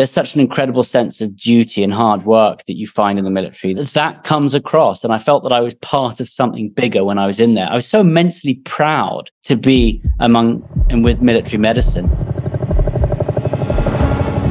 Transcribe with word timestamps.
there's 0.00 0.10
such 0.10 0.34
an 0.34 0.40
incredible 0.40 0.82
sense 0.82 1.20
of 1.20 1.36
duty 1.36 1.84
and 1.84 1.92
hard 1.92 2.24
work 2.24 2.64
that 2.64 2.78
you 2.78 2.86
find 2.86 3.18
in 3.18 3.24
the 3.26 3.30
military 3.30 3.74
that 3.74 4.24
comes 4.24 4.54
across. 4.54 5.04
And 5.04 5.12
I 5.12 5.18
felt 5.18 5.42
that 5.42 5.52
I 5.52 5.60
was 5.60 5.74
part 5.74 6.20
of 6.20 6.28
something 6.30 6.70
bigger 6.70 7.04
when 7.04 7.18
I 7.18 7.26
was 7.26 7.38
in 7.38 7.52
there. 7.52 7.68
I 7.70 7.74
was 7.74 7.86
so 7.86 8.00
immensely 8.00 8.54
proud 8.64 9.30
to 9.42 9.56
be 9.56 10.02
among 10.18 10.66
and 10.88 11.04
with 11.04 11.20
military 11.20 11.58
medicine. 11.58 12.08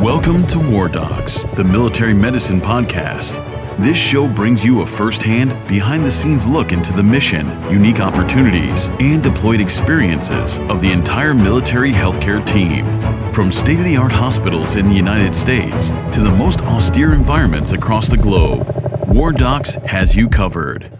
Welcome 0.04 0.46
to 0.46 0.60
War 0.60 0.88
Docs, 0.88 1.44
the 1.56 1.64
military 1.64 2.14
medicine 2.14 2.62
podcast. 2.62 3.49
This 3.80 3.96
show 3.96 4.28
brings 4.28 4.62
you 4.62 4.82
a 4.82 4.86
first 4.86 5.24
hand, 5.24 5.56
behind 5.66 6.04
the 6.04 6.12
scenes 6.12 6.46
look 6.46 6.74
into 6.74 6.92
the 6.92 7.02
mission, 7.02 7.48
unique 7.72 8.02
opportunities, 8.02 8.90
and 9.00 9.24
deployed 9.24 9.62
experiences 9.62 10.58
of 10.68 10.82
the 10.82 10.92
entire 10.92 11.34
military 11.34 11.94
healthcare 11.94 12.46
team. 12.46 12.86
From 13.32 13.54
state 13.54 13.80
of 13.80 13.86
the 13.86 13.96
art 13.96 14.12
hospitals 14.12 14.76
in 14.76 14.86
the 14.86 14.94
United 14.94 15.34
States 15.34 15.92
to 16.12 16.20
the 16.20 16.36
most 16.38 16.62
austere 16.64 17.14
environments 17.14 17.72
across 17.72 18.10
the 18.10 18.18
globe, 18.18 18.68
War 19.08 19.32
Docs 19.32 19.76
has 19.86 20.14
you 20.14 20.28
covered. 20.28 20.92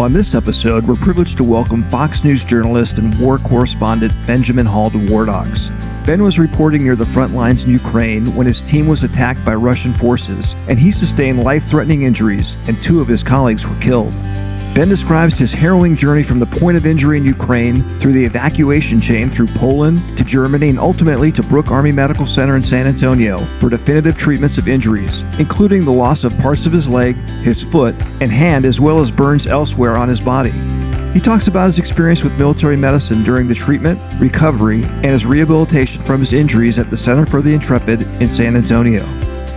On 0.00 0.12
this 0.12 0.34
episode, 0.34 0.88
we're 0.88 0.96
privileged 0.96 1.36
to 1.36 1.44
welcome 1.44 1.88
Fox 1.88 2.24
News 2.24 2.42
journalist 2.42 2.98
and 2.98 3.16
war 3.20 3.38
correspondent 3.38 4.12
Benjamin 4.26 4.66
Hall 4.66 4.90
to 4.90 4.98
War 5.08 5.24
Docs. 5.24 5.70
Ben 6.04 6.20
was 6.20 6.36
reporting 6.36 6.82
near 6.82 6.96
the 6.96 7.06
front 7.06 7.32
lines 7.32 7.62
in 7.62 7.70
Ukraine 7.70 8.34
when 8.34 8.44
his 8.44 8.60
team 8.60 8.88
was 8.88 9.04
attacked 9.04 9.44
by 9.44 9.54
Russian 9.54 9.94
forces, 9.94 10.56
and 10.66 10.80
he 10.80 10.90
sustained 10.90 11.44
life 11.44 11.64
threatening 11.66 12.02
injuries, 12.02 12.56
and 12.66 12.82
two 12.82 13.00
of 13.00 13.06
his 13.06 13.22
colleagues 13.22 13.68
were 13.68 13.76
killed. 13.76 14.12
Ben 14.74 14.88
describes 14.88 15.38
his 15.38 15.52
harrowing 15.52 15.94
journey 15.94 16.24
from 16.24 16.40
the 16.40 16.46
point 16.46 16.76
of 16.76 16.84
injury 16.84 17.16
in 17.16 17.24
Ukraine 17.24 17.84
through 18.00 18.10
the 18.10 18.24
evacuation 18.24 19.00
chain 19.00 19.30
through 19.30 19.46
Poland 19.46 20.00
to 20.18 20.24
Germany 20.24 20.68
and 20.68 20.80
ultimately 20.80 21.30
to 21.30 21.44
Brooke 21.44 21.70
Army 21.70 21.92
Medical 21.92 22.26
Center 22.26 22.56
in 22.56 22.64
San 22.64 22.88
Antonio 22.88 23.38
for 23.60 23.70
definitive 23.70 24.18
treatments 24.18 24.58
of 24.58 24.66
injuries, 24.66 25.22
including 25.38 25.84
the 25.84 25.92
loss 25.92 26.24
of 26.24 26.36
parts 26.38 26.66
of 26.66 26.72
his 26.72 26.88
leg, 26.88 27.14
his 27.44 27.62
foot, 27.62 27.94
and 28.20 28.32
hand, 28.32 28.64
as 28.64 28.80
well 28.80 28.98
as 28.98 29.12
burns 29.12 29.46
elsewhere 29.46 29.96
on 29.96 30.08
his 30.08 30.18
body. 30.18 30.50
He 31.12 31.20
talks 31.20 31.46
about 31.46 31.66
his 31.66 31.78
experience 31.78 32.24
with 32.24 32.36
military 32.36 32.76
medicine 32.76 33.22
during 33.22 33.46
the 33.46 33.54
treatment, 33.54 34.00
recovery, 34.18 34.82
and 34.82 35.06
his 35.06 35.24
rehabilitation 35.24 36.02
from 36.02 36.18
his 36.18 36.32
injuries 36.32 36.80
at 36.80 36.90
the 36.90 36.96
Center 36.96 37.26
for 37.26 37.42
the 37.42 37.54
Intrepid 37.54 38.02
in 38.20 38.28
San 38.28 38.56
Antonio. 38.56 39.04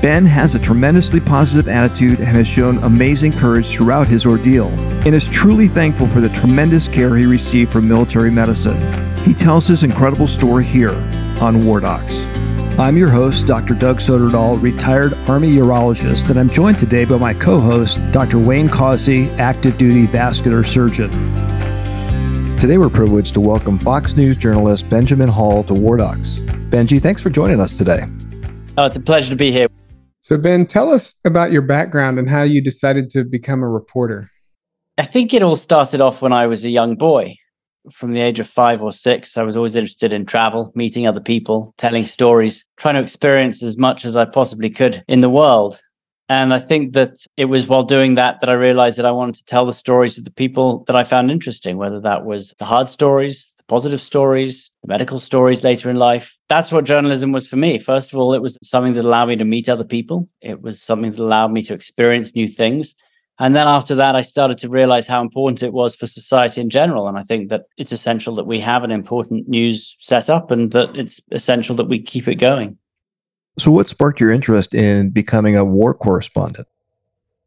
Ben 0.01 0.25
has 0.27 0.53
a 0.53 0.59
tremendously 0.59 1.19
positive 1.19 1.67
attitude 1.67 2.19
and 2.19 2.27
has 2.27 2.47
shown 2.47 2.77
amazing 2.83 3.31
courage 3.31 3.67
throughout 3.67 4.07
his 4.07 4.27
ordeal, 4.27 4.67
and 5.05 5.15
is 5.15 5.27
truly 5.27 5.67
thankful 5.67 6.05
for 6.07 6.21
the 6.21 6.29
tremendous 6.29 6.87
care 6.87 7.15
he 7.15 7.25
received 7.25 7.71
from 7.71 7.87
military 7.87 8.29
medicine. 8.29 8.77
He 9.23 9.33
tells 9.33 9.65
his 9.65 9.83
incredible 9.83 10.27
story 10.27 10.65
here 10.65 10.93
on 11.41 11.65
War 11.65 11.79
Docs. 11.79 12.21
I'm 12.79 12.95
your 12.95 13.09
host, 13.09 13.47
Dr. 13.47 13.73
Doug 13.73 13.97
Soderdahl, 13.97 14.61
retired 14.61 15.15
Army 15.27 15.49
urologist, 15.55 16.29
and 16.29 16.39
I'm 16.39 16.49
joined 16.49 16.77
today 16.77 17.03
by 17.03 17.17
my 17.17 17.33
co 17.33 17.59
host, 17.59 17.99
Dr. 18.11 18.37
Wayne 18.37 18.69
Causey, 18.69 19.31
active 19.39 19.79
duty 19.79 20.05
vascular 20.05 20.63
surgeon. 20.63 21.09
Today, 22.59 22.77
we're 22.77 22.89
privileged 22.89 23.33
to 23.33 23.41
welcome 23.41 23.79
Fox 23.79 24.15
News 24.15 24.37
journalist 24.37 24.87
Benjamin 24.91 25.29
Hall 25.29 25.63
to 25.63 25.73
War 25.73 25.97
Docs. 25.97 26.37
Benji, 26.69 27.01
thanks 27.01 27.19
for 27.19 27.31
joining 27.31 27.59
us 27.59 27.79
today. 27.79 28.05
Oh, 28.77 28.85
it's 28.85 28.95
a 28.95 29.01
pleasure 29.01 29.31
to 29.31 29.35
be 29.35 29.51
here. 29.51 29.67
So, 30.27 30.37
Ben, 30.37 30.65
tell 30.65 30.91
us 30.91 31.15
about 31.23 31.53
your 31.53 31.61
background 31.61 32.19
and 32.19 32.29
how 32.29 32.43
you 32.43 32.61
decided 32.61 33.09
to 33.11 33.23
become 33.23 33.63
a 33.63 33.69
reporter. 33.69 34.29
I 34.97 35.03
think 35.03 35.33
it 35.33 35.41
all 35.41 35.55
started 35.55 36.01
off 36.01 36.21
when 36.21 36.33
I 36.33 36.47
was 36.47 36.65
a 36.65 36.69
young 36.69 36.97
boy 36.97 37.37
from 37.93 38.11
the 38.11 38.19
age 38.19 38.37
of 38.37 38.45
five 38.45 38.81
or 38.81 38.91
six, 38.91 39.37
I 39.37 39.43
was 39.43 39.55
always 39.55 39.77
interested 39.77 40.11
in 40.11 40.25
travel, 40.25 40.69
meeting 40.75 41.07
other 41.07 41.21
people, 41.21 41.73
telling 41.77 42.05
stories, 42.05 42.65
trying 42.75 42.95
to 42.95 43.01
experience 43.01 43.63
as 43.63 43.77
much 43.77 44.03
as 44.03 44.17
I 44.17 44.25
possibly 44.25 44.69
could 44.69 45.01
in 45.07 45.21
the 45.21 45.29
world. 45.29 45.79
And 46.27 46.53
I 46.53 46.59
think 46.59 46.91
that 46.91 47.25
it 47.37 47.45
was 47.45 47.67
while 47.67 47.83
doing 47.83 48.15
that 48.15 48.41
that 48.41 48.49
I 48.49 48.53
realized 48.53 48.97
that 48.97 49.05
I 49.05 49.11
wanted 49.11 49.35
to 49.35 49.45
tell 49.45 49.65
the 49.65 49.71
stories 49.71 50.17
of 50.17 50.25
the 50.25 50.31
people 50.31 50.83
that 50.87 50.95
I 50.97 51.05
found 51.05 51.31
interesting, 51.31 51.77
whether 51.77 52.01
that 52.01 52.25
was 52.25 52.53
the 52.59 52.65
hard 52.65 52.89
stories, 52.89 53.53
positive 53.67 54.01
stories, 54.01 54.71
medical 54.85 55.19
stories 55.19 55.63
later 55.63 55.89
in 55.89 55.97
life. 55.97 56.37
That's 56.49 56.71
what 56.71 56.85
journalism 56.85 57.31
was 57.31 57.47
for 57.47 57.57
me. 57.57 57.77
First 57.77 58.13
of 58.13 58.19
all, 58.19 58.33
it 58.33 58.41
was 58.41 58.57
something 58.63 58.93
that 58.93 59.05
allowed 59.05 59.29
me 59.29 59.35
to 59.35 59.45
meet 59.45 59.69
other 59.69 59.83
people. 59.83 60.29
It 60.41 60.61
was 60.61 60.81
something 60.81 61.11
that 61.11 61.19
allowed 61.19 61.51
me 61.51 61.61
to 61.63 61.73
experience 61.73 62.35
new 62.35 62.47
things. 62.47 62.95
And 63.39 63.55
then 63.55 63.67
after 63.67 63.93
that, 63.95 64.15
I 64.15 64.21
started 64.21 64.57
to 64.59 64.69
realize 64.69 65.07
how 65.07 65.21
important 65.21 65.61
it 65.61 65.73
was 65.73 65.95
for 65.95 66.07
society 66.07 66.59
in 66.59 66.69
general. 66.69 67.07
And 67.07 67.19
I 67.19 67.21
think 67.21 67.49
that 67.49 67.65
it's 67.77 67.91
essential 67.91 68.33
that 68.35 68.47
we 68.47 68.59
have 68.61 68.83
an 68.83 68.91
important 68.91 69.47
news 69.47 69.95
setup 69.99 70.49
and 70.49 70.71
that 70.71 70.95
it's 70.95 71.21
essential 71.31 71.75
that 71.75 71.85
we 71.85 72.01
keep 72.01 72.27
it 72.27 72.35
going. 72.35 72.77
So, 73.59 73.71
what 73.71 73.89
sparked 73.89 74.19
your 74.19 74.31
interest 74.31 74.73
in 74.73 75.09
becoming 75.09 75.55
a 75.55 75.65
war 75.65 75.93
correspondent? 75.93 76.67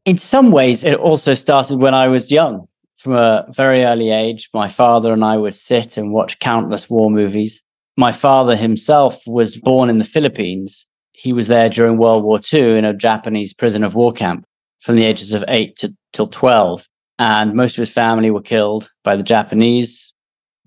In 0.04 0.16
some 0.16 0.50
ways, 0.50 0.84
it 0.84 0.94
also 0.94 1.34
started 1.34 1.78
when 1.78 1.94
I 1.94 2.08
was 2.08 2.30
young. 2.30 2.66
From 3.00 3.14
a 3.14 3.46
very 3.48 3.82
early 3.82 4.10
age, 4.10 4.50
my 4.52 4.68
father 4.68 5.14
and 5.14 5.24
I 5.24 5.38
would 5.38 5.54
sit 5.54 5.96
and 5.96 6.12
watch 6.12 6.38
countless 6.38 6.90
war 6.90 7.10
movies. 7.10 7.62
My 7.96 8.12
father 8.12 8.54
himself 8.54 9.22
was 9.26 9.58
born 9.58 9.88
in 9.88 9.96
the 9.96 10.04
Philippines. 10.04 10.84
He 11.12 11.32
was 11.32 11.48
there 11.48 11.70
during 11.70 11.96
World 11.96 12.24
War 12.24 12.38
II 12.52 12.76
in 12.76 12.84
a 12.84 12.92
Japanese 12.92 13.54
prison 13.54 13.84
of 13.84 13.94
war 13.94 14.12
camp 14.12 14.44
from 14.80 14.96
the 14.96 15.06
ages 15.06 15.32
of 15.32 15.42
eight 15.48 15.76
to 15.76 15.96
till 16.12 16.26
12. 16.26 16.86
And 17.18 17.54
most 17.54 17.78
of 17.78 17.80
his 17.80 17.90
family 17.90 18.30
were 18.30 18.42
killed 18.42 18.90
by 19.02 19.16
the 19.16 19.22
Japanese. 19.22 20.12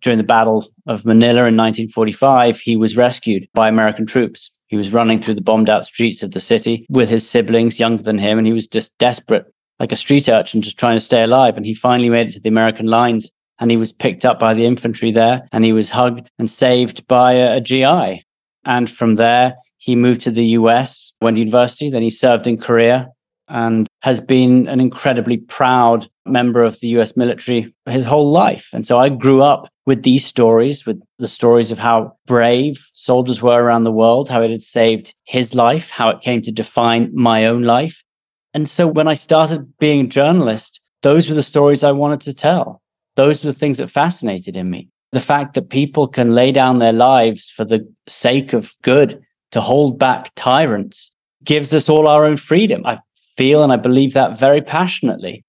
During 0.02 0.18
the 0.18 0.24
Battle 0.24 0.66
of 0.88 1.06
Manila 1.06 1.46
in 1.46 1.56
1945, 1.56 2.60
he 2.60 2.76
was 2.76 2.98
rescued 2.98 3.48
by 3.54 3.68
American 3.68 4.08
troops. 4.08 4.52
He 4.70 4.76
was 4.76 4.92
running 4.92 5.22
through 5.22 5.36
the 5.36 5.42
bombed 5.42 5.70
out 5.70 5.86
streets 5.86 6.24
of 6.24 6.32
the 6.32 6.42
city 6.42 6.88
with 6.90 7.10
his 7.10 7.30
siblings 7.30 7.80
younger 7.80 8.02
than 8.02 8.18
him, 8.18 8.40
and 8.40 8.48
he 8.48 8.54
was 8.54 8.68
just 8.68 8.98
desperate, 8.98 9.46
like 9.80 9.92
a 9.92 9.98
street 9.98 10.30
urchin, 10.30 10.62
just 10.62 10.78
trying 10.78 10.96
to 10.96 11.00
stay 11.00 11.24
alive. 11.24 11.58
And 11.58 11.66
he 11.66 11.74
finally 11.74 12.10
made 12.10 12.28
it 12.28 12.34
to 12.34 12.40
the 12.40 12.50
American 12.50 12.88
lines, 12.88 13.32
and 13.60 13.72
he 13.72 13.78
was 13.78 13.92
picked 13.92 14.26
up 14.26 14.40
by 14.40 14.54
the 14.54 14.66
infantry 14.66 15.12
there, 15.12 15.48
and 15.52 15.66
he 15.66 15.74
was 15.74 15.90
hugged 15.90 16.30
and 16.40 16.50
saved 16.50 17.08
by 17.08 17.34
a, 17.34 17.58
a 17.58 17.62
GI. 17.62 18.24
And 18.66 18.90
from 18.90 19.16
there, 19.16 19.56
he 19.78 19.96
moved 19.96 20.22
to 20.22 20.32
the 20.32 20.46
US, 20.46 21.14
went 21.22 21.36
to 21.36 21.40
university, 21.40 21.90
then 21.90 22.02
he 22.02 22.10
served 22.10 22.48
in 22.48 22.58
Korea, 22.58 23.10
and 23.50 23.88
has 24.02 24.22
been 24.22 24.68
an 24.68 24.80
incredibly 24.80 25.38
proud 25.38 26.08
member 26.26 26.64
of 26.64 26.80
the 26.80 26.88
US 27.00 27.18
military 27.18 27.68
his 27.86 28.06
whole 28.06 28.32
life. 28.32 28.70
And 28.74 28.88
so 28.88 29.00
I 29.00 29.10
grew 29.10 29.42
up 29.42 29.68
with 29.86 30.04
these 30.04 30.26
stories, 30.26 30.86
with 30.86 31.02
the 31.20 31.28
stories 31.28 31.72
of 31.72 31.80
how 31.80 32.16
brave 32.26 32.88
soldiers 32.94 33.42
were 33.42 33.62
around 33.62 33.84
the 33.84 33.92
world, 33.92 34.30
how 34.30 34.42
it 34.42 34.52
had 34.52 34.64
saved 34.64 35.14
his 35.26 35.54
life, 35.54 35.90
how 35.90 36.10
it 36.10 36.22
came 36.22 36.42
to 36.44 36.52
define 36.52 37.12
my 37.14 37.46
own 37.46 37.64
life. 37.64 38.04
And 38.54 38.70
so 38.70 38.88
when 38.88 39.08
I 39.08 39.14
started 39.16 39.78
being 39.78 40.06
a 40.06 40.10
journalist, 40.10 40.80
those 41.02 41.28
were 41.28 41.36
the 41.36 41.44
stories 41.44 41.84
I 41.84 41.92
wanted 41.92 42.22
to 42.22 42.34
tell. 42.34 42.82
Those 43.16 43.44
were 43.44 43.52
the 43.52 43.58
things 43.58 43.78
that 43.78 43.90
fascinated 43.90 44.56
in 44.56 44.70
me. 44.70 44.90
The 45.12 45.20
fact 45.20 45.54
that 45.54 45.70
people 45.70 46.08
can 46.08 46.34
lay 46.34 46.52
down 46.52 46.80
their 46.80 46.94
lives 46.94 47.50
for 47.50 47.66
the 47.66 47.88
sake 48.08 48.54
of 48.54 48.74
good 48.82 49.22
to 49.52 49.62
hold 49.62 50.00
back 50.00 50.32
tyrants 50.36 51.12
gives 51.44 51.74
us 51.74 51.90
all 51.90 52.08
our 52.08 52.26
own 52.26 52.38
freedom. 52.38 52.86
I 52.86 53.00
feel 53.36 53.64
and 53.64 53.72
I 53.72 53.78
believe 53.78 54.14
that 54.14 54.40
very 54.40 54.62
passionately. 54.62 55.44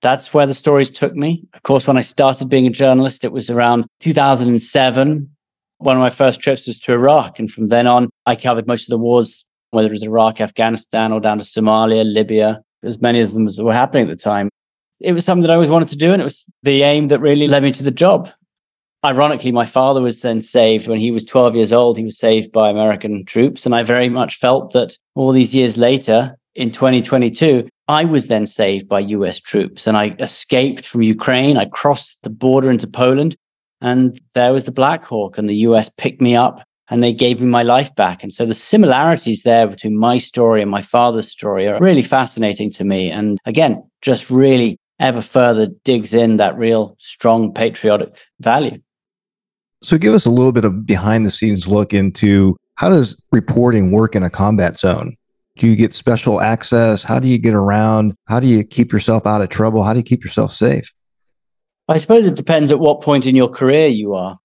That's 0.00 0.32
where 0.32 0.46
the 0.46 0.54
stories 0.54 0.90
took 0.90 1.14
me. 1.14 1.44
Of 1.54 1.62
course, 1.62 1.86
when 1.86 1.96
I 1.96 2.02
started 2.02 2.48
being 2.48 2.66
a 2.66 2.70
journalist, 2.70 3.24
it 3.24 3.32
was 3.32 3.50
around 3.50 3.86
2007. 4.00 5.30
One 5.78 5.96
of 5.96 6.00
my 6.00 6.10
first 6.10 6.40
trips 6.40 6.66
was 6.66 6.78
to 6.80 6.92
Iraq. 6.92 7.38
And 7.38 7.50
from 7.50 7.68
then 7.68 7.86
on, 7.86 8.08
I 8.26 8.36
covered 8.36 8.66
most 8.66 8.84
of 8.84 8.90
the 8.90 8.98
wars, 8.98 9.44
whether 9.70 9.88
it 9.88 9.92
was 9.92 10.02
Iraq, 10.02 10.40
Afghanistan, 10.40 11.12
or 11.12 11.20
down 11.20 11.38
to 11.38 11.44
Somalia, 11.44 12.04
Libya, 12.04 12.62
as 12.82 13.00
many 13.00 13.20
of 13.20 13.32
them 13.32 13.46
as 13.46 13.60
were 13.60 13.72
happening 13.72 14.08
at 14.08 14.16
the 14.16 14.22
time. 14.22 14.48
It 15.00 15.12
was 15.12 15.24
something 15.24 15.42
that 15.42 15.50
I 15.50 15.54
always 15.54 15.68
wanted 15.68 15.88
to 15.88 15.96
do. 15.96 16.12
And 16.12 16.20
it 16.20 16.24
was 16.24 16.44
the 16.62 16.82
aim 16.82 17.08
that 17.08 17.20
really 17.20 17.48
led 17.48 17.62
me 17.62 17.72
to 17.72 17.84
the 17.84 17.90
job. 17.90 18.30
Ironically, 19.04 19.52
my 19.52 19.64
father 19.64 20.00
was 20.00 20.22
then 20.22 20.40
saved 20.40 20.88
when 20.88 20.98
he 20.98 21.12
was 21.12 21.24
12 21.24 21.54
years 21.54 21.72
old. 21.72 21.96
He 21.96 22.04
was 22.04 22.18
saved 22.18 22.50
by 22.50 22.68
American 22.68 23.24
troops. 23.24 23.64
And 23.64 23.74
I 23.74 23.82
very 23.84 24.08
much 24.08 24.38
felt 24.38 24.72
that 24.72 24.96
all 25.14 25.30
these 25.30 25.54
years 25.54 25.76
later, 25.76 26.36
in 26.56 26.72
2022, 26.72 27.68
I 27.86 28.04
was 28.04 28.26
then 28.26 28.44
saved 28.44 28.88
by 28.88 29.00
US 29.00 29.38
troops 29.38 29.86
and 29.86 29.96
I 29.96 30.16
escaped 30.18 30.84
from 30.84 31.02
Ukraine. 31.02 31.56
I 31.56 31.66
crossed 31.66 32.22
the 32.22 32.30
border 32.30 32.70
into 32.70 32.86
Poland 32.86 33.36
and 33.80 34.20
there 34.34 34.52
was 34.52 34.64
the 34.64 34.72
Black 34.72 35.04
Hawk 35.04 35.38
and 35.38 35.48
the 35.48 35.56
US 35.68 35.88
picked 35.88 36.20
me 36.20 36.34
up 36.34 36.62
and 36.90 37.02
they 37.02 37.12
gave 37.12 37.40
me 37.40 37.46
my 37.46 37.62
life 37.62 37.94
back. 37.94 38.22
And 38.22 38.32
so 38.32 38.46
the 38.46 38.54
similarities 38.54 39.42
there 39.42 39.66
between 39.66 39.96
my 39.96 40.18
story 40.18 40.62
and 40.62 40.70
my 40.70 40.82
father's 40.82 41.28
story 41.28 41.68
are 41.68 41.78
really 41.80 42.02
fascinating 42.02 42.70
to 42.72 42.84
me. 42.84 43.10
And 43.10 43.38
again, 43.44 43.82
just 44.00 44.30
really 44.30 44.78
ever 45.00 45.20
further 45.20 45.68
digs 45.84 46.14
in 46.14 46.36
that 46.38 46.56
real 46.56 46.96
strong 46.98 47.52
patriotic 47.52 48.16
value. 48.40 48.80
So 49.82 49.96
give 49.96 50.14
us 50.14 50.26
a 50.26 50.30
little 50.30 50.52
bit 50.52 50.64
of 50.64 50.86
behind 50.86 51.24
the 51.24 51.30
scenes 51.30 51.68
look 51.68 51.94
into 51.94 52.56
how 52.74 52.88
does 52.88 53.22
reporting 53.30 53.92
work 53.92 54.16
in 54.16 54.22
a 54.22 54.30
combat 54.30 54.78
zone? 54.78 55.16
Do 55.56 55.66
you 55.66 55.76
get 55.76 55.92
special 55.92 56.40
access? 56.40 57.02
How 57.02 57.18
do 57.18 57.28
you 57.28 57.38
get 57.38 57.54
around? 57.54 58.14
How 58.26 58.40
do 58.40 58.46
you 58.46 58.64
keep 58.64 58.92
yourself 58.92 59.26
out 59.26 59.42
of 59.42 59.48
trouble? 59.48 59.82
How 59.82 59.92
do 59.92 59.98
you 59.98 60.04
keep 60.04 60.24
yourself 60.24 60.52
safe? 60.52 60.92
I 61.88 61.96
suppose 61.96 62.26
it 62.26 62.34
depends 62.34 62.70
at 62.70 62.78
what 62.78 63.00
point 63.00 63.26
in 63.26 63.34
your 63.34 63.48
career 63.48 63.88
you 63.88 64.14
are. 64.14 64.38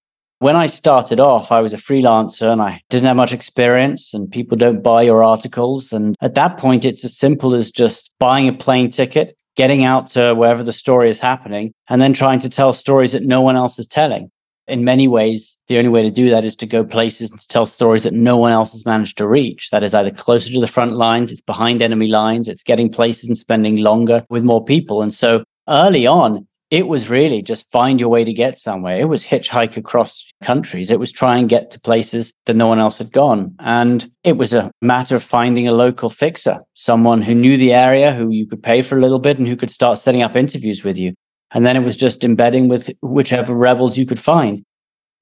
When 0.43 0.57
I 0.57 0.65
started 0.65 1.21
off, 1.21 1.53
I 1.53 1.61
was 1.61 1.71
a 1.71 1.77
freelancer 1.77 2.51
and 2.51 2.61
I 2.61 2.81
didn't 2.89 3.07
have 3.07 3.15
much 3.15 3.31
experience, 3.31 4.13
and 4.13 4.29
people 4.29 4.57
don't 4.57 4.83
buy 4.83 5.03
your 5.03 5.23
articles. 5.23 5.93
And 5.93 6.17
at 6.19 6.35
that 6.35 6.57
point, 6.57 6.83
it's 6.83 7.05
as 7.05 7.17
simple 7.17 7.55
as 7.55 7.71
just 7.71 8.11
buying 8.19 8.49
a 8.49 8.53
plane 8.53 8.91
ticket, 8.91 9.37
getting 9.55 9.85
out 9.85 10.07
to 10.07 10.35
wherever 10.35 10.61
the 10.61 10.73
story 10.73 11.09
is 11.09 11.17
happening, 11.17 11.73
and 11.87 12.01
then 12.01 12.11
trying 12.11 12.39
to 12.39 12.49
tell 12.49 12.73
stories 12.73 13.13
that 13.13 13.23
no 13.23 13.39
one 13.39 13.55
else 13.55 13.79
is 13.79 13.87
telling 13.87 14.31
in 14.67 14.83
many 14.83 15.07
ways, 15.07 15.57
the 15.67 15.77
only 15.77 15.89
way 15.89 16.03
to 16.03 16.11
do 16.11 16.29
that 16.29 16.43
is 16.43 16.57
to 16.57 16.65
go 16.65 16.83
places 16.83 17.31
and 17.31 17.39
to 17.39 17.47
tell 17.47 17.65
stories 17.65 18.03
that 18.03 18.13
no 18.13 18.37
one 18.37 18.51
else 18.51 18.73
has 18.73 18.85
managed 18.85 19.17
to 19.19 19.27
reach. 19.27 19.69
That 19.71 19.83
is 19.83 19.93
either 19.93 20.11
closer 20.11 20.51
to 20.51 20.59
the 20.59 20.67
front 20.67 20.93
lines, 20.93 21.31
it's 21.31 21.41
behind 21.41 21.81
enemy 21.81 22.07
lines, 22.07 22.49
it's 22.49 22.63
getting 22.63 22.89
places 22.89 23.29
and 23.29 23.37
spending 23.37 23.77
longer 23.77 24.25
with 24.29 24.43
more 24.43 24.63
people. 24.63 25.01
And 25.01 25.13
so 25.13 25.43
early 25.69 26.05
on, 26.05 26.47
it 26.73 26.87
was 26.87 27.07
really 27.07 27.43
just 27.43 27.69
find 27.69 27.99
your 27.99 28.09
way 28.09 28.23
to 28.23 28.33
get 28.33 28.57
somewhere. 28.57 28.99
It 28.99 29.07
was 29.07 29.23
hitchhike 29.23 29.77
across 29.77 30.33
countries. 30.41 30.89
It 30.89 30.99
was 30.99 31.11
try 31.11 31.37
and 31.37 31.47
get 31.47 31.69
to 31.69 31.79
places 31.79 32.33
that 32.47 32.55
no 32.55 32.67
one 32.67 32.79
else 32.79 32.97
had 32.97 33.11
gone. 33.11 33.53
And 33.59 34.09
it 34.23 34.37
was 34.37 34.55
a 34.55 34.71
matter 34.81 35.15
of 35.15 35.21
finding 35.21 35.67
a 35.67 35.71
local 35.71 36.09
fixer, 36.09 36.61
someone 36.73 37.21
who 37.21 37.35
knew 37.35 37.57
the 37.57 37.73
area, 37.73 38.11
who 38.11 38.31
you 38.31 38.47
could 38.47 38.63
pay 38.63 38.81
for 38.81 38.97
a 38.97 39.01
little 39.01 39.19
bit 39.19 39.37
and 39.37 39.47
who 39.47 39.55
could 39.55 39.69
start 39.69 39.99
setting 39.99 40.23
up 40.23 40.35
interviews 40.35 40.83
with 40.83 40.97
you. 40.97 41.13
And 41.51 41.63
then 41.63 41.75
it 41.75 41.81
was 41.81 41.95
just 41.95 42.23
embedding 42.23 42.69
with 42.69 42.89
whichever 43.03 43.53
rebels 43.53 43.95
you 43.95 44.07
could 44.07 44.19
find. 44.19 44.63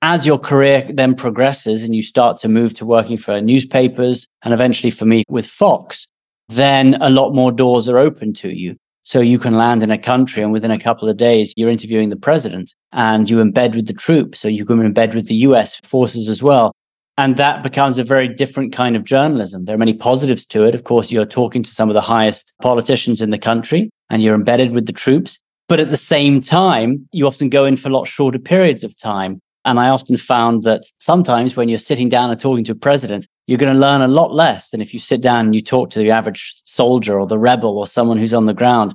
As 0.01 0.25
your 0.25 0.39
career 0.39 0.89
then 0.93 1.15
progresses 1.15 1.83
and 1.83 1.93
you 1.93 2.01
start 2.01 2.37
to 2.39 2.47
move 2.47 2.75
to 2.75 2.85
working 2.85 3.17
for 3.17 3.41
newspapers 3.41 4.25
and 4.41 4.53
eventually 4.53 4.89
for 4.89 5.03
me 5.03 5.25
with 5.27 5.47
Fox, 5.47 6.07
then 6.47 6.95
a 7.01 7.09
lot 7.09 7.33
more 7.33 7.51
doors 7.51 7.89
are 7.89 7.97
open 7.97 8.31
to 8.35 8.51
you. 8.57 8.77
So 9.03 9.19
you 9.19 9.39
can 9.39 9.57
land 9.57 9.83
in 9.83 9.91
a 9.91 9.97
country 9.97 10.43
and 10.43 10.51
within 10.51 10.71
a 10.71 10.79
couple 10.79 11.09
of 11.09 11.17
days, 11.17 11.53
you're 11.55 11.69
interviewing 11.69 12.09
the 12.09 12.15
president 12.15 12.73
and 12.91 13.29
you 13.29 13.37
embed 13.37 13.75
with 13.75 13.87
the 13.87 13.93
troops. 13.93 14.39
So 14.39 14.47
you 14.47 14.65
can 14.65 14.77
embed 14.77 15.15
with 15.15 15.27
the 15.27 15.35
US 15.35 15.79
forces 15.79 16.29
as 16.29 16.43
well. 16.43 16.71
And 17.17 17.37
that 17.37 17.61
becomes 17.61 17.97
a 17.97 18.03
very 18.03 18.27
different 18.27 18.73
kind 18.73 18.95
of 18.95 19.03
journalism. 19.03 19.65
There 19.65 19.75
are 19.75 19.79
many 19.79 19.93
positives 19.93 20.45
to 20.47 20.65
it. 20.65 20.75
Of 20.75 20.85
course, 20.85 21.11
you're 21.11 21.25
talking 21.25 21.61
to 21.63 21.71
some 21.71 21.89
of 21.89 21.93
the 21.93 22.01
highest 22.01 22.51
politicians 22.61 23.21
in 23.21 23.31
the 23.31 23.37
country 23.37 23.89
and 24.09 24.21
you're 24.21 24.35
embedded 24.35 24.71
with 24.71 24.85
the 24.85 24.93
troops. 24.93 25.39
But 25.67 25.79
at 25.79 25.89
the 25.89 25.97
same 25.97 26.41
time, 26.41 27.07
you 27.11 27.27
often 27.27 27.49
go 27.49 27.65
in 27.65 27.77
for 27.77 27.89
a 27.89 27.91
lot 27.91 28.07
shorter 28.07 28.39
periods 28.39 28.83
of 28.83 28.97
time. 28.97 29.41
And 29.63 29.79
I 29.79 29.89
often 29.89 30.17
found 30.17 30.63
that 30.63 30.83
sometimes 30.99 31.55
when 31.55 31.69
you're 31.69 31.77
sitting 31.77 32.09
down 32.09 32.31
and 32.31 32.39
talking 32.39 32.63
to 32.65 32.71
a 32.71 32.75
president, 32.75 33.27
you're 33.45 33.59
going 33.59 33.73
to 33.73 33.79
learn 33.79 34.01
a 34.01 34.07
lot 34.07 34.33
less 34.33 34.71
than 34.71 34.81
if 34.81 34.93
you 34.93 34.99
sit 34.99 35.21
down 35.21 35.45
and 35.45 35.55
you 35.55 35.61
talk 35.61 35.91
to 35.91 35.99
the 35.99 36.11
average 36.11 36.61
soldier 36.65 37.19
or 37.19 37.27
the 37.27 37.37
rebel 37.37 37.77
or 37.77 37.85
someone 37.85 38.17
who's 38.17 38.33
on 38.33 38.47
the 38.47 38.53
ground. 38.53 38.93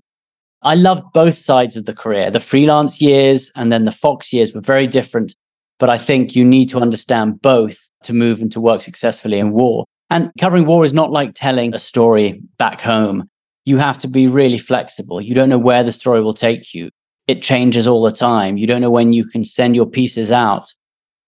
I 0.63 0.75
loved 0.75 1.05
both 1.13 1.35
sides 1.35 1.77
of 1.77 1.85
the 1.85 1.95
career. 1.95 2.31
The 2.31 2.41
freelance 2.41 3.01
years 3.01 3.53
and 3.55 3.71
then 3.71 3.85
the 3.85 3.93
Fox 3.93 4.33
years 4.33 4.53
were 4.53 4.61
very 4.61 4.87
different. 4.87 5.35
But 5.79 5.91
I 5.91 5.99
think 5.99 6.35
you 6.35 6.45
need 6.45 6.69
to 6.71 6.81
understand 6.81 7.43
both 7.43 7.79
to 8.05 8.13
move 8.13 8.41
and 8.41 8.51
to 8.53 8.61
work 8.61 8.83
successfully 8.83 9.39
in 9.39 9.53
war. 9.53 9.85
And 10.11 10.31
covering 10.41 10.67
war 10.67 10.85
is 10.85 10.93
not 10.93 11.13
like 11.13 11.35
telling 11.35 11.75
a 11.75 11.79
story 11.79 12.41
back 12.59 12.81
home 12.81 13.29
you 13.67 13.77
have 13.79 13.99
to 13.99 14.09
be 14.09 14.27
really 14.27 14.59
flexible. 14.59 15.21
You 15.21 15.35
don't 15.35 15.51
know 15.51 15.59
where 15.59 15.83
the 15.83 15.93
story 15.93 16.23
will 16.23 16.33
take 16.33 16.73
you. 16.73 16.89
It 17.27 17.43
changes 17.43 17.89
all 17.89 18.03
the 18.03 18.13
time. 18.13 18.57
You 18.57 18.67
don't 18.67 18.81
know 18.81 18.91
when 18.91 19.13
you 19.13 19.25
can 19.25 19.45
send 19.45 19.75
your 19.75 19.87
pieces 19.87 20.31
out. 20.31 20.73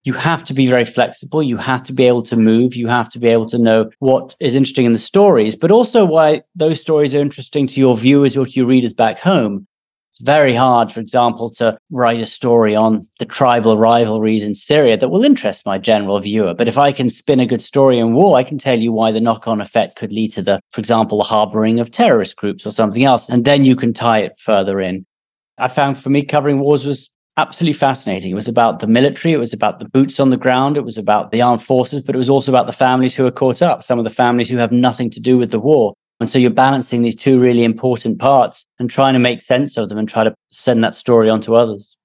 You 0.04 0.12
have 0.12 0.44
to 0.44 0.54
be 0.54 0.68
very 0.68 0.84
flexible. 0.84 1.42
You 1.42 1.56
have 1.56 1.82
to 1.84 1.92
be 1.92 2.04
able 2.04 2.22
to 2.22 2.36
move. 2.36 2.76
You 2.76 2.86
have 2.86 3.10
to 3.10 3.18
be 3.18 3.28
able 3.28 3.48
to 3.48 3.58
know 3.58 3.90
what 3.98 4.36
is 4.40 4.54
interesting 4.54 4.86
in 4.86 4.92
the 4.92 4.98
stories, 4.98 5.56
but 5.56 5.72
also 5.72 6.04
why 6.04 6.42
those 6.54 6.80
stories 6.80 7.14
are 7.14 7.20
interesting 7.20 7.66
to 7.66 7.80
your 7.80 7.96
viewers 7.96 8.36
or 8.36 8.46
to 8.46 8.52
your 8.52 8.66
readers 8.66 8.94
back 8.94 9.18
home. 9.18 9.66
It's 10.12 10.20
very 10.20 10.54
hard, 10.54 10.90
for 10.90 11.00
example, 11.00 11.50
to 11.56 11.76
write 11.90 12.20
a 12.20 12.26
story 12.26 12.74
on 12.74 13.02
the 13.18 13.26
tribal 13.26 13.76
rivalries 13.76 14.44
in 14.44 14.54
Syria 14.54 14.96
that 14.96 15.10
will 15.10 15.24
interest 15.24 15.66
my 15.66 15.78
general 15.78 16.18
viewer. 16.20 16.54
But 16.54 16.68
if 16.68 16.78
I 16.78 16.92
can 16.92 17.10
spin 17.10 17.40
a 17.40 17.46
good 17.46 17.62
story 17.62 17.98
in 17.98 18.14
war, 18.14 18.38
I 18.38 18.44
can 18.44 18.58
tell 18.58 18.78
you 18.78 18.92
why 18.92 19.10
the 19.10 19.20
knock 19.20 19.46
on 19.46 19.60
effect 19.60 19.96
could 19.96 20.12
lead 20.12 20.32
to 20.32 20.42
the, 20.42 20.60
for 20.70 20.80
example, 20.80 21.18
the 21.18 21.24
harboring 21.24 21.80
of 21.80 21.90
terrorist 21.90 22.36
groups 22.36 22.64
or 22.64 22.70
something 22.70 23.04
else. 23.04 23.28
And 23.28 23.44
then 23.44 23.64
you 23.64 23.76
can 23.76 23.92
tie 23.92 24.20
it 24.20 24.32
further 24.38 24.80
in. 24.80 25.04
I 25.58 25.68
found 25.68 25.98
for 25.98 26.10
me 26.10 26.22
covering 26.24 26.60
wars 26.60 26.84
was 26.84 27.10
absolutely 27.36 27.72
fascinating. 27.72 28.32
It 28.32 28.34
was 28.34 28.48
about 28.48 28.80
the 28.80 28.86
military, 28.86 29.32
it 29.32 29.38
was 29.38 29.52
about 29.52 29.78
the 29.78 29.88
boots 29.88 30.18
on 30.18 30.30
the 30.30 30.36
ground, 30.36 30.76
it 30.76 30.84
was 30.84 30.98
about 30.98 31.30
the 31.30 31.40
armed 31.40 31.62
forces, 31.62 32.00
but 32.00 32.14
it 32.14 32.18
was 32.18 32.30
also 32.30 32.50
about 32.50 32.66
the 32.66 32.72
families 32.72 33.14
who 33.14 33.26
are 33.26 33.30
caught 33.30 33.62
up, 33.62 33.82
some 33.82 33.98
of 33.98 34.04
the 34.04 34.10
families 34.10 34.50
who 34.50 34.56
have 34.56 34.72
nothing 34.72 35.08
to 35.10 35.20
do 35.20 35.38
with 35.38 35.50
the 35.50 35.60
war. 35.60 35.94
And 36.20 36.28
so 36.28 36.38
you're 36.38 36.50
balancing 36.50 37.02
these 37.02 37.14
two 37.14 37.38
really 37.38 37.62
important 37.62 38.18
parts 38.18 38.66
and 38.78 38.90
trying 38.90 39.14
to 39.14 39.20
make 39.20 39.40
sense 39.40 39.76
of 39.76 39.88
them 39.88 39.98
and 39.98 40.08
try 40.08 40.24
to 40.24 40.34
send 40.50 40.82
that 40.82 40.96
story 40.96 41.30
on 41.30 41.40
to 41.42 41.54
others. 41.54 41.96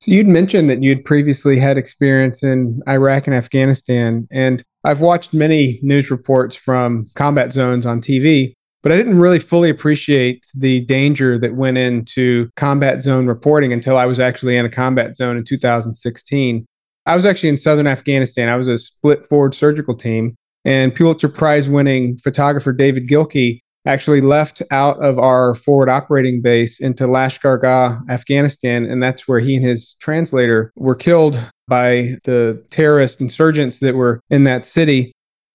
So 0.00 0.12
you'd 0.12 0.28
mentioned 0.28 0.70
that 0.70 0.82
you'd 0.82 1.04
previously 1.04 1.58
had 1.58 1.76
experience 1.76 2.42
in 2.42 2.80
Iraq 2.88 3.26
and 3.26 3.34
Afghanistan. 3.34 4.28
And 4.30 4.64
I've 4.84 5.00
watched 5.00 5.34
many 5.34 5.80
news 5.82 6.10
reports 6.10 6.56
from 6.56 7.06
combat 7.14 7.52
zones 7.52 7.84
on 7.84 8.00
TV, 8.00 8.54
but 8.88 8.94
I 8.94 8.96
didn't 8.96 9.18
really 9.18 9.38
fully 9.38 9.68
appreciate 9.68 10.46
the 10.54 10.80
danger 10.86 11.38
that 11.40 11.56
went 11.56 11.76
into 11.76 12.48
combat 12.56 13.02
zone 13.02 13.26
reporting 13.26 13.70
until 13.70 13.98
I 13.98 14.06
was 14.06 14.18
actually 14.18 14.56
in 14.56 14.64
a 14.64 14.70
combat 14.70 15.14
zone 15.14 15.36
in 15.36 15.44
2016. 15.44 16.64
I 17.04 17.14
was 17.14 17.26
actually 17.26 17.50
in 17.50 17.58
southern 17.58 17.86
Afghanistan. 17.86 18.48
I 18.48 18.56
was 18.56 18.66
a 18.66 18.78
split 18.78 19.26
forward 19.26 19.54
surgical 19.54 19.94
team 19.94 20.36
and 20.64 20.94
Pulitzer 20.94 21.28
Prize 21.28 21.68
winning 21.68 22.16
photographer 22.16 22.72
David 22.72 23.10
Gilkey 23.10 23.60
actually 23.84 24.22
left 24.22 24.62
out 24.70 24.98
of 25.02 25.18
our 25.18 25.54
forward 25.54 25.90
operating 25.90 26.40
base 26.40 26.80
into 26.80 27.04
Lashkar 27.04 27.60
Gah, 27.60 27.98
Afghanistan. 28.08 28.86
And 28.86 29.02
that's 29.02 29.28
where 29.28 29.40
he 29.40 29.56
and 29.56 29.66
his 29.66 29.96
translator 30.00 30.72
were 30.76 30.94
killed 30.94 31.38
by 31.66 32.14
the 32.24 32.64
terrorist 32.70 33.20
insurgents 33.20 33.80
that 33.80 33.96
were 33.96 34.22
in 34.30 34.44
that 34.44 34.64
city. 34.64 35.12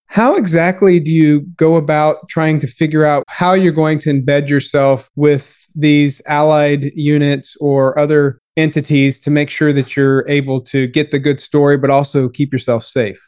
How 0.08 0.36
exactly 0.36 1.00
do 1.00 1.12
you 1.12 1.42
go 1.58 1.76
about 1.76 2.28
trying 2.30 2.60
to 2.60 2.68
figure 2.68 3.06
out 3.06 3.24
how 3.28 3.54
you're 3.54 3.72
going 3.72 4.00
to 4.00 4.14
embed 4.14 4.48
yourself 4.48 5.10
with 5.16 5.68
these 5.76 6.22
allied 6.28 6.92
units 6.96 7.58
or 7.60 7.98
other 7.98 8.40
entities 8.56 9.20
to 9.22 9.32
make 9.32 9.50
sure 9.50 9.74
that 9.74 9.96
you're 9.96 10.28
able 10.30 10.62
to 10.62 10.86
get 10.88 11.10
the 11.10 11.18
good 11.18 11.42
story, 11.42 11.78
but 11.78 11.90
also 11.90 12.30
keep 12.30 12.54
yourself 12.54 12.84
safe? 12.84 13.20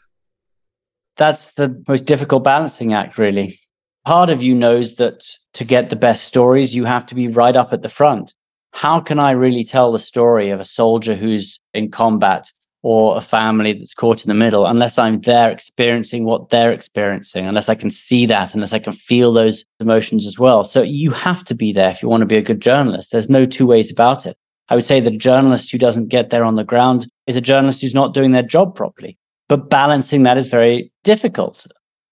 that's 1.18 1.54
the 1.54 1.84
most 1.88 2.06
difficult 2.06 2.44
balancing 2.44 2.94
act, 2.94 3.18
really. 3.18 3.60
Part 4.06 4.30
of 4.30 4.44
you 4.44 4.54
knows 4.54 4.96
that 4.96 5.26
to 5.54 5.64
get 5.64 5.90
the 5.90 5.96
best 5.96 6.26
stories, 6.26 6.76
you 6.76 6.86
have 6.86 7.06
to 7.08 7.16
be 7.16 7.28
right 7.28 7.56
up 7.56 7.74
at 7.74 7.82
the 7.82 7.90
front. 7.90 8.34
How 8.74 9.00
can 9.00 9.20
I 9.20 9.32
really 9.32 9.64
tell 9.64 9.92
the 9.92 10.00
story 10.00 10.50
of 10.50 10.60
a 10.60 10.66
soldier 10.66 11.16
who's 11.16 11.60
in 11.74 11.90
combat 11.90 12.52
or 12.88 13.18
a 13.18 13.22
family 13.22 13.74
that's 13.74 13.96
caught 13.96 14.24
in 14.24 14.28
the 14.28 14.36
middle 14.36 14.68
unless 14.68 15.00
I'm 15.00 15.20
there 15.22 15.50
experiencing 15.50 16.24
what 16.24 16.52
they're 16.52 16.72
experiencing, 16.72 17.48
unless 17.48 17.68
I 17.68 17.74
can 17.74 17.90
see 17.90 18.28
that, 18.28 18.54
unless 18.54 18.74
I 18.74 18.78
can 18.78 18.94
feel 18.94 19.34
those 19.34 19.66
emotions 19.80 20.24
as 20.28 20.38
well? 20.38 20.64
So 20.64 20.84
you 20.84 21.10
have 21.10 21.44
to 21.46 21.56
be 21.56 21.74
there 21.74 21.90
if 21.90 22.04
you 22.04 22.10
want 22.10 22.22
to 22.22 22.28
be 22.28 22.38
a 22.38 22.44
good 22.44 22.62
journalist. 22.62 23.12
There's 23.12 23.28
no 23.28 23.48
two 23.48 23.66
ways 23.66 23.92
about 23.92 24.28
it. 24.28 24.38
I 24.70 24.76
would 24.76 24.84
say 24.84 25.00
that 25.00 25.16
a 25.16 25.18
journalist 25.18 25.72
who 25.72 25.80
doesn't 25.80 26.10
get 26.10 26.30
there 26.30 26.44
on 26.44 26.58
the 26.58 26.64
ground 26.64 27.08
is 27.26 27.36
a 27.36 27.42
journalist 27.42 27.82
who's 27.82 27.96
not 27.96 28.14
doing 28.14 28.34
their 28.34 28.44
job 28.44 28.76
properly. 28.76 29.18
But 29.50 29.72
balancing 29.72 30.22
that 30.22 30.38
is 30.38 30.48
very 30.48 30.92
difficult. 31.04 31.66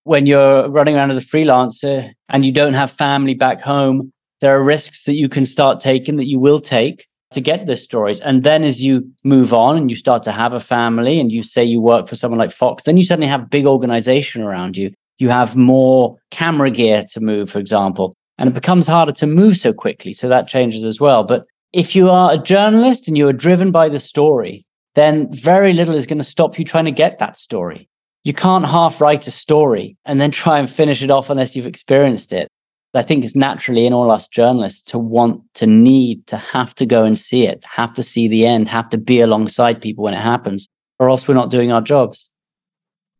When 0.05 0.25
you're 0.25 0.67
running 0.69 0.95
around 0.95 1.11
as 1.11 1.17
a 1.17 1.21
freelancer 1.21 2.11
and 2.29 2.47
you 2.47 2.51
don't 2.51 2.73
have 2.73 2.89
family 2.89 3.35
back 3.35 3.61
home, 3.61 4.11
there 4.41 4.57
are 4.57 4.63
risks 4.63 5.03
that 5.03 5.13
you 5.13 5.29
can 5.29 5.45
start 5.45 5.79
taking 5.79 6.17
that 6.17 6.27
you 6.27 6.39
will 6.39 6.59
take 6.59 7.05
to 7.33 7.41
get 7.41 7.65
the 7.65 7.75
stories. 7.75 8.19
And 8.19 8.43
then 8.43 8.63
as 8.63 8.83
you 8.83 9.09
move 9.23 9.53
on 9.53 9.77
and 9.77 9.89
you 9.89 9.95
start 9.95 10.23
to 10.23 10.31
have 10.31 10.53
a 10.53 10.59
family 10.59 11.19
and 11.19 11.31
you 11.31 11.43
say 11.43 11.63
you 11.63 11.81
work 11.81 12.07
for 12.07 12.15
someone 12.15 12.39
like 12.39 12.51
Fox, 12.51 12.83
then 12.83 12.97
you 12.97 13.05
suddenly 13.05 13.27
have 13.27 13.49
big 13.49 13.65
organization 13.65 14.41
around 14.41 14.77
you. 14.77 14.93
You 15.19 15.29
have 15.29 15.55
more 15.55 16.17
camera 16.31 16.71
gear 16.71 17.05
to 17.11 17.19
move, 17.19 17.49
for 17.49 17.59
example, 17.59 18.15
and 18.37 18.49
it 18.49 18.53
becomes 18.53 18.87
harder 18.87 19.11
to 19.13 19.27
move 19.27 19.57
so 19.57 19.73
quickly. 19.73 20.13
So 20.13 20.27
that 20.27 20.47
changes 20.47 20.83
as 20.83 20.99
well. 20.99 21.23
But 21.23 21.45
if 21.71 21.95
you 21.95 22.09
are 22.09 22.31
a 22.31 22.37
journalist 22.37 23.07
and 23.07 23.17
you 23.17 23.27
are 23.27 23.33
driven 23.33 23.71
by 23.71 23.89
the 23.89 23.99
story, 23.99 24.65
then 24.95 25.31
very 25.33 25.73
little 25.73 25.95
is 25.95 26.05
going 26.05 26.19
to 26.19 26.23
stop 26.23 26.59
you 26.59 26.65
trying 26.65 26.85
to 26.85 26.91
get 26.91 27.19
that 27.19 27.37
story. 27.37 27.89
You 28.23 28.33
can't 28.33 28.65
half 28.65 29.01
write 29.01 29.27
a 29.27 29.31
story 29.31 29.97
and 30.05 30.21
then 30.21 30.31
try 30.31 30.59
and 30.59 30.69
finish 30.69 31.01
it 31.01 31.11
off 31.11 31.29
unless 31.29 31.55
you've 31.55 31.67
experienced 31.67 32.31
it. 32.31 32.47
I 32.95 33.01
think 33.01 33.23
it's 33.23 33.35
naturally 33.35 33.85
in 33.85 33.93
all 33.93 34.11
us 34.11 34.27
journalists 34.27 34.81
to 34.91 34.99
want, 34.99 35.41
to 35.55 35.65
need, 35.65 36.27
to 36.27 36.37
have 36.37 36.75
to 36.75 36.85
go 36.85 37.03
and 37.03 37.17
see 37.17 37.47
it, 37.47 37.63
have 37.63 37.93
to 37.95 38.03
see 38.03 38.27
the 38.27 38.45
end, 38.45 38.69
have 38.69 38.89
to 38.89 38.97
be 38.97 39.19
alongside 39.19 39.81
people 39.81 40.03
when 40.03 40.13
it 40.13 40.21
happens, 40.21 40.69
or 40.99 41.09
else 41.09 41.27
we're 41.27 41.33
not 41.33 41.49
doing 41.49 41.71
our 41.71 41.81
jobs. 41.81 42.29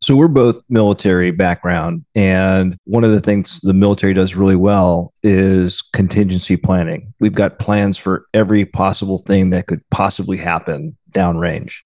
So 0.03 0.17
we're 0.17 0.27
both 0.27 0.61
military 0.67 1.31
background. 1.31 2.03
And 2.13 2.77
one 2.83 3.05
of 3.05 3.11
the 3.11 3.21
things 3.21 3.61
the 3.61 3.73
military 3.73 4.13
does 4.13 4.35
really 4.35 4.57
well 4.57 5.13
is 5.23 5.81
contingency 5.93 6.57
planning. 6.57 7.13
We've 7.21 7.33
got 7.33 7.57
plans 7.57 7.97
for 7.97 8.25
every 8.33 8.65
possible 8.65 9.19
thing 9.19 9.51
that 9.51 9.67
could 9.67 9.81
possibly 9.91 10.35
happen 10.35 10.97
downrange. 11.11 11.77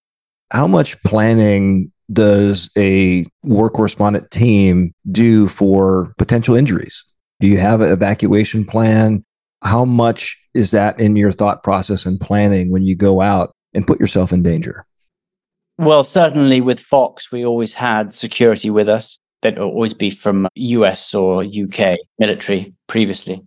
How 0.50 0.66
much 0.66 1.02
planning 1.04 1.92
does 2.12 2.72
a 2.76 3.28
war 3.44 3.70
correspondent 3.70 4.32
team 4.32 4.96
do 5.12 5.48
for 5.48 6.16
potential 6.18 6.56
injuries? 6.56 7.06
Do 7.40 7.48
you 7.48 7.58
have 7.58 7.82
an 7.82 7.92
evacuation 7.92 8.66
plan? 8.66 9.24
How 9.64 9.86
much 9.86 10.38
is 10.54 10.72
that 10.72 11.00
in 11.00 11.16
your 11.16 11.32
thought 11.32 11.64
process 11.64 12.06
and 12.06 12.20
planning 12.20 12.72
when 12.72 12.84
you 12.84 12.96
go 12.96 13.22
out 13.22 13.56
and 13.74 13.86
put 13.86 14.00
yourself 14.00 14.32
in 14.34 14.44
danger? 14.44 14.86
Well, 15.78 16.04
certainly 16.04 16.62
with 16.62 16.80
Fox, 16.80 17.32
we 17.32 17.46
always 17.46 17.74
had 17.74 18.14
security 18.14 18.72
with 18.72 18.90
us. 18.90 19.20
That 19.44 19.60
would 19.60 19.66
always 19.66 19.94
be 19.94 20.10
from 20.10 20.48
US 20.56 21.14
or 21.14 21.44
UK 21.44 22.00
military 22.18 22.74
previously. 22.88 23.44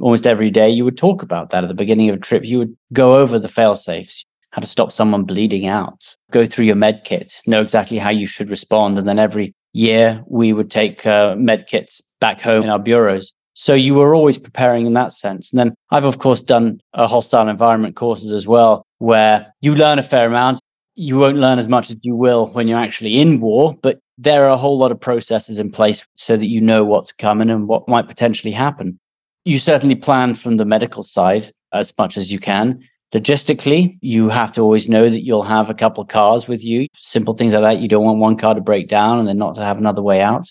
Almost 0.00 0.26
every 0.26 0.50
day 0.50 0.70
you 0.70 0.84
would 0.84 0.96
talk 0.96 1.22
about 1.22 1.50
that 1.50 1.62
at 1.62 1.68
the 1.68 1.74
beginning 1.74 2.08
of 2.08 2.16
a 2.16 2.20
trip. 2.20 2.44
You 2.44 2.58
would 2.58 2.76
go 2.94 3.18
over 3.18 3.38
the 3.38 3.48
fail 3.48 3.76
safes, 3.76 4.24
how 4.50 4.60
to 4.60 4.66
stop 4.66 4.92
someone 4.92 5.24
bleeding 5.24 5.66
out, 5.66 6.16
go 6.30 6.46
through 6.46 6.64
your 6.64 6.76
med 6.76 7.02
kit, 7.04 7.42
know 7.46 7.60
exactly 7.60 7.98
how 7.98 8.10
you 8.10 8.26
should 8.26 8.48
respond. 8.48 8.98
And 8.98 9.06
then 9.06 9.18
every 9.18 9.54
year 9.74 10.24
we 10.26 10.54
would 10.54 10.70
take 10.70 11.04
uh, 11.04 11.34
med 11.36 11.66
kits 11.66 12.00
back 12.20 12.40
home 12.40 12.62
in 12.62 12.70
our 12.70 12.78
bureaus. 12.78 13.32
So 13.54 13.74
you 13.74 13.94
were 13.94 14.14
always 14.14 14.36
preparing 14.36 14.86
in 14.86 14.92
that 14.94 15.14
sense. 15.14 15.50
And 15.50 15.58
then 15.58 15.74
I've, 15.90 16.04
of 16.04 16.18
course, 16.18 16.42
done 16.42 16.78
a 16.92 17.06
hostile 17.06 17.48
environment 17.48 17.96
courses 17.96 18.30
as 18.30 18.46
well, 18.46 18.84
where 18.98 19.52
you 19.62 19.74
learn 19.74 19.98
a 19.98 20.02
fair 20.02 20.26
amount. 20.26 20.60
You 20.94 21.16
won't 21.16 21.38
learn 21.38 21.58
as 21.58 21.68
much 21.68 21.90
as 21.90 21.96
you 22.02 22.14
will 22.14 22.46
when 22.48 22.68
you're 22.68 22.78
actually 22.78 23.18
in 23.18 23.40
war, 23.40 23.76
but 23.82 23.98
there 24.18 24.44
are 24.44 24.50
a 24.50 24.56
whole 24.56 24.78
lot 24.78 24.92
of 24.92 25.00
processes 25.00 25.58
in 25.58 25.70
place 25.70 26.06
so 26.16 26.36
that 26.36 26.46
you 26.46 26.60
know 26.60 26.84
what's 26.84 27.12
coming 27.12 27.50
and 27.50 27.68
what 27.68 27.88
might 27.88 28.08
potentially 28.08 28.52
happen. 28.52 28.98
You 29.44 29.58
certainly 29.58 29.94
plan 29.94 30.34
from 30.34 30.56
the 30.56 30.64
medical 30.64 31.02
side 31.02 31.50
as 31.72 31.92
much 31.98 32.16
as 32.16 32.32
you 32.32 32.38
can. 32.38 32.82
Logistically, 33.14 33.94
you 34.00 34.28
have 34.28 34.52
to 34.54 34.62
always 34.62 34.88
know 34.88 35.08
that 35.08 35.24
you'll 35.24 35.42
have 35.42 35.70
a 35.70 35.74
couple 35.74 36.02
of 36.02 36.08
cars 36.08 36.48
with 36.48 36.64
you. 36.64 36.88
Simple 36.96 37.34
things 37.34 37.52
like 37.52 37.62
that. 37.62 37.80
You 37.80 37.88
don't 37.88 38.04
want 38.04 38.18
one 38.18 38.36
car 38.36 38.54
to 38.54 38.60
break 38.60 38.88
down 38.88 39.18
and 39.18 39.28
then 39.28 39.38
not 39.38 39.54
to 39.54 39.64
have 39.64 39.78
another 39.78 40.02
way 40.02 40.20
out. 40.20 40.50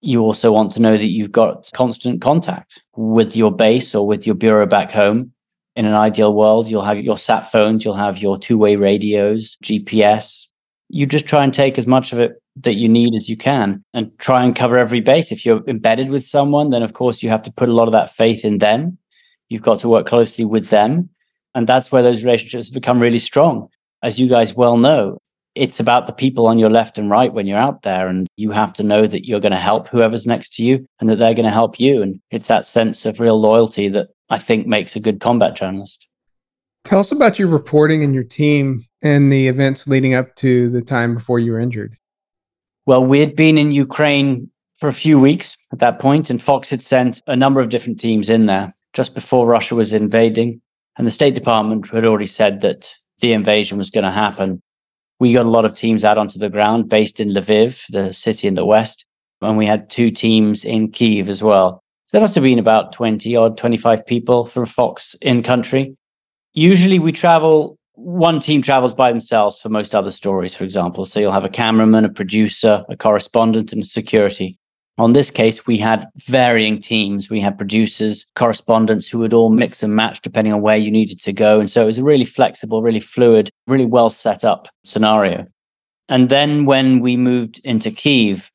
You 0.00 0.20
also 0.22 0.52
want 0.52 0.72
to 0.72 0.82
know 0.82 0.96
that 0.96 1.06
you've 1.06 1.32
got 1.32 1.70
constant 1.74 2.20
contact 2.20 2.82
with 2.96 3.34
your 3.34 3.50
base 3.54 3.94
or 3.94 4.06
with 4.06 4.26
your 4.26 4.34
bureau 4.34 4.66
back 4.66 4.92
home. 4.92 5.32
In 5.74 5.84
an 5.84 5.94
ideal 5.94 6.34
world, 6.34 6.68
you'll 6.68 6.84
have 6.84 6.98
your 6.98 7.18
sat 7.18 7.50
phones, 7.50 7.84
you'll 7.84 7.94
have 7.94 8.18
your 8.18 8.38
two 8.38 8.56
way 8.56 8.76
radios, 8.76 9.56
GPS. 9.62 10.46
You 10.88 11.06
just 11.06 11.26
try 11.26 11.42
and 11.42 11.52
take 11.52 11.78
as 11.78 11.86
much 11.86 12.12
of 12.12 12.18
it 12.18 12.40
that 12.62 12.74
you 12.74 12.88
need 12.88 13.14
as 13.14 13.28
you 13.28 13.36
can 13.36 13.84
and 13.92 14.10
try 14.18 14.42
and 14.42 14.56
cover 14.56 14.78
every 14.78 15.00
base. 15.00 15.30
If 15.30 15.44
you're 15.44 15.62
embedded 15.68 16.10
with 16.10 16.24
someone, 16.24 16.70
then 16.70 16.82
of 16.82 16.94
course 16.94 17.22
you 17.22 17.28
have 17.28 17.42
to 17.42 17.52
put 17.52 17.68
a 17.68 17.74
lot 17.74 17.88
of 17.88 17.92
that 17.92 18.10
faith 18.10 18.44
in 18.44 18.58
them. 18.58 18.98
You've 19.48 19.62
got 19.62 19.78
to 19.80 19.88
work 19.88 20.06
closely 20.06 20.44
with 20.44 20.68
them. 20.68 21.10
And 21.54 21.66
that's 21.66 21.90
where 21.90 22.02
those 22.02 22.24
relationships 22.24 22.70
become 22.70 23.00
really 23.00 23.18
strong. 23.18 23.68
As 24.02 24.18
you 24.18 24.28
guys 24.28 24.54
well 24.54 24.76
know, 24.76 25.20
it's 25.56 25.80
about 25.80 26.06
the 26.06 26.12
people 26.12 26.46
on 26.46 26.58
your 26.58 26.70
left 26.70 26.98
and 26.98 27.10
right 27.10 27.32
when 27.32 27.46
you're 27.46 27.58
out 27.58 27.82
there. 27.82 28.08
And 28.08 28.28
you 28.36 28.50
have 28.50 28.72
to 28.74 28.82
know 28.82 29.06
that 29.06 29.26
you're 29.26 29.40
going 29.40 29.52
to 29.52 29.58
help 29.58 29.88
whoever's 29.88 30.26
next 30.26 30.54
to 30.54 30.62
you 30.62 30.86
and 31.00 31.08
that 31.08 31.16
they're 31.16 31.34
going 31.34 31.46
to 31.46 31.50
help 31.50 31.80
you. 31.80 32.02
And 32.02 32.20
it's 32.30 32.48
that 32.48 32.66
sense 32.66 33.06
of 33.06 33.18
real 33.18 33.40
loyalty 33.40 33.88
that 33.88 34.08
I 34.28 34.38
think 34.38 34.66
makes 34.66 34.94
a 34.94 35.00
good 35.00 35.20
combat 35.20 35.56
journalist. 35.56 36.06
Tell 36.84 37.00
us 37.00 37.10
about 37.10 37.38
your 37.38 37.48
reporting 37.48 38.04
and 38.04 38.14
your 38.14 38.22
team 38.22 38.80
and 39.02 39.32
the 39.32 39.48
events 39.48 39.88
leading 39.88 40.14
up 40.14 40.36
to 40.36 40.70
the 40.70 40.82
time 40.82 41.14
before 41.14 41.40
you 41.40 41.52
were 41.52 41.60
injured. 41.60 41.96
Well, 42.84 43.04
we 43.04 43.18
had 43.18 43.34
been 43.34 43.58
in 43.58 43.72
Ukraine 43.72 44.48
for 44.78 44.88
a 44.88 44.92
few 44.92 45.18
weeks 45.18 45.56
at 45.72 45.80
that 45.80 45.98
point, 45.98 46.30
and 46.30 46.40
Fox 46.40 46.70
had 46.70 46.82
sent 46.82 47.22
a 47.26 47.34
number 47.34 47.60
of 47.60 47.70
different 47.70 47.98
teams 47.98 48.30
in 48.30 48.46
there 48.46 48.72
just 48.92 49.14
before 49.14 49.46
Russia 49.46 49.74
was 49.74 49.92
invading. 49.92 50.60
And 50.96 51.06
the 51.06 51.10
State 51.10 51.34
Department 51.34 51.88
had 51.88 52.04
already 52.04 52.26
said 52.26 52.60
that 52.60 52.88
the 53.20 53.32
invasion 53.32 53.78
was 53.78 53.90
going 53.90 54.04
to 54.04 54.12
happen. 54.12 54.62
We 55.18 55.32
got 55.32 55.46
a 55.46 55.50
lot 55.50 55.64
of 55.64 55.74
teams 55.74 56.04
out 56.04 56.18
onto 56.18 56.38
the 56.38 56.50
ground 56.50 56.88
based 56.88 57.20
in 57.20 57.30
Lviv, 57.30 57.86
the 57.90 58.12
city 58.12 58.46
in 58.46 58.54
the 58.54 58.66
west, 58.66 59.06
and 59.40 59.56
we 59.56 59.66
had 59.66 59.88
two 59.88 60.10
teams 60.10 60.64
in 60.64 60.90
Kiev 60.90 61.28
as 61.28 61.42
well. 61.42 61.82
So 62.08 62.18
there 62.18 62.20
must 62.20 62.34
have 62.34 62.44
been 62.44 62.58
about 62.58 62.92
20 62.92 63.36
or 63.36 63.50
25 63.50 64.06
people 64.06 64.44
from 64.44 64.66
Fox 64.66 65.16
in 65.20 65.42
country. 65.42 65.96
Usually 66.52 66.98
we 66.98 67.12
travel, 67.12 67.78
one 67.94 68.40
team 68.40 68.62
travels 68.62 68.94
by 68.94 69.10
themselves 69.10 69.60
for 69.60 69.70
most 69.70 69.94
other 69.94 70.10
stories, 70.10 70.54
for 70.54 70.64
example. 70.64 71.04
So 71.04 71.18
you'll 71.18 71.32
have 71.32 71.44
a 71.44 71.48
cameraman, 71.48 72.04
a 72.04 72.10
producer, 72.10 72.84
a 72.88 72.96
correspondent, 72.96 73.72
and 73.72 73.86
security. 73.86 74.58
On 74.98 75.12
this 75.12 75.30
case, 75.30 75.66
we 75.66 75.76
had 75.76 76.06
varying 76.16 76.80
teams. 76.80 77.28
We 77.28 77.40
had 77.40 77.58
producers, 77.58 78.24
correspondents 78.34 79.08
who 79.08 79.18
would 79.18 79.34
all 79.34 79.50
mix 79.50 79.82
and 79.82 79.94
match 79.94 80.22
depending 80.22 80.54
on 80.54 80.62
where 80.62 80.76
you 80.76 80.90
needed 80.90 81.20
to 81.22 81.32
go. 81.34 81.60
And 81.60 81.70
so 81.70 81.82
it 81.82 81.86
was 81.86 81.98
a 81.98 82.04
really 82.04 82.24
flexible, 82.24 82.82
really 82.82 83.00
fluid, 83.00 83.50
really 83.66 83.84
well 83.84 84.08
set 84.08 84.42
up 84.42 84.68
scenario. 84.84 85.46
And 86.08 86.30
then 86.30 86.64
when 86.64 87.00
we 87.00 87.16
moved 87.16 87.60
into 87.62 87.90
Kiev, 87.90 88.50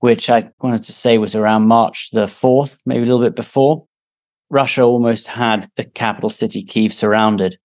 which 0.00 0.28
I 0.28 0.50
wanted 0.60 0.82
to 0.84 0.92
say 0.92 1.18
was 1.18 1.36
around 1.36 1.68
March 1.68 2.10
the 2.10 2.26
4th, 2.26 2.78
maybe 2.86 3.02
a 3.02 3.06
little 3.06 3.24
bit 3.24 3.36
before, 3.36 3.86
Russia 4.50 4.82
almost 4.82 5.28
had 5.28 5.68
the 5.76 5.84
capital 5.84 6.30
city, 6.30 6.62
Kiev, 6.62 6.92
surrounded. 6.92 7.56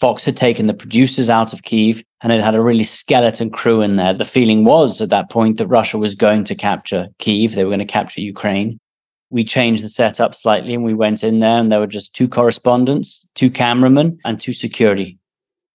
Fox 0.00 0.24
had 0.24 0.36
taken 0.36 0.66
the 0.66 0.74
producers 0.74 1.28
out 1.28 1.52
of 1.52 1.62
Kiev 1.62 2.02
and 2.22 2.32
it 2.32 2.42
had 2.42 2.54
a 2.54 2.62
really 2.62 2.84
skeleton 2.84 3.50
crew 3.50 3.82
in 3.82 3.96
there. 3.96 4.14
The 4.14 4.24
feeling 4.24 4.64
was 4.64 5.00
at 5.02 5.10
that 5.10 5.30
point 5.30 5.58
that 5.58 5.66
Russia 5.66 5.98
was 5.98 6.14
going 6.14 6.44
to 6.44 6.54
capture 6.54 7.08
Kiev. 7.18 7.54
They 7.54 7.64
were 7.64 7.70
going 7.70 7.80
to 7.80 7.84
capture 7.84 8.22
Ukraine. 8.22 8.80
We 9.28 9.44
changed 9.44 9.84
the 9.84 9.90
setup 9.90 10.34
slightly 10.34 10.72
and 10.72 10.84
we 10.84 10.94
went 10.94 11.22
in 11.22 11.40
there 11.40 11.58
and 11.58 11.70
there 11.70 11.80
were 11.80 11.86
just 11.86 12.14
two 12.14 12.28
correspondents, 12.28 13.24
two 13.34 13.50
cameramen 13.50 14.18
and 14.24 14.40
two 14.40 14.54
security. 14.54 15.18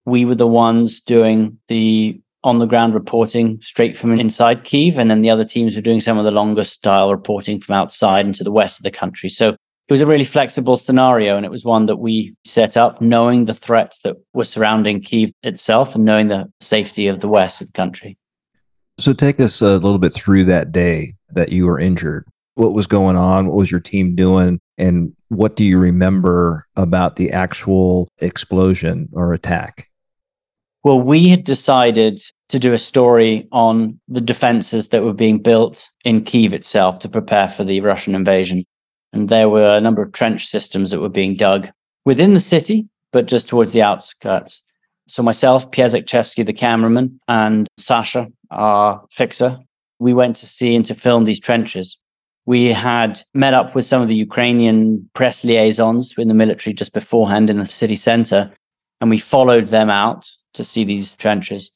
We 0.06 0.24
were 0.24 0.34
the 0.34 0.46
ones 0.46 1.00
doing 1.00 1.58
the 1.68 2.20
on 2.42 2.58
the 2.58 2.66
ground 2.66 2.94
reporting 2.94 3.60
straight 3.60 3.96
from 3.96 4.18
inside 4.18 4.62
Kiev. 4.64 4.98
And 4.98 5.10
then 5.10 5.20
the 5.20 5.30
other 5.30 5.44
teams 5.44 5.74
were 5.74 5.82
doing 5.82 6.00
some 6.00 6.16
of 6.16 6.24
the 6.24 6.30
longer 6.30 6.62
style 6.62 7.10
reporting 7.10 7.60
from 7.60 7.74
outside 7.74 8.24
into 8.24 8.44
the 8.44 8.52
west 8.52 8.78
of 8.78 8.84
the 8.84 8.90
country. 8.90 9.28
So 9.28 9.56
it 9.88 9.92
was 9.92 10.00
a 10.00 10.06
really 10.06 10.24
flexible 10.24 10.76
scenario 10.76 11.36
and 11.36 11.46
it 11.46 11.50
was 11.50 11.64
one 11.64 11.86
that 11.86 11.96
we 11.96 12.34
set 12.44 12.76
up 12.76 13.00
knowing 13.00 13.44
the 13.44 13.54
threats 13.54 14.00
that 14.00 14.16
were 14.32 14.44
surrounding 14.44 15.00
Kiev 15.00 15.30
itself 15.44 15.94
and 15.94 16.04
knowing 16.04 16.28
the 16.28 16.50
safety 16.60 17.06
of 17.06 17.20
the 17.20 17.28
west 17.28 17.60
of 17.60 17.68
the 17.68 17.72
country. 17.72 18.18
So 18.98 19.12
take 19.12 19.40
us 19.40 19.60
a 19.60 19.74
little 19.74 19.98
bit 19.98 20.12
through 20.12 20.44
that 20.44 20.72
day 20.72 21.14
that 21.30 21.50
you 21.50 21.66
were 21.66 21.78
injured. 21.78 22.26
What 22.54 22.72
was 22.72 22.86
going 22.86 23.16
on? 23.16 23.46
What 23.46 23.56
was 23.56 23.70
your 23.70 23.80
team 23.80 24.16
doing? 24.16 24.58
And 24.76 25.14
what 25.28 25.54
do 25.54 25.64
you 25.64 25.78
remember 25.78 26.66
about 26.76 27.16
the 27.16 27.30
actual 27.30 28.08
explosion 28.18 29.08
or 29.12 29.34
attack? 29.34 29.88
Well, 30.82 31.00
we 31.00 31.28
had 31.28 31.44
decided 31.44 32.20
to 32.48 32.58
do 32.58 32.72
a 32.72 32.78
story 32.78 33.48
on 33.52 34.00
the 34.08 34.20
defenses 34.20 34.88
that 34.88 35.02
were 35.02 35.12
being 35.12 35.42
built 35.42 35.90
in 36.04 36.24
Kiev 36.24 36.52
itself 36.52 36.98
to 37.00 37.08
prepare 37.08 37.48
for 37.48 37.64
the 37.64 37.80
Russian 37.80 38.14
invasion. 38.14 38.64
And 39.12 39.28
there 39.28 39.48
were 39.48 39.76
a 39.76 39.80
number 39.80 40.02
of 40.02 40.12
trench 40.12 40.46
systems 40.46 40.90
that 40.90 41.00
were 41.00 41.08
being 41.08 41.36
dug 41.36 41.68
within 42.04 42.34
the 42.34 42.40
city, 42.40 42.88
but 43.12 43.26
just 43.26 43.48
towards 43.48 43.72
the 43.72 43.82
outskirts. 43.82 44.62
So 45.08 45.22
myself, 45.22 45.70
Pierre 45.70 45.88
Zakrzewski, 45.88 46.44
the 46.44 46.52
cameraman, 46.52 47.20
and 47.28 47.68
Sasha, 47.78 48.26
our 48.50 49.02
fixer, 49.10 49.58
we 49.98 50.12
went 50.12 50.36
to 50.36 50.46
see 50.46 50.74
and 50.74 50.84
to 50.86 50.94
film 50.94 51.24
these 51.24 51.40
trenches. 51.40 51.96
We 52.44 52.72
had 52.72 53.20
met 53.34 53.54
up 53.54 53.74
with 53.74 53.86
some 53.86 54.02
of 54.02 54.08
the 54.08 54.16
Ukrainian 54.16 55.08
press 55.14 55.44
liaisons 55.44 56.14
in 56.18 56.28
the 56.28 56.34
military 56.34 56.74
just 56.74 56.92
beforehand 56.92 57.50
in 57.50 57.58
the 57.58 57.66
city 57.66 57.96
center, 57.96 58.52
and 59.00 59.10
we 59.10 59.18
followed 59.18 59.68
them 59.68 59.90
out 59.90 60.28
to 60.54 60.64
see 60.64 60.84
these 60.84 61.16
trenches. 61.16 61.70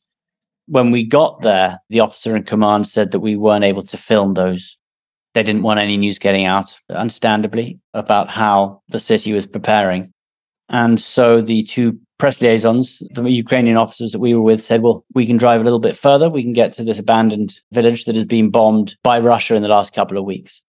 When 0.66 0.90
we 0.90 1.04
got 1.04 1.42
there, 1.42 1.78
the 1.88 2.00
officer 2.00 2.36
in 2.36 2.44
command 2.44 2.86
said 2.86 3.10
that 3.10 3.20
we 3.20 3.36
weren't 3.36 3.64
able 3.64 3.82
to 3.82 3.96
film 3.96 4.34
those 4.34 4.76
they 5.34 5.42
didn't 5.42 5.62
want 5.62 5.80
any 5.80 5.96
news 5.96 6.18
getting 6.18 6.44
out, 6.44 6.74
understandably, 6.90 7.78
about 7.94 8.28
how 8.28 8.82
the 8.88 8.98
city 8.98 9.32
was 9.32 9.46
preparing. 9.46 10.12
And 10.68 11.00
so 11.00 11.40
the 11.40 11.62
two 11.64 11.98
press 12.18 12.40
liaisons, 12.40 13.02
the 13.14 13.22
Ukrainian 13.28 13.76
officers 13.76 14.12
that 14.12 14.18
we 14.18 14.34
were 14.34 14.42
with, 14.42 14.62
said, 14.62 14.82
well, 14.82 15.04
we 15.14 15.26
can 15.26 15.36
drive 15.36 15.60
a 15.60 15.64
little 15.64 15.78
bit 15.78 15.96
further. 15.96 16.28
We 16.28 16.42
can 16.42 16.52
get 16.52 16.72
to 16.74 16.84
this 16.84 16.98
abandoned 16.98 17.58
village 17.72 18.04
that 18.04 18.14
has 18.14 18.24
been 18.24 18.50
bombed 18.50 18.96
by 19.02 19.18
Russia 19.18 19.54
in 19.54 19.62
the 19.62 19.68
last 19.68 19.94
couple 19.94 20.18
of 20.18 20.24
weeks. 20.24 20.62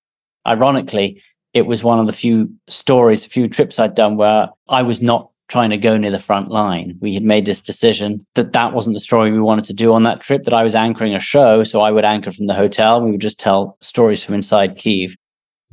Ironically, 0.47 1.21
it 1.53 1.63
was 1.63 1.83
one 1.83 1.99
of 1.99 2.07
the 2.07 2.13
few 2.13 2.49
stories, 2.69 3.25
a 3.25 3.29
few 3.29 3.47
trips 3.47 3.79
I'd 3.79 3.95
done 3.95 4.15
where 4.15 4.47
I 4.69 4.81
was 4.81 5.01
not 5.01 5.30
trying 5.51 5.69
to 5.69 5.77
go 5.77 5.97
near 5.97 6.09
the 6.09 6.17
front 6.17 6.49
line. 6.49 6.97
We 7.01 7.13
had 7.13 7.23
made 7.23 7.45
this 7.45 7.59
decision 7.59 8.25
that 8.35 8.53
that 8.53 8.73
wasn't 8.73 8.95
the 8.95 9.01
story 9.01 9.31
we 9.31 9.41
wanted 9.41 9.65
to 9.65 9.73
do 9.73 9.93
on 9.93 10.03
that 10.03 10.21
trip, 10.21 10.43
that 10.43 10.53
I 10.53 10.63
was 10.63 10.75
anchoring 10.75 11.13
a 11.13 11.19
show. 11.19 11.65
So 11.65 11.81
I 11.81 11.91
would 11.91 12.05
anchor 12.05 12.31
from 12.31 12.47
the 12.47 12.53
hotel. 12.53 13.01
We 13.01 13.11
would 13.11 13.19
just 13.19 13.37
tell 13.37 13.77
stories 13.81 14.23
from 14.23 14.35
inside 14.35 14.77
Kiev. 14.77 15.13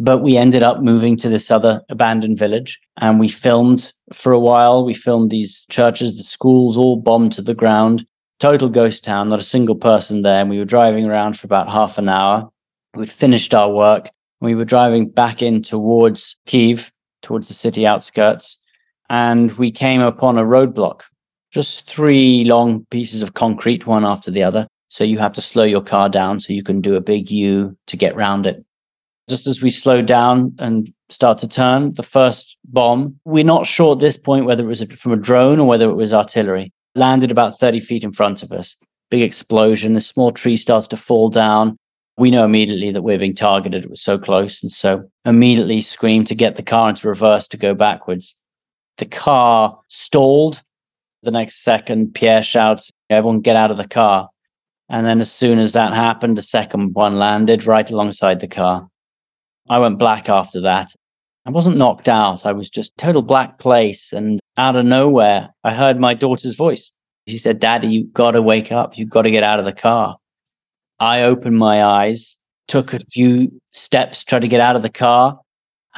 But 0.00 0.18
we 0.18 0.36
ended 0.36 0.64
up 0.64 0.82
moving 0.82 1.16
to 1.18 1.28
this 1.28 1.48
other 1.48 1.80
abandoned 1.90 2.38
village 2.38 2.80
and 3.00 3.20
we 3.20 3.28
filmed 3.28 3.92
for 4.12 4.32
a 4.32 4.40
while. 4.40 4.84
We 4.84 4.94
filmed 4.94 5.30
these 5.30 5.64
churches, 5.70 6.16
the 6.16 6.24
schools 6.24 6.76
all 6.76 6.96
bombed 6.96 7.32
to 7.32 7.42
the 7.42 7.54
ground, 7.54 8.04
total 8.40 8.68
ghost 8.68 9.04
town, 9.04 9.28
not 9.28 9.40
a 9.40 9.44
single 9.44 9.76
person 9.76 10.22
there. 10.22 10.40
And 10.40 10.50
we 10.50 10.58
were 10.58 10.64
driving 10.64 11.06
around 11.06 11.38
for 11.38 11.46
about 11.46 11.68
half 11.68 11.98
an 11.98 12.08
hour. 12.08 12.48
We'd 12.94 13.10
finished 13.10 13.54
our 13.54 13.70
work. 13.70 14.10
We 14.40 14.56
were 14.56 14.64
driving 14.64 15.08
back 15.08 15.40
in 15.40 15.62
towards 15.62 16.36
Kiev, 16.46 16.90
towards 17.22 17.46
the 17.46 17.54
city 17.54 17.86
outskirts 17.86 18.58
and 19.10 19.52
we 19.52 19.70
came 19.70 20.00
upon 20.00 20.38
a 20.38 20.44
roadblock, 20.44 21.02
just 21.50 21.88
three 21.88 22.44
long 22.44 22.86
pieces 22.90 23.22
of 23.22 23.34
concrete, 23.34 23.86
one 23.86 24.04
after 24.04 24.30
the 24.30 24.42
other. 24.42 24.66
So 24.90 25.04
you 25.04 25.18
have 25.18 25.32
to 25.34 25.42
slow 25.42 25.64
your 25.64 25.82
car 25.82 26.08
down 26.08 26.40
so 26.40 26.52
you 26.52 26.62
can 26.62 26.80
do 26.80 26.96
a 26.96 27.00
big 27.00 27.30
U 27.30 27.76
to 27.86 27.96
get 27.96 28.16
round 28.16 28.46
it. 28.46 28.64
Just 29.28 29.46
as 29.46 29.60
we 29.60 29.70
slowed 29.70 30.06
down 30.06 30.54
and 30.58 30.92
start 31.10 31.38
to 31.38 31.48
turn, 31.48 31.92
the 31.94 32.02
first 32.02 32.56
bomb, 32.64 33.18
we're 33.24 33.44
not 33.44 33.66
sure 33.66 33.92
at 33.92 33.98
this 33.98 34.16
point 34.16 34.46
whether 34.46 34.64
it 34.64 34.66
was 34.66 34.82
from 34.84 35.12
a 35.12 35.16
drone 35.16 35.58
or 35.58 35.66
whether 35.66 35.88
it 35.88 35.94
was 35.94 36.14
artillery, 36.14 36.72
landed 36.94 37.30
about 37.30 37.58
30 37.58 37.80
feet 37.80 38.04
in 38.04 38.12
front 38.12 38.42
of 38.42 38.52
us. 38.52 38.76
big 39.10 39.22
explosion. 39.22 39.94
The 39.94 40.00
small 40.00 40.32
tree 40.32 40.56
starts 40.56 40.88
to 40.88 40.96
fall 40.96 41.28
down. 41.28 41.78
We 42.16 42.30
know 42.30 42.44
immediately 42.44 42.90
that 42.90 43.02
we're 43.02 43.18
being 43.18 43.34
targeted. 43.34 43.84
It 43.84 43.90
was 43.90 44.02
so 44.02 44.18
close. 44.18 44.62
And 44.62 44.72
so 44.72 45.08
immediately 45.24 45.80
scream 45.80 46.24
to 46.24 46.34
get 46.34 46.56
the 46.56 46.62
car 46.62 46.88
into 46.90 47.08
reverse 47.08 47.46
to 47.48 47.56
go 47.56 47.74
backwards. 47.74 48.36
The 48.98 49.06
car 49.06 49.78
stalled. 49.88 50.62
The 51.22 51.30
next 51.30 51.62
second, 51.64 52.14
Pierre 52.14 52.42
shouts, 52.42 52.90
Everyone 53.10 53.40
get 53.40 53.56
out 53.56 53.70
of 53.70 53.76
the 53.76 53.88
car. 53.88 54.28
And 54.88 55.06
then 55.06 55.20
as 55.20 55.32
soon 55.32 55.58
as 55.58 55.72
that 55.72 55.92
happened, 55.92 56.36
the 56.36 56.42
second 56.42 56.94
one 56.94 57.18
landed 57.18 57.66
right 57.66 57.90
alongside 57.90 58.40
the 58.40 58.48
car. 58.48 58.88
I 59.68 59.78
went 59.78 59.98
black 59.98 60.28
after 60.28 60.60
that. 60.62 60.94
I 61.46 61.50
wasn't 61.50 61.76
knocked 61.76 62.08
out. 62.08 62.44
I 62.44 62.52
was 62.52 62.70
just 62.70 62.96
total 62.98 63.22
black 63.22 63.58
place. 63.58 64.12
And 64.12 64.40
out 64.56 64.76
of 64.76 64.86
nowhere, 64.86 65.50
I 65.64 65.74
heard 65.74 65.98
my 65.98 66.14
daughter's 66.14 66.56
voice. 66.56 66.90
She 67.26 67.38
said, 67.38 67.60
Daddy, 67.60 67.88
you 67.88 68.04
got 68.06 68.32
to 68.32 68.42
wake 68.42 68.72
up. 68.72 68.96
You've 68.96 69.10
got 69.10 69.22
to 69.22 69.30
get 69.30 69.42
out 69.42 69.58
of 69.58 69.64
the 69.64 69.72
car. 69.72 70.16
I 71.00 71.22
opened 71.22 71.58
my 71.58 71.84
eyes, 71.84 72.38
took 72.66 72.92
a 72.92 73.00
few 73.12 73.60
steps, 73.72 74.24
tried 74.24 74.40
to 74.40 74.48
get 74.48 74.60
out 74.60 74.76
of 74.76 74.82
the 74.82 74.88
car. 74.88 75.38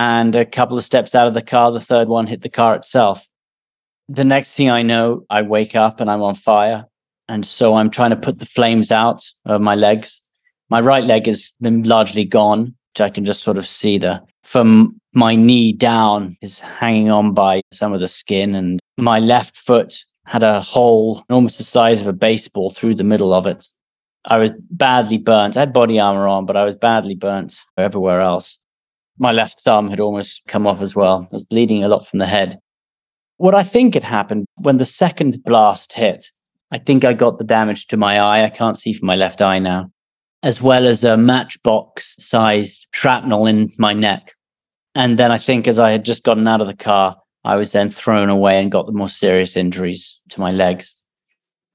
And 0.00 0.34
a 0.34 0.46
couple 0.46 0.78
of 0.78 0.84
steps 0.84 1.14
out 1.14 1.26
of 1.26 1.34
the 1.34 1.42
car, 1.42 1.70
the 1.70 1.78
third 1.78 2.08
one 2.08 2.26
hit 2.26 2.40
the 2.40 2.48
car 2.48 2.74
itself. 2.74 3.28
The 4.08 4.24
next 4.24 4.56
thing 4.56 4.70
I 4.70 4.80
know, 4.80 5.26
I 5.28 5.42
wake 5.42 5.76
up 5.76 6.00
and 6.00 6.10
I'm 6.10 6.22
on 6.22 6.34
fire. 6.34 6.86
And 7.28 7.44
so 7.44 7.74
I'm 7.74 7.90
trying 7.90 8.08
to 8.08 8.16
put 8.16 8.38
the 8.38 8.46
flames 8.46 8.90
out 8.90 9.22
of 9.44 9.60
my 9.60 9.74
legs. 9.74 10.22
My 10.70 10.80
right 10.80 11.04
leg 11.04 11.26
has 11.26 11.52
been 11.60 11.82
largely 11.82 12.24
gone, 12.24 12.74
which 12.94 13.02
I 13.02 13.10
can 13.10 13.26
just 13.26 13.42
sort 13.42 13.58
of 13.58 13.68
see 13.68 13.98
the 13.98 14.22
from 14.42 14.98
my 15.12 15.34
knee 15.34 15.70
down 15.70 16.34
is 16.40 16.60
hanging 16.60 17.10
on 17.10 17.34
by 17.34 17.60
some 17.70 17.92
of 17.92 18.00
the 18.00 18.08
skin. 18.08 18.54
And 18.54 18.80
my 18.96 19.18
left 19.18 19.54
foot 19.54 20.02
had 20.24 20.42
a 20.42 20.62
hole 20.62 21.24
almost 21.28 21.58
the 21.58 21.64
size 21.64 22.00
of 22.00 22.06
a 22.06 22.14
baseball 22.14 22.70
through 22.70 22.94
the 22.94 23.04
middle 23.04 23.34
of 23.34 23.46
it. 23.46 23.66
I 24.24 24.38
was 24.38 24.50
badly 24.70 25.18
burnt. 25.18 25.58
I 25.58 25.60
had 25.60 25.74
body 25.74 26.00
armor 26.00 26.26
on, 26.26 26.46
but 26.46 26.56
I 26.56 26.64
was 26.64 26.74
badly 26.74 27.16
burnt 27.16 27.60
everywhere 27.76 28.22
else. 28.22 28.56
My 29.20 29.32
left 29.32 29.60
thumb 29.60 29.90
had 29.90 30.00
almost 30.00 30.40
come 30.48 30.66
off 30.66 30.80
as 30.80 30.96
well. 30.96 31.28
I 31.30 31.34
was 31.34 31.44
bleeding 31.44 31.84
a 31.84 31.88
lot 31.88 32.06
from 32.06 32.20
the 32.20 32.26
head. 32.26 32.58
What 33.36 33.54
I 33.54 33.62
think 33.62 33.92
had 33.92 34.02
happened 34.02 34.46
when 34.56 34.78
the 34.78 34.86
second 34.86 35.44
blast 35.44 35.92
hit, 35.92 36.30
I 36.70 36.78
think 36.78 37.04
I 37.04 37.12
got 37.12 37.36
the 37.36 37.44
damage 37.44 37.86
to 37.88 37.98
my 37.98 38.18
eye. 38.18 38.44
I 38.44 38.48
can't 38.48 38.78
see 38.78 38.94
from 38.94 39.06
my 39.06 39.16
left 39.16 39.42
eye 39.42 39.58
now, 39.58 39.92
as 40.42 40.62
well 40.62 40.86
as 40.86 41.04
a 41.04 41.18
matchbox 41.18 42.16
sized 42.18 42.86
shrapnel 42.94 43.46
in 43.46 43.70
my 43.78 43.92
neck. 43.92 44.34
And 44.94 45.18
then 45.18 45.30
I 45.30 45.36
think 45.36 45.68
as 45.68 45.78
I 45.78 45.90
had 45.90 46.06
just 46.06 46.24
gotten 46.24 46.48
out 46.48 46.62
of 46.62 46.66
the 46.66 46.74
car, 46.74 47.14
I 47.44 47.56
was 47.56 47.72
then 47.72 47.90
thrown 47.90 48.30
away 48.30 48.58
and 48.58 48.72
got 48.72 48.86
the 48.86 48.92
more 48.92 49.10
serious 49.10 49.54
injuries 49.54 50.18
to 50.30 50.40
my 50.40 50.50
legs. 50.50 50.94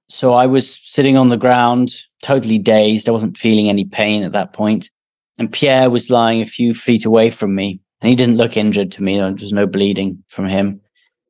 So 0.10 0.34
I 0.34 0.48
was 0.48 0.80
sitting 0.82 1.16
on 1.16 1.30
the 1.30 1.38
ground, 1.38 1.94
totally 2.24 2.58
dazed. 2.58 3.08
I 3.08 3.12
wasn't 3.12 3.38
feeling 3.38 3.70
any 3.70 3.86
pain 3.86 4.24
at 4.24 4.32
that 4.32 4.54
point. 4.54 4.90
And 5.38 5.52
Pierre 5.52 5.90
was 5.90 6.10
lying 6.10 6.42
a 6.42 6.46
few 6.46 6.74
feet 6.74 7.06
away 7.06 7.30
from 7.30 7.56
me. 7.56 7.80
And 8.02 8.10
he 8.10 8.16
didn't 8.16 8.38
look 8.38 8.58
injured 8.58 8.92
to 8.94 9.04
me. 9.04 9.18
There 9.18 9.32
was 9.32 9.54
no 9.54 9.68
bleeding 9.68 10.24
from 10.28 10.46
him. 10.46 10.82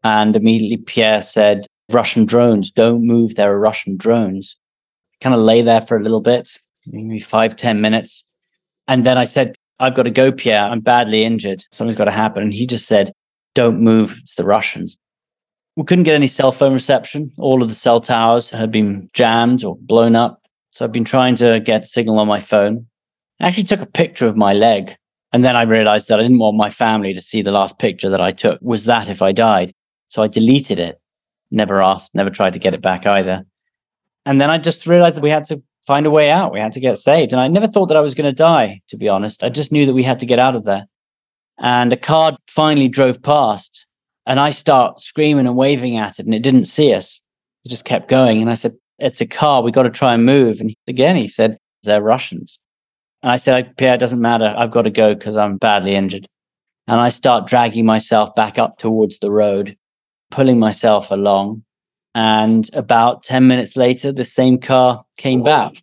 And 0.04 0.36
immediately 0.36 0.78
Pierre 0.78 1.22
said, 1.22 1.66
Russian 1.92 2.26
drones. 2.26 2.72
Don't 2.72 3.06
move. 3.06 3.36
There 3.36 3.52
are 3.52 3.60
Russian 3.60 3.98
drones. 3.98 4.56
Kind 5.22 5.36
of 5.36 5.42
lay 5.42 5.62
there 5.62 5.82
for 5.82 5.98
a 5.98 6.04
little 6.04 6.22
bit, 6.22 6.52
maybe 6.88 7.20
five 7.20 7.56
ten 7.56 7.82
minutes. 7.82 8.24
And 8.88 9.06
then 9.06 9.18
I 9.18 9.24
said, 9.24 9.56
I've 9.80 9.96
got 9.96 10.04
to 10.04 10.12
go, 10.12 10.32
Pierre. 10.32 10.70
I'm 10.70 10.80
badly 10.80 11.24
injured. 11.24 11.64
Something's 11.72 11.98
got 11.98 12.06
to 12.06 12.12
happen. 12.12 12.44
And 12.44 12.54
he 12.54 12.66
just 12.66 12.88
said, 12.88 13.12
Don't 13.54 13.82
move. 13.82 14.18
It's 14.22 14.36
the 14.36 14.44
Russians. 14.44 14.98
We 15.76 15.84
couldn't 15.84 16.06
get 16.06 16.16
any 16.16 16.28
cell 16.28 16.52
phone 16.52 16.74
reception. 16.74 17.32
All 17.38 17.62
of 17.62 17.70
the 17.70 17.76
cell 17.76 18.00
towers 18.00 18.50
had 18.50 18.72
been 18.72 19.10
jammed 19.14 19.64
or 19.64 19.76
blown 19.78 20.16
up. 20.16 20.42
So 20.72 20.86
I've 20.86 20.92
been 20.92 21.06
trying 21.06 21.36
to 21.36 21.60
get 21.60 21.86
signal 21.86 22.20
on 22.20 22.28
my 22.28 22.40
phone. 22.40 22.86
I 23.40 23.48
actually 23.48 23.64
took 23.64 23.82
a 23.82 23.86
picture 23.86 24.28
of 24.28 24.38
my 24.38 24.54
leg. 24.54 24.96
And 25.34 25.44
then 25.44 25.56
I 25.56 25.64
realized 25.64 26.08
that 26.08 26.20
I 26.20 26.24
didn't 26.24 26.40
want 26.40 26.56
my 26.56 26.70
family 26.70 27.14
to 27.14 27.22
see 27.22 27.42
the 27.42 27.52
last 27.52 27.78
picture 27.78 28.10
that 28.10 28.22
I 28.22 28.32
took 28.32 28.60
was 28.62 28.86
that 28.86 29.10
if 29.10 29.22
I 29.22 29.32
died. 29.32 29.74
So 30.10 30.24
I 30.24 30.28
deleted 30.28 30.80
it 30.80 31.00
never 31.52 31.82
asked, 31.82 32.14
never 32.14 32.30
tried 32.30 32.54
to 32.54 32.60
get 32.60 32.74
it 32.74 32.82
back 32.82 33.06
either. 33.06 33.46
And 34.26 34.42
then 34.42 34.50
I 34.50 34.58
just 34.58 34.88
realized 34.88 35.18
that 35.18 35.24
we 35.24 35.30
had 35.30 35.46
to 35.46 35.62
find 35.86 36.06
a 36.06 36.12
way 36.12 36.30
out. 36.32 36.52
We 36.52 36.60
had 36.60 36.74
to 36.74 36.80
get 36.80 36.98
saved. 36.98 37.32
And 37.32 37.40
I 37.40 37.48
never 37.48 37.68
thought 37.68 37.88
that 37.88 37.98
I 37.98 38.02
was 38.02 38.16
going 38.16 38.26
to 38.26 38.32
die, 38.32 38.82
to 38.90 38.98
be 38.98 39.08
honest. 39.08 39.44
I 39.44 39.50
just 39.50 39.72
knew 39.72 39.86
that 39.86 39.94
we 39.94 40.04
had 40.04 40.20
to 40.20 40.26
get 40.26 40.40
out 40.40 40.56
of 40.56 40.66
there. 40.66 40.88
And 41.58 41.94
a 41.94 41.98
car 41.98 42.38
finally 42.48 42.88
drove 42.88 43.22
past 43.22 43.86
and 44.26 44.40
I 44.40 44.50
start 44.50 45.02
screaming 45.02 45.48
and 45.48 45.56
waving 45.56 45.98
at 45.98 46.20
it 46.20 46.26
and 46.26 46.34
it 46.34 46.42
didn't 46.42 46.66
see 46.66 46.94
us. 46.94 47.22
It 47.64 47.70
just 47.70 47.86
kept 47.86 48.10
going. 48.10 48.42
And 48.42 48.50
I 48.50 48.56
said, 48.56 48.74
it's 48.98 49.22
a 49.22 49.28
car. 49.28 49.62
We 49.62 49.72
got 49.72 49.84
to 49.84 49.90
try 49.90 50.14
and 50.14 50.26
move. 50.26 50.60
And 50.60 50.74
again, 50.88 51.16
he 51.16 51.28
said, 51.28 51.58
they're 51.84 52.02
Russians. 52.02 52.60
And 53.26 53.32
I 53.32 53.38
said, 53.38 53.76
Pierre, 53.78 53.96
it 53.96 54.00
doesn't 54.00 54.22
matter. 54.22 54.54
I've 54.56 54.70
got 54.70 54.84
to 54.84 54.92
go 54.92 55.16
because 55.16 55.36
I'm 55.36 55.58
badly 55.58 55.96
injured. 55.96 56.28
And 56.88 57.02
I 57.02 57.10
start 57.10 57.48
dragging 57.48 57.84
myself 57.84 58.36
back 58.36 58.60
up 58.60 58.78
towards 58.78 59.18
the 59.18 59.32
road 59.32 59.76
pulling 60.30 60.60
myself 60.60 61.10
along. 61.10 61.64
And 62.14 62.70
about 62.76 63.24
10 63.24 63.48
minutes 63.48 63.76
later, 63.76 64.12
the 64.12 64.24
same 64.24 64.60
car 64.60 65.04
came 65.18 65.42
back. 65.42 65.82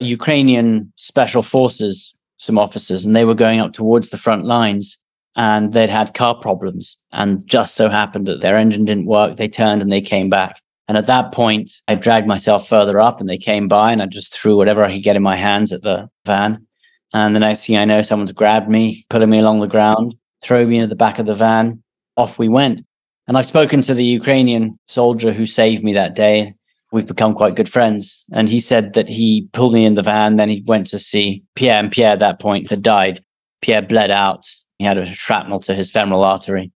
Ukrainian 0.00 0.90
special 0.96 1.42
forces, 1.42 2.14
some 2.38 2.56
officers, 2.56 3.04
and 3.04 3.14
they 3.14 3.26
were 3.26 3.34
going 3.34 3.60
up 3.60 3.74
towards 3.74 4.08
the 4.08 4.16
front 4.16 4.46
lines 4.46 4.96
and 5.36 5.74
they'd 5.74 5.90
had 5.90 6.14
car 6.14 6.36
problems. 6.36 6.96
And 7.12 7.46
just 7.46 7.74
so 7.74 7.90
happened 7.90 8.26
that 8.28 8.40
their 8.40 8.56
engine 8.56 8.86
didn't 8.86 9.04
work. 9.04 9.36
They 9.36 9.48
turned 9.48 9.82
and 9.82 9.92
they 9.92 10.00
came 10.00 10.30
back. 10.30 10.58
And 10.88 10.96
at 10.96 11.06
that 11.06 11.32
point, 11.32 11.70
I 11.86 11.96
dragged 11.96 12.26
myself 12.26 12.66
further 12.66 12.98
up 12.98 13.20
and 13.20 13.28
they 13.28 13.36
came 13.36 13.68
by 13.68 13.92
and 13.92 14.00
I 14.00 14.06
just 14.06 14.32
threw 14.32 14.56
whatever 14.56 14.82
I 14.82 14.94
could 14.94 15.02
get 15.02 15.16
in 15.16 15.22
my 15.22 15.36
hands 15.36 15.70
at 15.70 15.82
the 15.82 16.08
van. 16.24 16.66
And 17.12 17.34
the 17.34 17.40
next 17.40 17.66
thing 17.66 17.76
I 17.76 17.84
know, 17.84 18.02
someone's 18.02 18.32
grabbed 18.32 18.68
me, 18.68 19.04
pulling 19.08 19.30
me 19.30 19.38
along 19.38 19.60
the 19.60 19.66
ground, 19.66 20.14
throw 20.42 20.66
me 20.66 20.76
into 20.76 20.88
the 20.88 20.96
back 20.96 21.18
of 21.18 21.26
the 21.26 21.34
van. 21.34 21.82
Off 22.16 22.38
we 22.38 22.48
went. 22.48 22.84
And 23.26 23.36
I've 23.36 23.46
spoken 23.46 23.82
to 23.82 23.94
the 23.94 24.04
Ukrainian 24.04 24.76
soldier 24.88 25.32
who 25.32 25.46
saved 25.46 25.84
me 25.84 25.92
that 25.94 26.14
day. 26.14 26.54
We've 26.90 27.06
become 27.06 27.34
quite 27.34 27.54
good 27.54 27.68
friends. 27.68 28.24
And 28.32 28.48
he 28.48 28.60
said 28.60 28.94
that 28.94 29.08
he 29.08 29.48
pulled 29.52 29.74
me 29.74 29.84
in 29.84 29.94
the 29.94 30.02
van. 30.02 30.36
Then 30.36 30.48
he 30.48 30.62
went 30.66 30.86
to 30.88 30.98
see 30.98 31.42
Pierre, 31.54 31.78
and 31.78 31.92
Pierre 31.92 32.12
at 32.12 32.18
that 32.20 32.40
point 32.40 32.70
had 32.70 32.82
died. 32.82 33.22
Pierre 33.60 33.82
bled 33.82 34.10
out. 34.10 34.46
He 34.78 34.84
had 34.84 34.98
a 34.98 35.06
shrapnel 35.06 35.60
to 35.60 35.74
his 35.74 35.90
femoral 35.90 36.24
artery. 36.24 36.72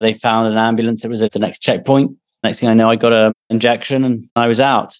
They 0.00 0.14
found 0.14 0.46
an 0.46 0.58
ambulance 0.58 1.02
that 1.02 1.08
was 1.08 1.22
at 1.22 1.32
the 1.32 1.38
next 1.38 1.60
checkpoint. 1.60 2.16
Next 2.44 2.60
thing 2.60 2.68
I 2.68 2.74
know, 2.74 2.90
I 2.90 2.96
got 2.96 3.12
an 3.12 3.32
injection 3.50 4.04
and 4.04 4.20
I 4.36 4.46
was 4.46 4.60
out. 4.60 4.96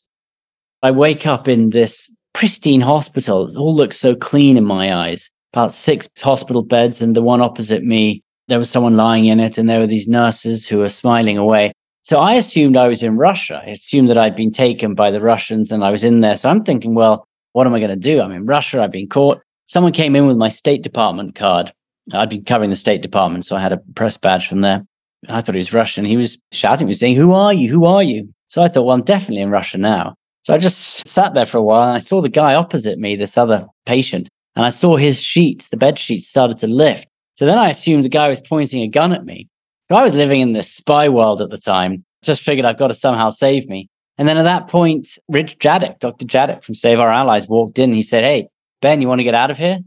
I 0.83 0.91
wake 0.91 1.27
up 1.27 1.47
in 1.47 1.71
this 1.71 2.13
pristine 2.39 2.81
hospital. 2.81 3.49
It 3.49 3.57
all 3.57 3.75
looks 3.75 3.99
so 3.99 4.15
clean 4.15 4.57
in 4.57 4.65
my 4.65 4.95
eyes. 4.95 5.29
About 5.53 5.73
six 5.73 6.09
hospital 6.23 6.63
beds, 6.63 7.03
and 7.03 7.17
the 7.17 7.23
one 7.23 7.41
opposite 7.41 7.83
me 7.83 8.23
there 8.47 8.61
was 8.61 8.71
someone 8.71 8.97
lying 8.97 9.27
in 9.27 9.41
it 9.41 9.59
and 9.59 9.69
there 9.69 9.81
were 9.81 9.89
these 9.89 10.07
nurses 10.07 10.67
who 10.67 10.79
were 10.79 10.89
smiling 10.89 11.37
away. 11.37 11.73
So 12.05 12.21
I 12.21 12.35
assumed 12.35 12.77
I 12.77 12.87
was 12.87 13.03
in 13.03 13.17
Russia. 13.17 13.61
I 13.67 13.71
assumed 13.71 14.09
that 14.09 14.17
I'd 14.17 14.37
been 14.37 14.53
taken 14.53 14.95
by 14.95 15.11
the 15.11 15.21
Russians 15.21 15.73
and 15.73 15.85
I 15.85 15.91
was 15.91 16.05
in 16.05 16.21
there. 16.21 16.37
So 16.37 16.49
I'm 16.49 16.63
thinking, 16.63 16.95
well, 16.95 17.27
what 17.53 17.67
am 17.67 17.75
I 17.75 17.81
going 17.81 17.91
to 17.91 17.97
do? 17.97 18.23
I'm 18.23 18.31
in 18.31 18.47
Russia. 18.47 18.81
I've 18.81 18.93
been 18.93 19.09
caught. 19.09 19.43
Someone 19.67 19.93
came 19.93 20.15
in 20.15 20.27
with 20.27 20.37
my 20.37 20.49
State 20.49 20.83
Department 20.83 21.35
card. 21.35 21.73
I'd 22.15 22.31
been 22.31 22.45
covering 22.45 22.71
the 22.71 22.77
State 22.77 23.03
Department, 23.03 23.45
so 23.45 23.57
I 23.57 23.61
had 23.61 23.73
a 23.73 23.83
press 23.97 24.17
badge 24.17 24.49
from 24.49 24.63
there. 24.63 24.87
I 25.29 25.43
thought 25.43 25.57
he 25.57 25.59
was 25.59 25.75
Russian. 25.75 26.07
He 26.07 26.17
was 26.17 26.39
shouting, 26.53 26.87
he 26.87 26.93
was 26.93 27.01
saying, 27.01 27.17
Who 27.17 27.33
are 27.33 27.53
you? 27.53 27.69
Who 27.69 27.85
are 27.85 28.03
you? 28.03 28.33
So 28.47 28.63
I 28.63 28.69
thought, 28.69 28.85
well, 28.85 28.95
I'm 28.95 29.03
definitely 29.03 29.43
in 29.43 29.51
Russia 29.51 29.77
now. 29.77 30.15
So 30.49 30.55
I 30.55 30.57
just 30.59 31.07
sat 31.07 31.35
there 31.35 31.45
for 31.45 31.59
a 31.59 31.63
while 31.63 31.89
and 31.89 31.95
I 31.95 31.99
saw 31.99 32.23
the 32.23 32.31
guy 32.31 32.55
opposite 32.55 32.99
me, 32.99 33.17
this 33.17 33.37
other 33.37 33.67
patient, 33.85 34.31
and 34.57 34.65
I 34.65 34.71
saw 34.71 34.97
his 34.97 35.21
sheets, 35.21 35.69
the 35.69 35.77
bed 35.77 35.99
sheets 35.99 36.27
started 36.27 36.57
to 36.59 36.67
lift. 36.67 37.07
So 37.35 37.45
then 37.45 37.59
I 37.59 37.69
assumed 37.69 38.03
the 38.03 38.09
guy 38.09 38.31
was 38.31 38.41
pointing 38.41 38.81
a 38.81 38.89
gun 38.89 39.13
at 39.13 39.27
me. 39.27 39.47
So 39.85 39.95
I 39.95 40.03
was 40.03 40.15
living 40.15 40.41
in 40.41 40.55
this 40.55 40.73
spy 40.73 41.11
world 41.11 41.43
at 41.43 41.51
the 41.51 41.59
time, 41.59 42.03
just 42.23 42.43
figured 42.43 42.65
I've 42.65 42.79
got 42.79 42.89
to 42.89 42.95
somehow 42.95 43.29
save 43.29 43.69
me. 43.69 43.91
And 44.17 44.27
then 44.27 44.39
at 44.39 44.45
that 44.45 44.69
point, 44.69 45.19
Rich 45.29 45.59
Jadick, 45.59 45.99
Dr. 45.99 46.25
Jadick 46.25 46.65
from 46.65 46.75
Save 46.75 46.99
Our 46.99 47.13
Allies 47.13 47.47
walked 47.47 47.79
in. 47.79 47.93
He 47.93 48.03
said, 48.03 48.25
Hey, 48.25 48.49
Ben, 48.81 49.03
you 49.03 49.09
want 49.09 49.19
to 49.19 49.25
get 49.25 49.35
out 49.35 49.51
of 49.51 49.59
here? 49.59 49.81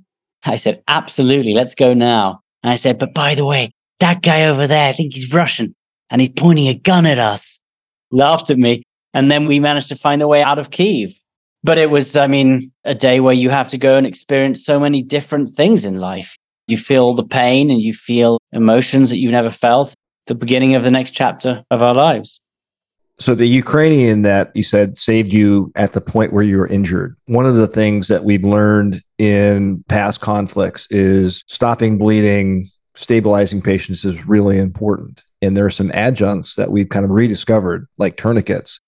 I 0.46 0.58
said, 0.58 0.84
Absolutely. 0.88 1.56
Let's 1.56 1.74
go 1.74 1.96
now. 1.96 2.40
And 2.62 2.72
I 2.72 2.76
said, 2.76 3.00
But 3.00 3.16
by 3.16 3.34
the 3.34 3.48
way, 3.48 3.72
that 4.00 4.22
guy 4.22 4.46
over 4.46 4.68
there, 4.68 4.90
I 4.90 4.94
think 4.94 5.16
he's 5.16 5.34
Russian 5.34 5.74
and 6.12 6.22
he's 6.22 6.30
pointing 6.30 6.68
a 6.68 6.76
gun 6.76 7.08
at 7.08 7.18
us. 7.18 7.60
Laughed 8.12 8.52
at 8.52 8.60
me. 8.60 8.84
And 9.14 9.30
then 9.30 9.46
we 9.46 9.60
managed 9.60 9.90
to 9.90 9.96
find 9.96 10.22
a 10.22 10.28
way 10.28 10.42
out 10.42 10.60
of 10.60 10.72
Kiev. 10.72 11.14
But 11.64 11.78
it 11.78 11.90
was, 11.90 12.16
I 12.16 12.28
mean, 12.28 12.72
a 12.84 12.96
day 12.96 13.20
where 13.20 13.34
you 13.34 13.50
have 13.50 13.70
to 13.70 13.78
go 13.78 13.96
and 13.96 14.08
experience 14.08 14.66
so 14.66 14.80
many 14.80 15.04
different 15.04 15.50
things 15.50 15.86
in 15.86 15.98
life. 15.98 16.36
You 16.68 16.78
feel 16.78 17.14
the 17.14 17.24
pain 17.24 17.70
and 17.70 17.82
you 17.82 17.94
feel 17.94 18.40
emotions 18.52 19.10
that 19.10 19.18
you've 19.18 19.32
never 19.32 19.50
felt. 19.50 19.94
The 20.28 20.36
beginning 20.36 20.76
of 20.76 20.84
the 20.84 20.92
next 20.92 21.12
chapter 21.12 21.64
of 21.72 21.84
our 21.84 21.94
lives. 21.94 22.40
So, 23.20 23.36
the 23.36 23.46
Ukrainian 23.46 24.24
that 24.24 24.52
you 24.56 24.64
said 24.64 24.98
saved 24.98 25.32
you 25.32 25.72
at 25.76 25.94
the 25.94 26.02
point 26.02 26.34
where 26.34 26.44
you 26.44 26.58
were 26.58 26.68
injured. 26.68 27.16
One 27.26 27.46
of 27.46 27.56
the 27.56 27.68
things 27.68 28.08
that 28.08 28.24
we've 28.24 28.44
learned 28.44 29.04
in 29.20 29.84
past 29.90 30.22
conflicts 30.22 30.88
is 30.90 31.44
stopping 31.48 32.00
bleeding, 32.00 32.68
stabilizing 32.96 33.62
patients 33.62 34.06
is 34.06 34.26
really 34.26 34.58
important. 34.58 35.24
And 35.42 35.56
there 35.56 35.66
are 35.66 35.72
some 35.72 35.92
adjuncts 35.94 36.56
that 36.56 36.72
we've 36.72 36.90
kind 36.90 37.06
of 37.06 37.12
rediscovered, 37.12 37.88
like 37.98 38.18
tourniquets. 38.18 38.80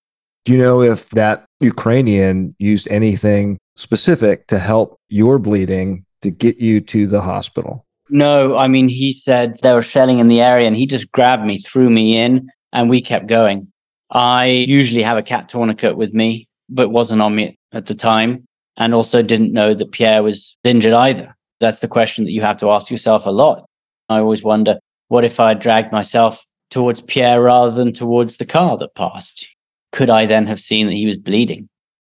Do 0.44 0.52
you 0.52 0.58
know 0.58 0.82
if 0.82 1.10
that 1.10 1.46
Ukrainian 1.60 2.54
used 2.58 2.86
anything 2.90 3.58
specific 3.76 4.46
to 4.48 4.58
help 4.58 4.98
your 5.08 5.38
bleeding 5.38 6.04
to 6.20 6.30
get 6.30 6.58
you 6.58 6.80
to 6.80 7.06
the 7.06 7.20
hospital? 7.20 7.86
No, 8.10 8.56
I 8.58 8.68
mean, 8.68 8.88
he 8.88 9.12
said 9.12 9.56
there 9.62 9.74
was 9.74 9.86
shelling 9.86 10.18
in 10.18 10.28
the 10.28 10.40
area 10.40 10.66
and 10.66 10.76
he 10.76 10.86
just 10.86 11.10
grabbed 11.12 11.44
me, 11.44 11.58
threw 11.58 11.88
me 11.88 12.18
in, 12.18 12.48
and 12.72 12.90
we 12.90 13.00
kept 13.00 13.26
going. 13.26 13.72
I 14.10 14.46
usually 14.46 15.02
have 15.02 15.16
a 15.16 15.22
cat 15.22 15.48
tourniquet 15.48 15.96
with 15.96 16.12
me, 16.12 16.46
but 16.68 16.90
wasn't 16.90 17.22
on 17.22 17.34
me 17.34 17.58
at 17.72 17.86
the 17.86 17.94
time. 17.94 18.46
And 18.76 18.92
also 18.92 19.22
didn't 19.22 19.52
know 19.52 19.72
that 19.72 19.92
Pierre 19.92 20.22
was 20.22 20.56
injured 20.64 20.92
either. 20.92 21.34
That's 21.60 21.80
the 21.80 21.88
question 21.88 22.24
that 22.24 22.32
you 22.32 22.42
have 22.42 22.58
to 22.58 22.70
ask 22.70 22.90
yourself 22.90 23.24
a 23.24 23.30
lot. 23.30 23.64
I 24.08 24.18
always 24.18 24.42
wonder 24.42 24.78
what 25.08 25.24
if 25.24 25.38
I 25.38 25.54
dragged 25.54 25.92
myself 25.92 26.44
towards 26.70 27.00
Pierre 27.00 27.40
rather 27.40 27.70
than 27.70 27.92
towards 27.92 28.36
the 28.36 28.44
car 28.44 28.76
that 28.78 28.94
passed? 28.96 29.46
Could 29.94 30.10
I 30.10 30.26
then 30.26 30.48
have 30.48 30.58
seen 30.58 30.88
that 30.88 30.94
he 30.94 31.06
was 31.06 31.16
bleeding? 31.16 31.68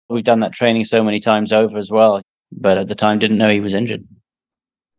We've 0.09 0.23
done 0.23 0.39
that 0.39 0.53
training 0.53 0.85
so 0.85 1.03
many 1.03 1.19
times 1.19 1.51
over 1.51 1.77
as 1.77 1.91
well, 1.91 2.21
but 2.49 2.77
at 2.77 2.87
the 2.87 2.95
time 2.95 3.19
didn't 3.19 3.37
know 3.37 3.49
he 3.49 3.59
was 3.59 3.73
injured. 3.73 4.07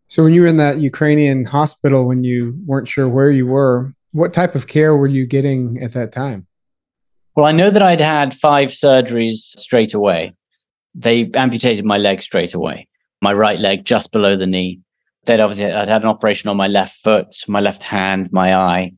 So, 0.08 0.22
when 0.22 0.34
you 0.34 0.42
were 0.42 0.48
in 0.48 0.58
that 0.58 0.80
Ukrainian 0.80 1.46
hospital, 1.46 2.04
when 2.04 2.24
you 2.24 2.54
weren't 2.66 2.86
sure 2.86 3.08
where 3.08 3.30
you 3.30 3.46
were, 3.46 3.94
what 4.12 4.34
type 4.34 4.54
of 4.54 4.66
care 4.66 4.94
were 4.94 5.06
you 5.06 5.24
getting 5.24 5.78
at 5.80 5.94
that 5.94 6.12
time? 6.12 6.46
Well, 7.34 7.46
I 7.46 7.52
know 7.52 7.70
that 7.70 7.80
I'd 7.80 8.02
had 8.02 8.34
five 8.34 8.68
surgeries 8.68 9.38
straight 9.58 9.94
away. 9.94 10.34
They 10.94 11.30
amputated 11.32 11.86
my 11.86 11.96
leg 11.96 12.20
straight 12.20 12.52
away, 12.52 12.86
my 13.22 13.32
right 13.32 13.58
leg 13.58 13.86
just 13.86 14.12
below 14.12 14.36
the 14.36 14.46
knee. 14.46 14.80
They'd 15.24 15.40
obviously, 15.40 15.72
I'd 15.72 15.88
had 15.88 16.02
an 16.02 16.08
operation 16.08 16.50
on 16.50 16.58
my 16.58 16.68
left 16.68 17.02
foot, 17.02 17.34
my 17.48 17.60
left 17.60 17.82
hand, 17.82 18.28
my 18.30 18.54
eye. 18.54 18.92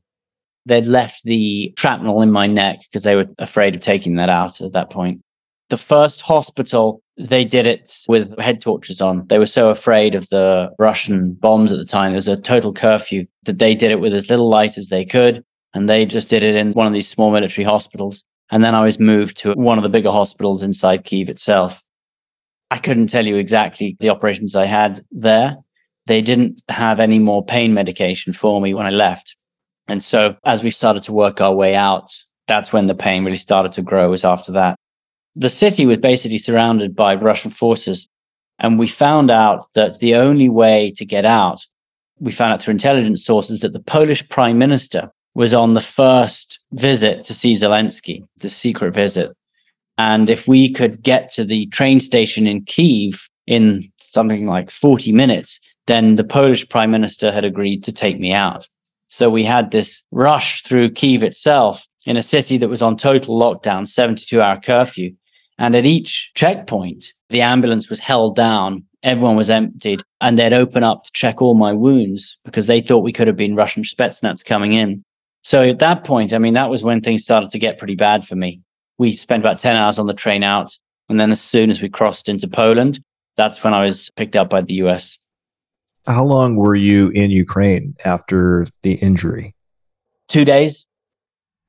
They'd 0.67 0.87
left 0.87 1.23
the 1.25 1.73
shrapnel 1.79 2.23
in 2.23 2.33
my 2.33 2.47
neck 2.47 2.81
because 2.81 3.05
they 3.05 3.17
were 3.17 3.27
afraid 3.39 3.75
of 3.75 3.81
taking 3.81 4.17
that 4.17 4.29
out 4.29 4.61
at 4.61 4.73
that 4.73 4.91
point. 4.91 5.23
The 5.71 5.77
first 5.77 6.23
hospital, 6.23 7.03
they 7.17 7.45
did 7.45 7.67
it 7.67 7.93
with 8.09 8.39
head 8.39 8.61
torches 8.61 9.01
on. 9.01 9.27
They 9.29 9.39
were 9.39 9.47
so 9.47 9.71
afraid 9.71 10.15
of 10.15 10.29
the 10.29 10.71
Russian 10.79 11.35
bombs 11.35 11.73
at 11.73 11.79
the 11.79 11.85
time. 11.85 12.13
There 12.13 12.17
was 12.17 12.29
a 12.29 12.37
total 12.37 12.73
curfew 12.73 13.27
that 13.45 13.59
they 13.59 13.75
did 13.75 13.91
it 13.91 14.01
with 14.01 14.13
as 14.13 14.29
little 14.29 14.49
light 14.49 14.77
as 14.77 14.89
they 14.89 15.05
could. 15.05 15.45
And 15.73 15.89
they 15.89 16.07
just 16.07 16.31
did 16.31 16.43
it 16.43 16.55
in 16.55 16.73
one 16.73 16.87
of 16.87 16.93
these 16.93 17.09
small 17.09 17.31
military 17.31 17.65
hospitals. 17.65 18.25
And 18.51 18.63
then 18.63 18.75
I 18.75 18.83
was 18.83 18.99
moved 18.99 19.39
to 19.39 19.53
one 19.55 19.79
of 19.79 19.83
the 19.83 19.89
bigger 19.89 20.13
hospitals 20.13 20.63
inside 20.63 21.05
Kiev 21.05 21.29
itself. 21.29 21.83
I 22.71 22.79
couldn't 22.79 23.09
tell 23.09 23.27
you 23.27 23.37
exactly 23.37 23.97
the 24.01 24.11
operations 24.11 24.57
I 24.57 24.67
had 24.67 25.05
there. 25.11 25.57
They 26.07 26.23
didn't 26.23 26.63
have 26.69 27.01
any 27.01 27.19
more 27.19 27.45
pain 27.45 27.75
medication 27.75 28.33
for 28.33 28.61
me 28.61 28.75
when 28.75 28.87
I 28.87 28.91
left. 28.91 29.37
And 29.89 30.03
so 30.03 30.37
as 30.45 30.63
we 30.63 30.71
started 30.71 31.03
to 31.05 31.13
work 31.13 31.41
our 31.41 31.55
way 31.55 31.75
out, 31.75 32.13
that's 32.49 32.73
when 32.73 32.87
the 32.87 32.95
pain 32.95 33.25
really 33.25 33.37
started 33.37 33.73
to 33.73 33.83
grow 33.83 34.11
was 34.11 34.25
after 34.25 34.53
that. 34.53 34.79
The 35.35 35.49
city 35.49 35.87
was 35.87 35.99
basically 35.99 36.39
surrounded 36.39 36.97
by 36.97 37.15
Russian 37.15 37.51
forces. 37.51 38.09
And 38.59 38.79
we 38.79 38.87
found 38.87 39.31
out 39.31 39.67
that 39.75 39.99
the 39.99 40.15
only 40.15 40.49
way 40.49 40.93
to 40.97 41.05
get 41.05 41.25
out, 41.25 41.61
we 42.19 42.33
found 42.33 42.53
out 42.53 42.63
through 42.63 42.73
intelligence 42.73 43.25
sources 43.25 43.61
that 43.61 43.73
the 43.73 43.81
Polish 43.81 44.27
prime 44.29 44.59
minister 44.59 45.11
was 45.35 45.53
on 45.53 45.75
the 45.75 45.81
first 45.81 46.59
visit 46.73 47.23
to 47.25 47.35
see 47.35 47.53
Zelensky, 47.53 48.27
the 48.39 48.49
secret 48.49 48.95
visit. 48.95 49.37
And 49.99 50.31
if 50.31 50.49
we 50.49 50.73
could 50.73 51.03
get 51.03 51.31
to 51.33 51.45
the 51.45 51.67
train 51.67 52.01
station 52.01 52.47
in 52.47 52.65
Kiev 52.65 53.29
in 53.47 53.83
something 54.01 54.47
like 54.47 54.71
40 54.71 55.13
minutes, 55.13 55.61
then 55.87 56.17
the 56.17 56.25
Polish 56.25 56.67
prime 56.69 56.91
minister 56.91 57.31
had 57.31 57.45
agreed 57.45 57.85
to 57.85 57.93
take 57.93 58.19
me 58.19 58.33
out. 58.33 58.67
So 59.09 59.31
we 59.31 59.45
had 59.45 59.71
this 59.71 60.03
rush 60.11 60.63
through 60.63 60.93
Kiev 60.93 61.23
itself 61.23 61.87
in 62.05 62.17
a 62.17 62.23
city 62.23 62.57
that 62.59 62.69
was 62.69 62.83
on 62.83 62.97
total 62.97 63.39
lockdown, 63.39 63.87
72 63.87 64.41
hour 64.41 64.61
curfew. 64.61 65.15
And 65.59 65.75
at 65.75 65.87
each 65.87 66.33
checkpoint, 66.35 67.07
the 67.31 67.41
ambulance 67.41 67.89
was 67.89 67.99
held 67.99 68.37
down. 68.37 68.85
Everyone 69.03 69.37
was 69.37 69.51
emptied 69.51 70.03
and 70.21 70.39
they'd 70.39 70.53
open 70.53 70.83
up 70.83 71.05
to 71.05 71.11
check 71.13 71.41
all 71.41 71.55
my 71.55 71.73
wounds 71.73 72.39
because 72.45 72.67
they 72.67 72.81
thought 72.81 73.05
we 73.05 73.13
could 73.13 73.27
have 73.27 73.37
been 73.37 73.57
Russian 73.57 73.83
Spetsnaz 73.83 74.45
coming 74.45 74.73
in. 74.73 75.05
So 75.43 75.63
at 75.63 75.79
that 75.79 76.05
point, 76.05 76.33
I 76.33 76.39
mean, 76.39 76.55
that 76.55 76.71
was 76.71 76.83
when 76.83 77.01
things 77.01 77.23
started 77.23 77.51
to 77.51 77.59
get 77.59 77.79
pretty 77.79 77.95
bad 77.95 78.27
for 78.27 78.35
me. 78.35 78.61
We 78.99 79.13
spent 79.13 79.43
about 79.43 79.59
10 79.59 79.77
hours 79.77 79.99
on 79.99 80.07
the 80.07 80.15
train 80.15 80.43
out. 80.43 80.77
And 81.09 81.21
then 81.21 81.31
as 81.31 81.41
soon 81.41 81.71
as 81.71 81.81
we 81.81 81.89
crossed 81.89 82.29
into 82.29 82.49
Poland, 82.49 83.01
that's 83.37 83.63
when 83.63 83.73
I 83.73 83.85
was 83.85 84.11
picked 84.17 84.35
up 84.35 84.51
by 84.51 84.63
the 84.63 84.75
US. 84.75 85.19
How 86.07 86.25
long 86.25 86.57
were 86.57 86.75
you 86.75 87.09
in 87.11 87.31
Ukraine 87.31 87.95
after 88.05 88.67
the 88.83 88.95
injury? 88.95 89.55
Two 90.29 90.45
days. 90.45 90.87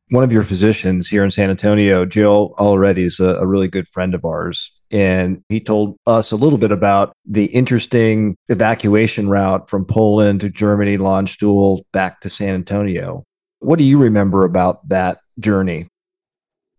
One 0.09 0.23
of 0.23 0.31
your 0.31 0.43
physicians 0.43 1.07
here 1.07 1.23
in 1.23 1.31
San 1.31 1.49
Antonio, 1.49 2.05
Joe 2.05 2.55
Alderete, 2.57 2.99
is 2.99 3.19
a, 3.19 3.35
a 3.35 3.47
really 3.47 3.67
good 3.67 3.87
friend 3.87 4.13
of 4.13 4.23
ours. 4.23 4.71
And 4.89 5.43
he 5.49 5.59
told 5.59 5.97
us 6.07 6.31
a 6.31 6.37
little 6.37 6.57
bit 6.57 6.71
about 6.71 7.11
the 7.25 7.45
interesting 7.45 8.37
evacuation 8.47 9.27
route 9.27 9.69
from 9.69 9.83
Poland 9.83 10.41
to 10.41 10.49
Germany, 10.49 10.97
Landstuhl, 10.97 11.81
back 11.91 12.21
to 12.21 12.29
San 12.29 12.55
Antonio. 12.55 13.25
What 13.59 13.79
do 13.79 13.83
you 13.83 13.97
remember 13.97 14.45
about 14.45 14.87
that 14.87 15.17
journey? 15.39 15.89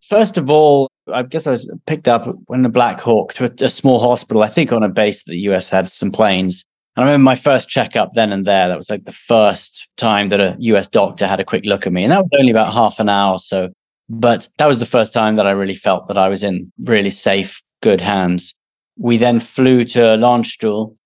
First 0.01 0.39
of 0.39 0.49
all, 0.49 0.89
I 1.13 1.23
guess 1.23 1.47
I 1.47 1.51
was 1.51 1.71
picked 1.87 2.09
up 2.09 2.35
in 2.51 2.65
a 2.65 2.71
Black 2.71 3.01
Hawk 3.01 3.35
to 3.35 3.45
a, 3.45 3.67
a, 3.67 3.71
small 3.71 4.01
hospital, 4.01 4.43
I 4.43 4.49
think 4.49 4.73
on 4.73 4.83
a 4.83 4.89
base 4.89 5.25
that 5.25 5.33
the 5.33 5.41
US 5.51 5.69
had 5.69 5.89
some 5.89 6.11
planes. 6.11 6.65
I 6.99 7.03
remember 7.03 7.23
my 7.23 7.37
first 7.37 7.69
checkup 7.69 8.15
then 8.15 8.33
and 8.33 8.47
there. 8.47 8.69
That 8.69 8.77
was 8.77 8.91
like 8.91 9.05
the 9.05 9.13
first 9.13 9.89
time 9.97 10.31
that 10.31 10.41
a 10.41 10.57
US 10.59 10.89
doctor 10.89 11.27
had 11.27 11.41
a 11.41 11.45
quick 11.45 11.65
look 11.65 11.87
at 11.87 11.93
me. 11.93 12.03
And 12.03 12.13
that 12.13 12.25
was 12.25 12.31
only 12.39 12.51
about 12.51 12.73
half 12.73 12.99
an 12.99 13.09
hour 13.09 13.35
or 13.35 13.39
so. 13.39 13.69
But 14.09 14.49
that 14.59 14.67
was 14.67 14.81
the 14.81 14.87
first 14.87 15.13
time 15.13 15.37
that 15.37 15.47
I 15.47 15.53
really 15.53 15.75
felt 15.75 16.09
that 16.09 16.19
I 16.19 16.29
was 16.29 16.43
in 16.43 16.73
really 16.85 17.11
safe, 17.11 17.63
good 17.83 18.01
hands. 18.01 18.55
We 18.97 19.17
then 19.17 19.39
flew 19.39 19.85
to 19.85 19.99
Landstuhl. 19.99 20.97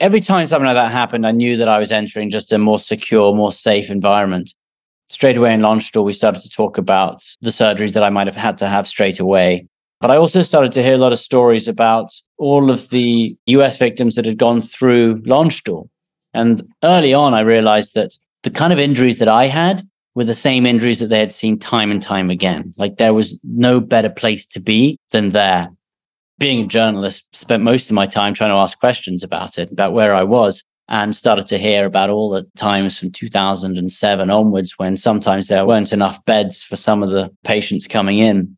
Every 0.00 0.20
time 0.20 0.46
something 0.46 0.66
like 0.66 0.76
that 0.76 0.92
happened, 0.92 1.26
I 1.26 1.32
knew 1.32 1.56
that 1.56 1.68
I 1.68 1.78
was 1.78 1.90
entering 1.90 2.30
just 2.30 2.52
a 2.52 2.58
more 2.58 2.78
secure, 2.78 3.34
more 3.34 3.52
safe 3.52 3.90
environment 3.90 4.52
straight 5.10 5.36
away 5.36 5.54
in 5.54 5.60
Landstuhl, 5.60 6.04
we 6.04 6.12
started 6.12 6.42
to 6.42 6.50
talk 6.50 6.78
about 6.78 7.24
the 7.40 7.50
surgeries 7.50 7.94
that 7.94 8.02
I 8.02 8.10
might 8.10 8.26
have 8.26 8.36
had 8.36 8.58
to 8.58 8.68
have 8.68 8.86
straight 8.86 9.20
away. 9.20 9.66
But 10.00 10.10
I 10.10 10.16
also 10.16 10.42
started 10.42 10.72
to 10.72 10.82
hear 10.82 10.94
a 10.94 10.98
lot 10.98 11.12
of 11.12 11.18
stories 11.18 11.66
about 11.66 12.14
all 12.38 12.70
of 12.70 12.90
the 12.90 13.36
US 13.46 13.76
victims 13.76 14.14
that 14.14 14.24
had 14.24 14.38
gone 14.38 14.62
through 14.62 15.22
Landstuhl. 15.22 15.88
And 16.34 16.62
early 16.84 17.12
on, 17.12 17.34
I 17.34 17.40
realized 17.40 17.94
that 17.94 18.12
the 18.42 18.50
kind 18.50 18.72
of 18.72 18.78
injuries 18.78 19.18
that 19.18 19.28
I 19.28 19.46
had 19.46 19.86
were 20.14 20.24
the 20.24 20.34
same 20.34 20.66
injuries 20.66 21.00
that 21.00 21.08
they 21.08 21.18
had 21.18 21.34
seen 21.34 21.58
time 21.58 21.90
and 21.90 22.02
time 22.02 22.30
again. 22.30 22.72
Like 22.76 22.96
there 22.96 23.14
was 23.14 23.38
no 23.44 23.80
better 23.80 24.10
place 24.10 24.46
to 24.46 24.60
be 24.60 24.98
than 25.10 25.30
there. 25.30 25.68
Being 26.38 26.64
a 26.64 26.68
journalist, 26.68 27.24
spent 27.34 27.62
most 27.62 27.86
of 27.90 27.94
my 27.94 28.06
time 28.06 28.34
trying 28.34 28.50
to 28.50 28.56
ask 28.56 28.78
questions 28.78 29.24
about 29.24 29.58
it, 29.58 29.72
about 29.72 29.92
where 29.92 30.14
I 30.14 30.22
was 30.22 30.62
and 30.88 31.14
started 31.14 31.46
to 31.46 31.58
hear 31.58 31.84
about 31.84 32.10
all 32.10 32.30
the 32.30 32.46
times 32.56 32.98
from 32.98 33.10
2007 33.12 34.30
onwards 34.30 34.74
when 34.78 34.96
sometimes 34.96 35.46
there 35.46 35.66
weren't 35.66 35.92
enough 35.92 36.24
beds 36.24 36.62
for 36.62 36.76
some 36.76 37.02
of 37.02 37.10
the 37.10 37.30
patients 37.44 37.86
coming 37.86 38.18
in. 38.18 38.56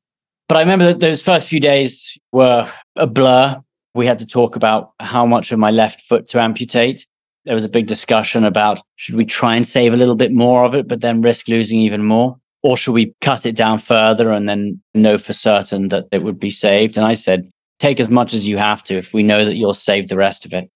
But 0.51 0.57
I 0.57 0.63
remember 0.63 0.87
that 0.87 0.99
those 0.99 1.23
first 1.23 1.47
few 1.47 1.61
days 1.61 2.19
were 2.33 2.69
a 2.97 3.07
blur. 3.07 3.63
We 3.95 4.05
had 4.05 4.19
to 4.19 4.27
talk 4.27 4.57
about 4.57 4.91
how 4.99 5.25
much 5.25 5.53
of 5.53 5.61
my 5.61 5.71
left 5.71 6.01
foot 6.01 6.27
to 6.31 6.43
amputate. 6.43 7.07
There 7.45 7.55
was 7.55 7.63
a 7.63 7.69
big 7.69 7.87
discussion 7.87 8.43
about 8.43 8.81
should 8.97 9.15
we 9.15 9.25
try 9.25 9.55
and 9.55 9.65
save 9.65 9.93
a 9.93 9.97
little 9.97 10.17
bit 10.17 10.33
more 10.33 10.65
of 10.65 10.75
it, 10.75 10.89
but 10.89 11.03
then 11.03 11.23
risk 11.23 11.47
losing 11.47 11.81
even 11.81 12.05
more? 12.05 12.37
Or 12.65 12.77
should 12.77 12.95
we 12.95 13.15
cut 13.21 13.47
it 13.47 13.55
down 13.55 13.79
further 13.79 14.33
and 14.33 14.49
then 14.49 14.83
know 14.93 15.19
for 15.19 15.35
certain 15.35 15.87
that 15.91 16.07
it 16.11 16.25
would 16.25 16.41
be 16.41 16.51
saved? 16.51 16.97
And 16.97 17.07
I 17.07 17.15
said, 17.15 17.49
take 17.79 18.01
as 18.01 18.11
much 18.11 18.35
as 18.35 18.49
you 18.49 18.59
have 18.59 18.83
to 18.85 18.95
if 18.97 19.15
we 19.15 19.23
know 19.23 19.45
that 19.45 19.55
you'll 19.55 19.73
save 19.73 20.09
the 20.09 20.17
rest 20.17 20.45
of 20.45 20.53
it 20.53 20.69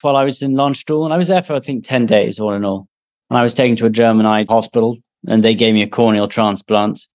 while 0.00 0.16
I 0.16 0.24
was 0.24 0.40
in 0.40 0.54
Landstuhl, 0.54 1.04
and 1.04 1.12
I 1.12 1.18
was 1.18 1.28
there 1.28 1.42
for 1.42 1.52
I 1.52 1.60
think 1.60 1.84
ten 1.84 2.06
days 2.06 2.40
all 2.40 2.54
in 2.54 2.64
all. 2.64 2.88
And 3.28 3.38
I 3.38 3.42
was 3.42 3.52
taken 3.52 3.76
to 3.76 3.84
a 3.84 3.90
German 3.90 4.24
eye 4.24 4.46
hospital, 4.48 4.96
and 5.26 5.44
they 5.44 5.54
gave 5.54 5.74
me 5.74 5.82
a 5.82 5.86
corneal 5.86 6.28
transplant. 6.28 7.06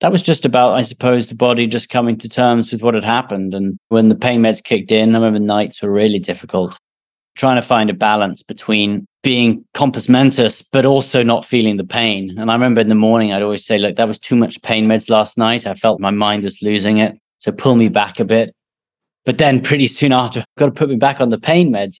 That 0.00 0.12
was 0.12 0.22
just 0.22 0.44
about, 0.44 0.74
I 0.74 0.82
suppose, 0.82 1.28
the 1.28 1.34
body 1.34 1.66
just 1.66 1.88
coming 1.88 2.16
to 2.18 2.28
terms 2.28 2.70
with 2.70 2.82
what 2.82 2.94
had 2.94 3.04
happened. 3.04 3.52
And 3.52 3.78
when 3.88 4.08
the 4.08 4.14
pain 4.14 4.42
meds 4.42 4.62
kicked 4.62 4.92
in, 4.92 5.14
I 5.14 5.18
remember 5.18 5.40
nights 5.40 5.82
were 5.82 5.90
really 5.90 6.20
difficult, 6.20 6.78
trying 7.36 7.56
to 7.56 7.66
find 7.66 7.90
a 7.90 7.94
balance 7.94 8.42
between 8.42 9.06
being 9.24 9.64
compos 9.74 10.08
mentis, 10.08 10.62
but 10.62 10.86
also 10.86 11.24
not 11.24 11.44
feeling 11.44 11.78
the 11.78 11.84
pain. 11.84 12.38
And 12.38 12.50
I 12.50 12.54
remember 12.54 12.80
in 12.80 12.88
the 12.88 12.94
morning, 12.94 13.32
I'd 13.32 13.42
always 13.42 13.66
say, 13.66 13.78
look, 13.78 13.96
that 13.96 14.06
was 14.06 14.18
too 14.18 14.36
much 14.36 14.62
pain 14.62 14.86
meds 14.86 15.10
last 15.10 15.36
night. 15.36 15.66
I 15.66 15.74
felt 15.74 16.00
my 16.00 16.10
mind 16.10 16.44
was 16.44 16.62
losing 16.62 16.98
it. 16.98 17.18
So 17.40 17.50
pull 17.50 17.74
me 17.74 17.88
back 17.88 18.20
a 18.20 18.24
bit. 18.24 18.54
But 19.24 19.38
then 19.38 19.60
pretty 19.60 19.88
soon 19.88 20.12
after, 20.12 20.44
got 20.58 20.66
to 20.66 20.72
put 20.72 20.88
me 20.88 20.96
back 20.96 21.20
on 21.20 21.30
the 21.30 21.38
pain 21.38 21.72
meds. 21.72 21.96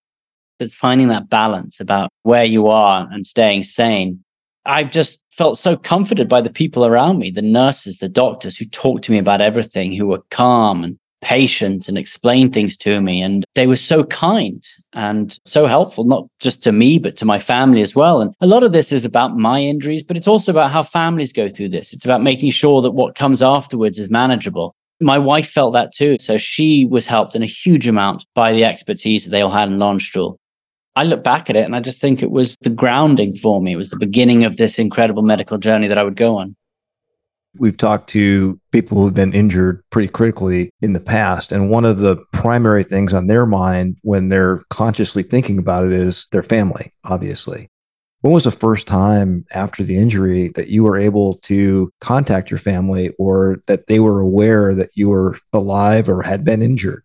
It's 0.60 0.74
finding 0.74 1.08
that 1.08 1.28
balance 1.28 1.80
about 1.80 2.10
where 2.22 2.44
you 2.44 2.68
are 2.68 3.08
and 3.10 3.26
staying 3.26 3.64
sane. 3.64 4.24
I've 4.64 4.90
just 4.90 5.20
felt 5.38 5.56
so 5.56 5.76
comforted 5.76 6.28
by 6.28 6.40
the 6.40 6.50
people 6.50 6.84
around 6.84 7.18
me, 7.18 7.30
the 7.30 7.40
nurses, 7.40 7.98
the 7.98 8.08
doctors 8.08 8.56
who 8.56 8.66
talked 8.66 9.04
to 9.04 9.12
me 9.12 9.18
about 9.18 9.40
everything, 9.40 9.94
who 9.94 10.08
were 10.08 10.22
calm 10.30 10.82
and 10.82 10.98
patient 11.20 11.88
and 11.88 11.96
explained 11.96 12.52
things 12.52 12.76
to 12.76 13.00
me. 13.00 13.22
And 13.22 13.44
they 13.54 13.66
were 13.66 13.76
so 13.76 14.04
kind 14.04 14.62
and 14.92 15.38
so 15.44 15.66
helpful, 15.66 16.04
not 16.04 16.26
just 16.40 16.62
to 16.64 16.72
me, 16.72 16.98
but 16.98 17.16
to 17.18 17.24
my 17.24 17.38
family 17.38 17.82
as 17.82 17.94
well. 17.94 18.20
And 18.20 18.34
a 18.40 18.46
lot 18.46 18.64
of 18.64 18.72
this 18.72 18.90
is 18.92 19.04
about 19.04 19.36
my 19.36 19.60
injuries, 19.60 20.02
but 20.02 20.16
it's 20.16 20.28
also 20.28 20.50
about 20.50 20.72
how 20.72 20.82
families 20.82 21.32
go 21.32 21.48
through 21.48 21.70
this. 21.70 21.92
It's 21.92 22.04
about 22.04 22.22
making 22.22 22.50
sure 22.50 22.82
that 22.82 22.90
what 22.90 23.14
comes 23.14 23.40
afterwards 23.40 23.98
is 23.98 24.10
manageable. 24.10 24.74
My 25.00 25.18
wife 25.18 25.48
felt 25.48 25.72
that 25.74 25.94
too. 25.94 26.16
So 26.20 26.36
she 26.36 26.84
was 26.84 27.06
helped 27.06 27.36
in 27.36 27.42
a 27.44 27.46
huge 27.46 27.86
amount 27.86 28.26
by 28.34 28.52
the 28.52 28.64
expertise 28.64 29.24
that 29.24 29.30
they 29.30 29.42
all 29.42 29.50
had 29.50 29.68
in 29.68 29.78
Landstuhl. 29.78 30.36
I 30.98 31.04
look 31.04 31.22
back 31.22 31.48
at 31.48 31.54
it 31.54 31.64
and 31.64 31.76
I 31.76 31.80
just 31.80 32.00
think 32.00 32.24
it 32.24 32.32
was 32.32 32.56
the 32.62 32.70
grounding 32.70 33.36
for 33.36 33.62
me. 33.62 33.74
It 33.74 33.76
was 33.76 33.90
the 33.90 33.96
beginning 33.96 34.42
of 34.42 34.56
this 34.56 34.80
incredible 34.80 35.22
medical 35.22 35.56
journey 35.56 35.86
that 35.86 35.96
I 35.96 36.02
would 36.02 36.16
go 36.16 36.38
on. 36.38 36.56
We've 37.56 37.76
talked 37.76 38.10
to 38.10 38.58
people 38.72 39.00
who've 39.00 39.14
been 39.14 39.32
injured 39.32 39.80
pretty 39.90 40.08
critically 40.08 40.70
in 40.82 40.94
the 40.94 41.00
past. 41.00 41.52
And 41.52 41.70
one 41.70 41.84
of 41.84 42.00
the 42.00 42.16
primary 42.32 42.82
things 42.82 43.14
on 43.14 43.28
their 43.28 43.46
mind 43.46 43.96
when 44.02 44.28
they're 44.28 44.64
consciously 44.70 45.22
thinking 45.22 45.60
about 45.60 45.86
it 45.86 45.92
is 45.92 46.26
their 46.32 46.42
family, 46.42 46.92
obviously. 47.04 47.68
When 48.22 48.32
was 48.32 48.42
the 48.42 48.50
first 48.50 48.88
time 48.88 49.44
after 49.52 49.84
the 49.84 49.96
injury 49.96 50.48
that 50.56 50.66
you 50.66 50.82
were 50.82 50.98
able 50.98 51.34
to 51.42 51.92
contact 52.00 52.50
your 52.50 52.58
family 52.58 53.10
or 53.20 53.60
that 53.68 53.86
they 53.86 54.00
were 54.00 54.18
aware 54.18 54.74
that 54.74 54.90
you 54.94 55.10
were 55.10 55.38
alive 55.52 56.08
or 56.08 56.22
had 56.22 56.42
been 56.42 56.60
injured? 56.60 57.04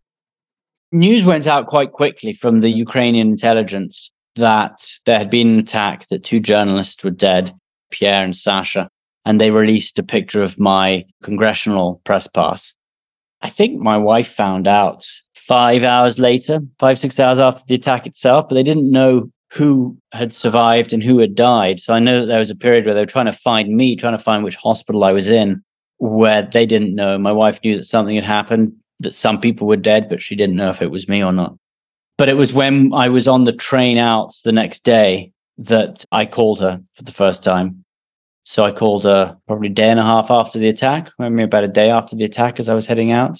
News 0.94 1.26
went 1.26 1.48
out 1.48 1.68
quite 1.68 1.92
quickly 1.92 2.32
from 2.34 2.62
the 2.62 2.70
Ukrainian 2.70 3.28
intelligence 3.28 4.12
that 4.36 4.88
there 5.06 5.18
had 5.18 5.30
been 5.30 5.50
an 5.50 5.60
attack, 5.60 6.08
that 6.08 6.24
two 6.24 6.40
journalists 6.40 7.04
were 7.04 7.10
dead, 7.10 7.54
Pierre 7.92 8.24
and 8.24 8.36
Sasha 8.36 8.90
and 9.26 9.40
they 9.40 9.52
released 9.52 10.00
a 10.00 10.04
picture 10.04 10.44
of 10.44 10.60
my 10.60 11.06
congressional 11.22 12.02
press 12.04 12.28
pass. 12.28 12.74
I 13.42 13.50
think 13.50 13.80
my 13.80 13.98
wife 13.98 14.28
found 14.28 14.68
out 14.68 15.06
five 15.34 15.84
hours 15.84 16.20
later, 16.20 16.60
five, 16.80 16.98
six 16.98 17.20
hours 17.20 17.40
after 17.40 17.64
the 17.68 17.76
attack 17.76 18.06
itself, 18.06 18.48
but 18.48 18.56
they 18.56 18.64
didn't 18.64 18.92
know 18.92 19.30
who 19.52 19.98
had 20.14 20.34
survived 20.34 20.94
and 20.94 21.04
who 21.04 21.20
had 21.20 21.36
died. 21.36 21.80
So 21.80 21.94
I 21.94 22.00
know 22.00 22.22
that 22.22 22.26
there 22.28 22.40
was 22.40 22.50
a 22.50 22.56
period 22.56 22.86
where 22.86 22.94
they 22.94 23.02
were 23.02 23.06
trying 23.06 23.26
to 23.26 23.34
find 23.34 23.76
me, 23.76 23.96
trying 23.96 24.18
to 24.18 24.24
find 24.24 24.44
which 24.44 24.56
hospital 24.56 25.04
I 25.04 25.12
was 25.12 25.30
in, 25.30 25.62
where 25.98 26.42
they 26.42 26.66
didn't 26.66 26.96
know. 26.96 27.18
My 27.18 27.32
wife 27.32 27.60
knew 27.64 27.78
that 27.78 27.86
something 27.86 28.16
had 28.16 28.26
happened, 28.26 28.74
that 29.00 29.14
some 29.14 29.40
people 29.40 29.68
were 29.68 29.78
dead, 29.78 30.10
but 30.10 30.22
she 30.22 30.36
didn't 30.36 30.56
know 30.56 30.70
if 30.70 30.82
it 30.82 30.92
was 30.92 31.08
me 31.08 31.24
or 31.24 31.34
not. 31.34 31.58
But 32.18 32.30
it 32.30 32.38
was 32.38 32.54
when 32.54 32.94
I 32.94 33.10
was 33.10 33.28
on 33.28 33.44
the 33.44 33.54
train 33.54 33.98
out 33.98 34.36
the 34.44 34.52
next 34.52 34.84
day 34.84 35.32
that 35.58 36.06
I 36.12 36.26
called 36.26 36.60
her 36.60 36.82
for 36.96 37.04
the 37.04 37.12
first 37.12 37.44
time 37.44 37.84
so 38.44 38.66
I 38.66 38.72
called 38.72 39.04
her 39.04 39.38
probably 39.48 39.70
a 39.70 39.72
day 39.72 39.90
and 39.90 40.00
a 40.00 40.04
half 40.04 40.30
after 40.30 40.60
the 40.60 40.68
attack, 40.68 41.10
maybe 41.18 41.44
about 41.44 41.64
a 41.64 41.70
day 41.70 41.90
after 41.90 42.16
the 42.16 42.26
attack 42.26 42.60
as 42.60 42.70
I 42.70 42.74
was 42.74 42.86
heading 42.86 43.12
out. 43.12 43.40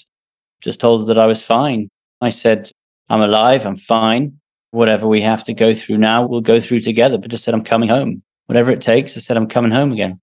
Just 0.62 0.80
told 0.80 1.00
her 1.00 1.06
that 1.06 1.18
I 1.18 1.26
was 1.26 1.42
fine. 1.42 1.90
I 2.20 2.30
said, 2.30 2.70
I'm 3.10 3.20
alive, 3.20 3.66
I'm 3.66 3.76
fine. 3.76 4.40
Whatever 4.70 5.06
we 5.06 5.20
have 5.20 5.44
to 5.44 5.54
go 5.54 5.74
through 5.74 5.98
now, 5.98 6.26
we'll 6.26 6.40
go 6.40 6.58
through 6.58 6.80
together. 6.80 7.18
But 7.18 7.30
just 7.30 7.44
said, 7.44 7.54
I'm 7.54 7.64
coming 7.64 7.88
home. 7.88 8.22
Whatever 8.46 8.72
it 8.72 8.80
takes, 8.80 9.16
I 9.16 9.20
said, 9.20 9.36
I'm 9.36 9.46
coming 9.46 9.70
home 9.70 9.92
again. 9.92 10.20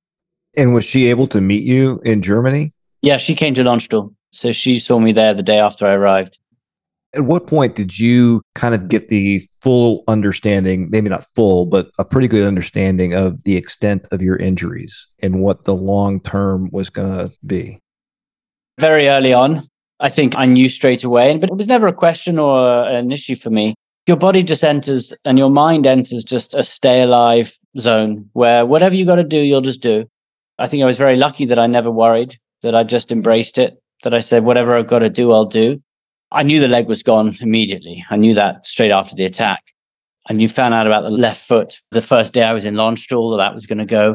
And 0.57 0.73
was 0.73 0.83
she 0.83 1.07
able 1.07 1.27
to 1.27 1.39
meet 1.39 1.63
you 1.63 2.01
in 2.03 2.21
Germany? 2.21 2.73
Yeah, 3.01 3.17
she 3.17 3.35
came 3.35 3.53
to 3.53 3.63
Landstuhl. 3.63 4.13
So 4.31 4.51
she 4.51 4.79
saw 4.79 4.99
me 4.99 5.11
there 5.11 5.33
the 5.33 5.43
day 5.43 5.59
after 5.59 5.85
I 5.85 5.93
arrived. 5.93 6.37
At 7.13 7.25
what 7.25 7.45
point 7.45 7.75
did 7.75 7.99
you 7.99 8.41
kind 8.55 8.73
of 8.73 8.87
get 8.87 9.09
the 9.09 9.39
full 9.61 10.05
understanding, 10.07 10.89
maybe 10.89 11.09
not 11.09 11.25
full, 11.35 11.65
but 11.65 11.91
a 11.99 12.05
pretty 12.05 12.29
good 12.29 12.47
understanding 12.47 13.13
of 13.13 13.43
the 13.43 13.57
extent 13.57 14.07
of 14.11 14.21
your 14.21 14.37
injuries 14.37 15.07
and 15.21 15.41
what 15.41 15.65
the 15.65 15.75
long 15.75 16.21
term 16.21 16.69
was 16.71 16.89
going 16.89 17.29
to 17.29 17.35
be? 17.45 17.79
Very 18.79 19.09
early 19.09 19.33
on, 19.33 19.63
I 19.99 20.07
think 20.07 20.37
I 20.37 20.45
knew 20.45 20.69
straight 20.69 21.03
away, 21.03 21.35
but 21.37 21.49
it 21.49 21.55
was 21.55 21.67
never 21.67 21.87
a 21.87 21.93
question 21.93 22.39
or 22.39 22.87
an 22.87 23.11
issue 23.11 23.35
for 23.35 23.49
me. 23.49 23.75
Your 24.07 24.17
body 24.17 24.41
just 24.41 24.63
enters 24.63 25.13
and 25.25 25.37
your 25.37 25.49
mind 25.49 25.85
enters 25.85 26.23
just 26.23 26.55
a 26.55 26.63
stay 26.63 27.01
alive 27.01 27.57
zone 27.77 28.29
where 28.31 28.65
whatever 28.65 28.95
you 28.95 29.05
got 29.05 29.15
to 29.15 29.23
do, 29.25 29.37
you'll 29.37 29.61
just 29.61 29.81
do. 29.81 30.09
I 30.57 30.67
think 30.67 30.81
I 30.81 30.85
was 30.85 30.97
very 30.97 31.17
lucky 31.17 31.45
that 31.45 31.59
I 31.59 31.67
never 31.67 31.91
worried, 31.91 32.39
that 32.61 32.73
I 32.73 32.83
just 32.83 33.11
embraced 33.11 33.57
it, 33.57 33.80
that 34.03 34.13
I 34.13 34.19
said, 34.19 34.43
whatever 34.43 34.75
I've 34.75 34.87
got 34.87 34.99
to 34.99 35.09
do, 35.09 35.31
I'll 35.31 35.45
do. 35.45 35.81
I 36.31 36.43
knew 36.43 36.59
the 36.59 36.67
leg 36.67 36.87
was 36.87 37.03
gone 37.03 37.35
immediately. 37.41 38.05
I 38.09 38.15
knew 38.15 38.33
that 38.35 38.65
straight 38.65 38.91
after 38.91 39.15
the 39.15 39.25
attack. 39.25 39.63
And 40.29 40.41
you 40.41 40.47
found 40.47 40.73
out 40.73 40.87
about 40.87 41.03
the 41.03 41.09
left 41.09 41.45
foot 41.45 41.81
the 41.91 42.01
first 42.01 42.33
day 42.33 42.43
I 42.43 42.53
was 42.53 42.63
in 42.63 42.75
Landstuhl 42.75 43.31
that 43.31 43.43
that 43.43 43.53
was 43.53 43.65
going 43.65 43.79
to 43.79 43.85
go. 43.85 44.13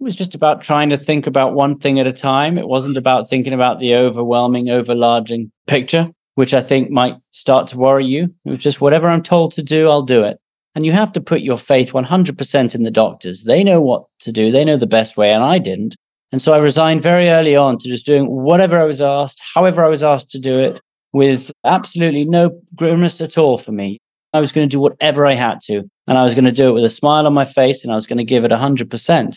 It 0.00 0.04
was 0.04 0.16
just 0.16 0.34
about 0.34 0.62
trying 0.62 0.90
to 0.90 0.96
think 0.96 1.26
about 1.26 1.54
one 1.54 1.78
thing 1.78 2.00
at 2.00 2.06
a 2.06 2.12
time. 2.12 2.58
It 2.58 2.68
wasn't 2.68 2.96
about 2.96 3.28
thinking 3.28 3.52
about 3.52 3.78
the 3.78 3.94
overwhelming, 3.94 4.66
overlarging 4.66 5.50
picture, 5.68 6.10
which 6.34 6.52
I 6.52 6.60
think 6.60 6.90
might 6.90 7.16
start 7.30 7.68
to 7.68 7.78
worry 7.78 8.04
you. 8.04 8.34
It 8.44 8.50
was 8.50 8.58
just 8.58 8.80
whatever 8.80 9.08
I'm 9.08 9.22
told 9.22 9.52
to 9.52 9.62
do, 9.62 9.88
I'll 9.88 10.02
do 10.02 10.24
it. 10.24 10.38
And 10.74 10.84
you 10.84 10.92
have 10.92 11.12
to 11.12 11.20
put 11.20 11.42
your 11.42 11.58
faith 11.58 11.92
100% 11.92 12.74
in 12.74 12.82
the 12.82 12.90
doctors. 12.90 13.44
They 13.44 13.62
know 13.62 13.80
what 13.80 14.04
to 14.20 14.32
do, 14.32 14.50
they 14.50 14.64
know 14.64 14.76
the 14.76 14.86
best 14.86 15.16
way, 15.16 15.32
and 15.32 15.44
I 15.44 15.58
didn't. 15.58 15.94
And 16.32 16.40
so 16.40 16.54
I 16.54 16.58
resigned 16.58 17.02
very 17.02 17.28
early 17.28 17.54
on 17.54 17.78
to 17.78 17.88
just 17.88 18.06
doing 18.06 18.26
whatever 18.26 18.80
I 18.80 18.84
was 18.84 19.02
asked, 19.02 19.40
however 19.54 19.84
I 19.84 19.88
was 19.88 20.02
asked 20.02 20.30
to 20.30 20.38
do 20.38 20.58
it, 20.58 20.80
with 21.12 21.52
absolutely 21.64 22.24
no 22.24 22.58
grimace 22.74 23.20
at 23.20 23.36
all 23.36 23.58
for 23.58 23.72
me. 23.72 24.00
I 24.32 24.40
was 24.40 24.50
going 24.50 24.66
to 24.66 24.74
do 24.74 24.80
whatever 24.80 25.26
I 25.26 25.34
had 25.34 25.60
to, 25.64 25.82
and 26.06 26.16
I 26.16 26.24
was 26.24 26.32
going 26.32 26.46
to 26.46 26.52
do 26.52 26.70
it 26.70 26.72
with 26.72 26.84
a 26.84 26.88
smile 26.88 27.26
on 27.26 27.34
my 27.34 27.44
face, 27.44 27.84
and 27.84 27.92
I 27.92 27.96
was 27.96 28.06
going 28.06 28.16
to 28.16 28.24
give 28.24 28.46
it 28.46 28.50
100%. 28.50 29.36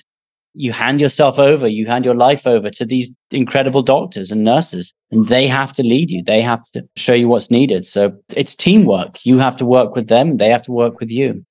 You 0.53 0.71
hand 0.71 1.01
yourself 1.01 1.37
over, 1.37 1.67
you 1.67 1.85
hand 1.85 2.05
your 2.05 2.15
life 2.15 2.47
over 2.47 2.69
to 2.69 2.85
these 2.85 3.11
incredible 3.29 3.81
doctors 3.81 4.31
and 4.31 4.45
nurses, 4.45 4.93
and 5.11 5.27
they 5.27 5.47
have 5.47 5.73
to 5.73 5.83
lead 5.83 6.11
you. 6.11 6.23
They 6.23 6.41
have 6.41 6.63
to 6.71 6.87
show 6.95 7.13
you 7.13 7.27
what's 7.27 7.51
needed. 7.51 7.85
So 7.85 8.13
it's 8.29 8.55
teamwork. 8.55 9.25
You 9.25 9.37
have 9.39 9.57
to 9.57 9.65
work 9.65 9.95
with 9.95 10.07
them, 10.07 10.37
they 10.37 10.49
have 10.49 10.63
to 10.63 10.71
work 10.71 11.01
with 11.01 11.11
you. 11.11 11.43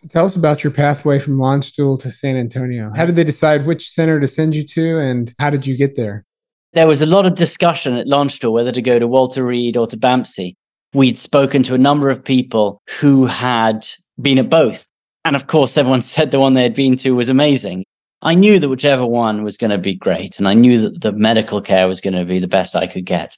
So 0.00 0.08
tell 0.08 0.24
us 0.24 0.34
about 0.34 0.64
your 0.64 0.70
pathway 0.70 1.18
from 1.18 1.36
Landstuhl 1.36 2.00
to 2.00 2.10
San 2.10 2.34
Antonio. 2.34 2.90
How 2.96 3.04
did 3.04 3.16
they 3.16 3.24
decide 3.24 3.66
which 3.66 3.90
center 3.90 4.18
to 4.18 4.26
send 4.26 4.56
you 4.56 4.62
to, 4.68 4.98
and 4.98 5.34
how 5.38 5.50
did 5.50 5.66
you 5.66 5.76
get 5.76 5.94
there? 5.94 6.24
There 6.72 6.86
was 6.86 7.02
a 7.02 7.06
lot 7.06 7.26
of 7.26 7.34
discussion 7.34 7.96
at 7.96 8.06
Landstuhl 8.06 8.50
whether 8.50 8.72
to 8.72 8.80
go 8.80 8.98
to 8.98 9.06
Walter 9.06 9.44
Reed 9.44 9.76
or 9.76 9.86
to 9.88 9.98
BAMC. 9.98 10.54
We'd 10.94 11.18
spoken 11.18 11.62
to 11.64 11.74
a 11.74 11.78
number 11.78 12.08
of 12.08 12.24
people 12.24 12.80
who 12.98 13.26
had 13.26 13.86
been 14.22 14.38
at 14.38 14.48
both. 14.48 14.86
And 15.26 15.36
of 15.36 15.48
course, 15.48 15.76
everyone 15.76 16.00
said 16.14 16.30
the 16.30 16.40
one 16.40 16.54
they 16.54 16.62
had 16.62 16.74
been 16.74 16.96
to 16.98 17.14
was 17.14 17.28
amazing. 17.28 17.84
I 18.22 18.34
knew 18.34 18.58
that 18.58 18.70
whichever 18.70 19.04
one 19.04 19.44
was 19.44 19.58
going 19.58 19.70
to 19.70 19.78
be 19.78 19.94
great. 19.94 20.38
And 20.38 20.48
I 20.48 20.54
knew 20.54 20.80
that 20.80 21.02
the 21.02 21.12
medical 21.12 21.60
care 21.60 21.86
was 21.86 22.00
going 22.00 22.14
to 22.14 22.24
be 22.24 22.38
the 22.38 22.48
best 22.48 22.74
I 22.74 22.86
could 22.86 23.04
get. 23.04 23.36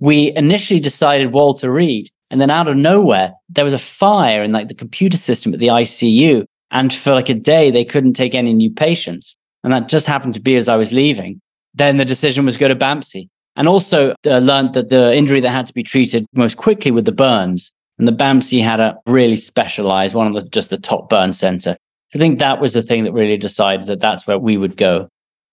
We 0.00 0.36
initially 0.36 0.80
decided 0.80 1.32
Walter 1.32 1.72
Reed. 1.72 2.10
And 2.34 2.40
then 2.40 2.50
out 2.50 2.66
of 2.66 2.76
nowhere, 2.76 3.32
there 3.48 3.64
was 3.64 3.74
a 3.74 3.78
fire 3.78 4.42
in 4.42 4.50
like 4.50 4.66
the 4.66 4.74
computer 4.74 5.16
system 5.16 5.54
at 5.54 5.60
the 5.60 5.68
ICU. 5.68 6.44
And 6.72 6.92
for 6.92 7.14
like 7.14 7.28
a 7.28 7.34
day, 7.34 7.70
they 7.70 7.84
couldn't 7.84 8.14
take 8.14 8.34
any 8.34 8.52
new 8.52 8.72
patients. 8.72 9.36
And 9.62 9.72
that 9.72 9.88
just 9.88 10.06
happened 10.06 10.34
to 10.34 10.40
be 10.40 10.56
as 10.56 10.68
I 10.68 10.74
was 10.74 10.92
leaving 10.92 11.40
then 11.74 11.96
the 11.96 12.04
decision 12.04 12.44
was 12.44 12.56
go 12.56 12.68
to 12.68 12.76
BAMC. 12.76 13.28
And 13.56 13.68
also 13.68 14.14
uh, 14.26 14.38
learned 14.38 14.74
that 14.74 14.90
the 14.90 15.14
injury 15.14 15.40
that 15.40 15.50
had 15.50 15.66
to 15.66 15.74
be 15.74 15.84
treated 15.84 16.26
most 16.32 16.56
quickly 16.56 16.90
with 16.90 17.04
the 17.04 17.12
burns. 17.12 17.70
And 17.98 18.08
the 18.08 18.12
BAMC 18.12 18.62
had 18.64 18.80
a 18.80 18.96
really 19.06 19.36
specialized, 19.36 20.14
one 20.14 20.26
of 20.26 20.34
the 20.34 20.48
just 20.48 20.70
the 20.70 20.78
top 20.78 21.08
burn 21.08 21.32
center. 21.32 21.76
I 22.14 22.18
think 22.18 22.38
that 22.38 22.60
was 22.60 22.72
the 22.72 22.82
thing 22.82 23.04
that 23.04 23.12
really 23.12 23.36
decided 23.36 23.86
that 23.86 24.00
that's 24.00 24.26
where 24.26 24.38
we 24.38 24.56
would 24.56 24.76
go. 24.76 25.08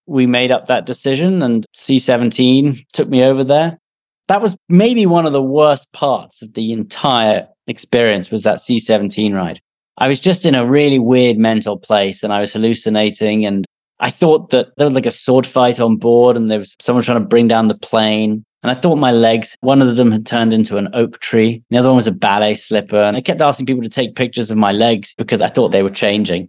We 0.06 0.26
made 0.26 0.50
up 0.50 0.66
that 0.66 0.86
decision 0.86 1.42
and 1.42 1.64
C17 1.76 2.84
took 2.92 3.08
me 3.08 3.22
over 3.22 3.44
there. 3.44 3.78
That 4.28 4.40
was 4.40 4.56
maybe 4.68 5.06
one 5.06 5.26
of 5.26 5.32
the 5.32 5.42
worst 5.42 5.90
parts 5.92 6.42
of 6.42 6.54
the 6.54 6.72
entire 6.72 7.48
experience 7.66 8.30
was 8.30 8.42
that 8.42 8.58
C17 8.58 9.34
ride. 9.34 9.60
I 9.98 10.08
was 10.08 10.20
just 10.20 10.46
in 10.46 10.54
a 10.54 10.66
really 10.66 10.98
weird 10.98 11.38
mental 11.38 11.78
place 11.78 12.22
and 12.22 12.32
I 12.32 12.40
was 12.40 12.52
hallucinating 12.52 13.44
and 13.44 13.66
I 14.00 14.10
thought 14.10 14.50
that 14.50 14.68
there 14.76 14.86
was 14.86 14.94
like 14.94 15.06
a 15.06 15.12
sword 15.12 15.46
fight 15.46 15.78
on 15.78 15.96
board 15.96 16.36
and 16.36 16.50
there 16.50 16.58
was 16.58 16.76
someone 16.80 17.04
trying 17.04 17.22
to 17.22 17.28
bring 17.28 17.46
down 17.46 17.68
the 17.68 17.78
plane. 17.78 18.44
And 18.62 18.70
I 18.70 18.74
thought 18.74 18.96
my 18.96 19.12
legs, 19.12 19.56
one 19.60 19.82
of 19.82 19.96
them 19.96 20.10
had 20.10 20.26
turned 20.26 20.52
into 20.52 20.76
an 20.76 20.88
oak 20.92 21.20
tree. 21.20 21.62
The 21.70 21.78
other 21.78 21.88
one 21.88 21.96
was 21.96 22.06
a 22.06 22.12
ballet 22.12 22.54
slipper. 22.54 23.00
And 23.00 23.16
I 23.16 23.20
kept 23.20 23.40
asking 23.40 23.66
people 23.66 23.82
to 23.82 23.88
take 23.88 24.14
pictures 24.16 24.50
of 24.50 24.56
my 24.56 24.72
legs 24.72 25.14
because 25.18 25.42
I 25.42 25.48
thought 25.48 25.70
they 25.70 25.82
were 25.82 25.90
changing. 25.90 26.48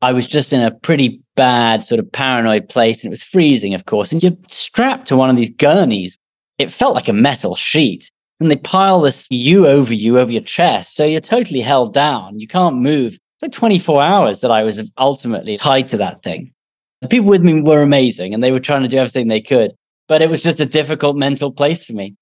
I 0.00 0.12
was 0.12 0.26
just 0.26 0.52
in 0.52 0.60
a 0.60 0.70
pretty 0.70 1.20
bad 1.36 1.82
sort 1.82 1.98
of 1.98 2.10
paranoid 2.10 2.68
place 2.68 3.02
and 3.02 3.08
it 3.08 3.12
was 3.12 3.22
freezing, 3.22 3.74
of 3.74 3.86
course. 3.86 4.12
And 4.12 4.22
you're 4.22 4.36
strapped 4.48 5.08
to 5.08 5.16
one 5.16 5.30
of 5.30 5.36
these 5.36 5.50
gurneys. 5.50 6.16
It 6.64 6.72
felt 6.72 6.94
like 6.94 7.08
a 7.08 7.12
metal 7.12 7.54
sheet. 7.54 8.10
And 8.40 8.50
they 8.50 8.56
pile 8.56 9.00
this 9.00 9.26
you 9.30 9.66
over 9.66 9.94
you 9.94 10.18
over 10.18 10.32
your 10.32 10.42
chest. 10.42 10.96
So 10.96 11.04
you're 11.04 11.20
totally 11.20 11.60
held 11.60 11.94
down. 11.94 12.38
You 12.40 12.48
can't 12.48 12.76
move. 12.76 13.14
It's 13.14 13.42
like 13.42 13.52
24 13.52 14.02
hours 14.02 14.40
that 14.40 14.50
I 14.50 14.64
was 14.64 14.90
ultimately 14.98 15.56
tied 15.56 15.88
to 15.90 15.96
that 15.98 16.22
thing. 16.22 16.52
The 17.00 17.08
people 17.08 17.28
with 17.28 17.42
me 17.42 17.60
were 17.60 17.82
amazing 17.82 18.34
and 18.34 18.42
they 18.42 18.50
were 18.50 18.60
trying 18.60 18.82
to 18.82 18.88
do 18.88 18.96
everything 18.96 19.28
they 19.28 19.40
could, 19.40 19.72
but 20.08 20.22
it 20.22 20.30
was 20.30 20.42
just 20.42 20.60
a 20.60 20.66
difficult 20.66 21.16
mental 21.16 21.52
place 21.52 21.84
for 21.84 21.92
me. 21.92 22.16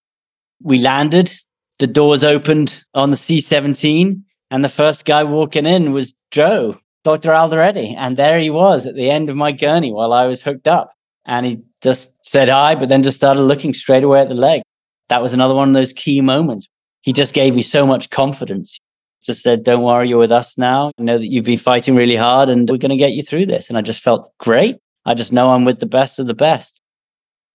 We 0.60 0.78
landed, 0.78 1.32
the 1.78 1.86
doors 1.86 2.24
opened 2.24 2.84
on 2.94 3.10
the 3.10 3.16
C 3.16 3.40
17, 3.40 4.24
and 4.50 4.64
the 4.64 4.68
first 4.68 5.04
guy 5.04 5.24
walking 5.24 5.66
in 5.66 5.92
was 5.92 6.14
Joe, 6.30 6.78
Dr. 7.04 7.30
Alderete. 7.30 7.94
And 7.96 8.16
there 8.16 8.38
he 8.38 8.50
was 8.50 8.86
at 8.86 8.94
the 8.94 9.10
end 9.10 9.30
of 9.30 9.36
my 9.36 9.52
gurney 9.52 9.92
while 9.92 10.12
I 10.12 10.26
was 10.26 10.42
hooked 10.42 10.68
up. 10.68 10.92
And 11.24 11.46
he 11.46 11.60
just 11.82 12.24
said 12.26 12.48
hi, 12.48 12.74
but 12.74 12.88
then 12.88 13.02
just 13.02 13.16
started 13.16 13.42
looking 13.42 13.74
straight 13.74 14.04
away 14.04 14.20
at 14.20 14.28
the 14.28 14.34
leg. 14.34 14.62
that 15.08 15.22
was 15.22 15.32
another 15.32 15.54
one 15.54 15.68
of 15.68 15.74
those 15.74 15.92
key 15.92 16.20
moments. 16.20 16.66
He 17.02 17.12
just 17.12 17.34
gave 17.34 17.54
me 17.54 17.62
so 17.62 17.86
much 17.86 18.10
confidence. 18.10 18.80
Just 19.22 19.42
said, 19.42 19.62
Don't 19.62 19.82
worry, 19.82 20.08
you're 20.08 20.18
with 20.18 20.32
us 20.32 20.58
now. 20.58 20.90
I 20.98 21.02
know 21.02 21.18
that 21.18 21.30
you've 21.30 21.44
been 21.44 21.58
fighting 21.58 21.94
really 21.94 22.16
hard 22.16 22.48
and 22.48 22.68
we're 22.68 22.76
going 22.76 22.90
to 22.90 22.96
get 22.96 23.12
you 23.12 23.22
through 23.22 23.46
this. 23.46 23.68
And 23.68 23.78
I 23.78 23.82
just 23.82 24.02
felt 24.02 24.32
great. 24.38 24.78
I 25.04 25.14
just 25.14 25.32
know 25.32 25.50
I'm 25.50 25.64
with 25.64 25.80
the 25.80 25.86
best 25.86 26.18
of 26.18 26.26
the 26.26 26.34
best. 26.34 26.80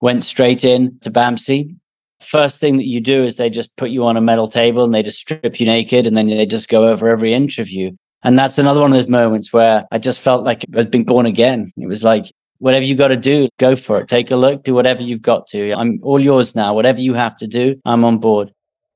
Went 0.01 0.23
straight 0.23 0.63
in 0.63 0.99
to 0.99 1.10
BAMC. 1.10 1.75
First 2.21 2.60
thing 2.60 2.77
that 2.77 2.88
you 2.88 3.01
do 3.01 3.23
is 3.23 3.36
they 3.36 3.49
just 3.49 3.75
put 3.75 3.89
you 3.89 4.06
on 4.06 4.17
a 4.17 4.21
metal 4.21 4.47
table 4.47 4.84
and 4.84 4.93
they 4.93 5.03
just 5.03 5.19
strip 5.19 5.60
you 5.60 5.65
naked 5.65 6.08
and 6.08 6.15
then 6.15 6.27
they 6.27 6.45
just 6.45 6.69
go 6.69 6.88
over 6.88 7.10
every 7.10 7.34
inch 7.34 7.60
of 7.60 7.69
you. 7.69 7.97
And 8.23 8.38
that's 8.38 8.58
another 8.58 8.82
one 8.82 8.91
of 8.91 8.97
those 8.97 9.08
moments 9.08 9.53
where 9.53 9.86
I 9.91 9.97
just 9.97 10.19
felt 10.19 10.43
like 10.43 10.65
I'd 10.75 10.91
been 10.91 11.06
born 11.06 11.25
again. 11.25 11.71
It 11.77 11.88
was 11.88 12.03
like, 12.03 12.32
whatever 12.60 12.86
you 12.86 12.96
got 12.96 13.10
to 13.10 13.17
do, 13.17 13.50
go 13.58 13.76
for 13.76 14.00
it. 14.02 14.08
Take 14.08 14.32
a 14.32 14.36
look, 14.36 14.63
do 14.63 14.74
whatever 14.74 15.02
you've 15.02 15.22
got 15.22 15.48
to. 15.48 15.74
I'm 15.74 16.00
all 16.04 16.20
yours 16.20 16.56
now. 16.56 16.74
Whatever 16.74 17.02
you 17.02 17.13
have 17.13 17.38
to 17.38 17.48
do, 17.48 17.76
I'm 17.86 18.04
on 18.04 18.20
board. 18.20 18.52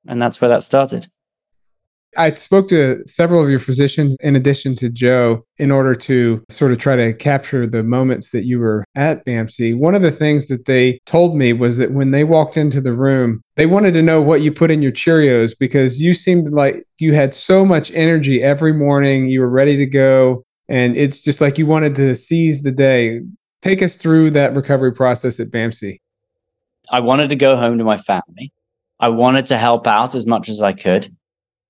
And 0.07 0.21
that's 0.21 0.41
where 0.41 0.49
that 0.49 0.63
started. 0.63 1.07
I 2.17 2.33
spoke 2.35 2.67
to 2.69 3.01
several 3.07 3.41
of 3.41 3.49
your 3.49 3.59
physicians 3.59 4.17
in 4.19 4.35
addition 4.35 4.75
to 4.75 4.89
Joe 4.89 5.45
in 5.57 5.71
order 5.71 5.95
to 5.95 6.43
sort 6.49 6.73
of 6.73 6.77
try 6.77 6.95
to 6.97 7.13
capture 7.13 7.65
the 7.65 7.83
moments 7.83 8.31
that 8.31 8.43
you 8.43 8.59
were 8.59 8.83
at 8.95 9.25
BAMC. 9.25 9.77
One 9.77 9.95
of 9.95 10.01
the 10.01 10.11
things 10.11 10.47
that 10.47 10.65
they 10.65 10.99
told 11.05 11.37
me 11.37 11.53
was 11.53 11.77
that 11.77 11.91
when 11.91 12.11
they 12.11 12.25
walked 12.25 12.57
into 12.57 12.81
the 12.81 12.93
room, 12.93 13.41
they 13.55 13.65
wanted 13.65 13.93
to 13.93 14.01
know 14.01 14.21
what 14.21 14.41
you 14.41 14.51
put 14.51 14.71
in 14.71 14.81
your 14.81 14.91
Cheerios 14.91 15.53
because 15.57 16.01
you 16.01 16.13
seemed 16.13 16.51
like 16.51 16.85
you 16.97 17.13
had 17.13 17.33
so 17.33 17.65
much 17.65 17.91
energy 17.91 18.43
every 18.43 18.73
morning. 18.73 19.29
You 19.29 19.39
were 19.39 19.49
ready 19.49 19.77
to 19.77 19.85
go. 19.85 20.43
And 20.67 20.97
it's 20.97 21.21
just 21.21 21.39
like 21.41 21.57
you 21.57 21.65
wanted 21.65 21.95
to 21.97 22.15
seize 22.15 22.61
the 22.61 22.71
day. 22.71 23.21
Take 23.61 23.81
us 23.81 23.95
through 23.95 24.31
that 24.31 24.55
recovery 24.55 24.93
process 24.93 25.39
at 25.39 25.47
BAMC. 25.47 25.99
I 26.89 26.99
wanted 26.99 27.29
to 27.29 27.35
go 27.35 27.55
home 27.55 27.77
to 27.77 27.83
my 27.83 27.97
family. 27.97 28.51
I 28.99 29.09
wanted 29.09 29.45
to 29.47 29.57
help 29.57 29.87
out 29.87 30.15
as 30.15 30.25
much 30.25 30.49
as 30.49 30.61
I 30.61 30.73
could 30.73 31.15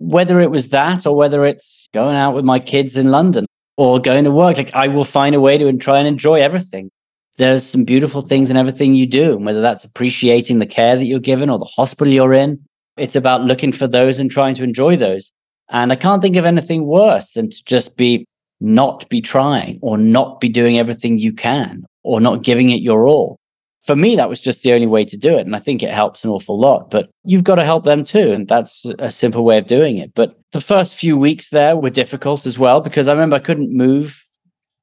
whether 0.01 0.41
it 0.41 0.49
was 0.49 0.69
that 0.69 1.05
or 1.05 1.15
whether 1.15 1.45
it's 1.45 1.87
going 1.93 2.15
out 2.15 2.33
with 2.33 2.43
my 2.43 2.59
kids 2.59 2.97
in 2.97 3.11
London 3.11 3.45
or 3.77 3.99
going 3.99 4.23
to 4.23 4.31
work, 4.31 4.57
like 4.57 4.73
I 4.73 4.87
will 4.87 5.03
find 5.03 5.35
a 5.35 5.39
way 5.39 5.59
to 5.59 5.71
try 5.77 5.99
and 5.99 6.07
enjoy 6.07 6.41
everything. 6.41 6.89
There's 7.37 7.63
some 7.63 7.83
beautiful 7.85 8.21
things 8.21 8.49
in 8.49 8.57
everything 8.57 8.95
you 8.95 9.05
do, 9.05 9.37
whether 9.37 9.61
that's 9.61 9.85
appreciating 9.85 10.57
the 10.57 10.65
care 10.65 10.95
that 10.95 11.05
you're 11.05 11.19
given 11.19 11.51
or 11.51 11.59
the 11.59 11.65
hospital 11.65 12.11
you're 12.11 12.33
in. 12.33 12.59
It's 12.97 13.15
about 13.15 13.43
looking 13.43 13.71
for 13.71 13.87
those 13.87 14.17
and 14.17 14.29
trying 14.29 14.55
to 14.55 14.63
enjoy 14.63 14.95
those. 14.97 15.31
And 15.69 15.91
I 15.91 15.95
can't 15.95 16.21
think 16.21 16.35
of 16.35 16.45
anything 16.45 16.87
worse 16.87 17.31
than 17.31 17.51
to 17.51 17.63
just 17.65 17.95
be 17.95 18.25
not 18.61 19.07
be 19.09 19.21
trying 19.21 19.79
or 19.81 19.97
not 19.97 20.39
be 20.39 20.49
doing 20.49 20.77
everything 20.77 21.17
you 21.17 21.33
can 21.33 21.83
or 22.03 22.21
not 22.21 22.43
giving 22.43 22.69
it 22.69 22.81
your 22.81 23.07
all 23.07 23.37
for 23.81 23.95
me, 23.95 24.15
that 24.15 24.29
was 24.29 24.39
just 24.39 24.61
the 24.61 24.73
only 24.73 24.87
way 24.87 25.03
to 25.05 25.17
do 25.17 25.37
it. 25.37 25.45
And 25.45 25.55
I 25.55 25.59
think 25.59 25.81
it 25.81 25.91
helps 25.91 26.23
an 26.23 26.29
awful 26.29 26.59
lot, 26.59 26.91
but 26.91 27.09
you've 27.23 27.43
got 27.43 27.55
to 27.55 27.65
help 27.65 27.83
them 27.83 28.03
too. 28.03 28.31
And 28.31 28.47
that's 28.47 28.85
a 28.99 29.11
simple 29.11 29.43
way 29.43 29.57
of 29.57 29.65
doing 29.65 29.97
it. 29.97 30.13
But 30.13 30.39
the 30.51 30.61
first 30.61 30.95
few 30.95 31.17
weeks 31.17 31.49
there 31.49 31.75
were 31.75 31.89
difficult 31.89 32.45
as 32.45 32.59
well 32.59 32.79
because 32.81 33.07
I 33.07 33.13
remember 33.13 33.35
I 33.35 33.39
couldn't 33.39 33.75
move. 33.75 34.23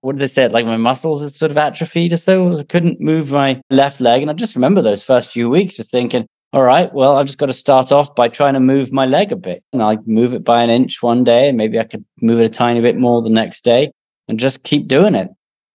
What 0.00 0.12
did 0.12 0.20
they 0.20 0.28
say? 0.28 0.48
Like 0.48 0.66
my 0.66 0.76
muscles 0.76 1.22
is 1.22 1.36
sort 1.36 1.50
of 1.50 1.58
atrophied 1.58 2.12
or 2.12 2.16
so. 2.16 2.56
I 2.56 2.62
couldn't 2.64 3.00
move 3.00 3.30
my 3.30 3.60
left 3.70 4.00
leg. 4.00 4.22
And 4.22 4.30
I 4.30 4.34
just 4.34 4.56
remember 4.56 4.82
those 4.82 5.02
first 5.02 5.30
few 5.30 5.48
weeks 5.48 5.76
just 5.76 5.92
thinking, 5.92 6.26
all 6.58 6.64
right, 6.64 6.92
well, 6.92 7.16
I've 7.16 7.26
just 7.26 7.38
got 7.38 7.46
to 7.46 7.52
start 7.52 7.92
off 7.92 8.16
by 8.16 8.26
trying 8.26 8.54
to 8.54 8.60
move 8.60 8.92
my 8.92 9.06
leg 9.06 9.30
a 9.30 9.36
bit. 9.36 9.62
And 9.72 9.80
I 9.80 9.96
move 10.06 10.34
it 10.34 10.42
by 10.42 10.60
an 10.60 10.70
inch 10.70 11.00
one 11.00 11.22
day, 11.22 11.48
and 11.48 11.56
maybe 11.56 11.78
I 11.78 11.84
could 11.84 12.04
move 12.20 12.40
it 12.40 12.46
a 12.46 12.48
tiny 12.48 12.80
bit 12.80 12.96
more 12.96 13.22
the 13.22 13.30
next 13.30 13.62
day 13.62 13.92
and 14.26 14.40
just 14.40 14.64
keep 14.64 14.88
doing 14.88 15.14
it. 15.14 15.28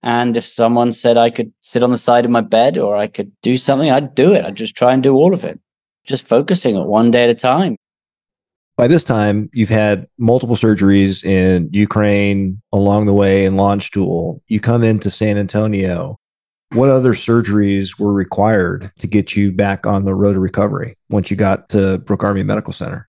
And 0.04 0.36
if 0.36 0.44
someone 0.46 0.92
said 0.92 1.16
I 1.16 1.30
could 1.30 1.54
sit 1.62 1.84
on 1.84 1.92
the 1.92 1.98
side 1.98 2.26
of 2.26 2.32
my 2.32 2.42
bed 2.42 2.78
or 2.78 2.98
I 2.98 3.08
could 3.08 3.32
do 3.42 3.56
something, 3.56 3.92
I'd 3.92 4.14
do 4.14 4.34
it. 4.34 4.44
I'd 4.44 4.58
just 4.58 4.76
try 4.76 4.92
and 4.92 5.02
do 5.02 5.14
all 5.14 5.34
of 5.34 5.46
it, 5.46 5.58
just 6.04 6.28
focusing 6.28 6.76
it 6.76 6.84
one 6.84 7.12
day 7.12 7.24
at 7.24 7.30
a 7.30 7.34
time. 7.34 7.78
By 8.76 8.90
this 8.90 9.06
time, 9.06 9.50
you've 9.54 9.70
had 9.70 10.06
multiple 10.18 10.58
surgeries 10.58 11.24
in 11.24 11.70
Ukraine 11.72 12.62
along 12.74 13.06
the 13.06 13.14
way 13.14 13.46
in 13.46 13.54
Landstuhl. 13.54 14.42
You 14.50 14.60
come 14.60 14.84
into 14.84 15.10
San 15.10 15.38
Antonio. 15.38 16.20
What 16.74 16.90
other 16.90 17.14
surgeries 17.14 18.00
were 18.00 18.12
required 18.12 18.92
to 18.98 19.06
get 19.06 19.36
you 19.36 19.52
back 19.52 19.86
on 19.86 20.06
the 20.06 20.16
road 20.16 20.34
to 20.34 20.40
recovery 20.40 20.98
once 21.10 21.30
you 21.30 21.38
got 21.38 21.70
to 21.70 22.00
Brooke 22.00 22.24
Army 22.24 22.42
Medical 22.42 22.74
Center? 22.74 23.08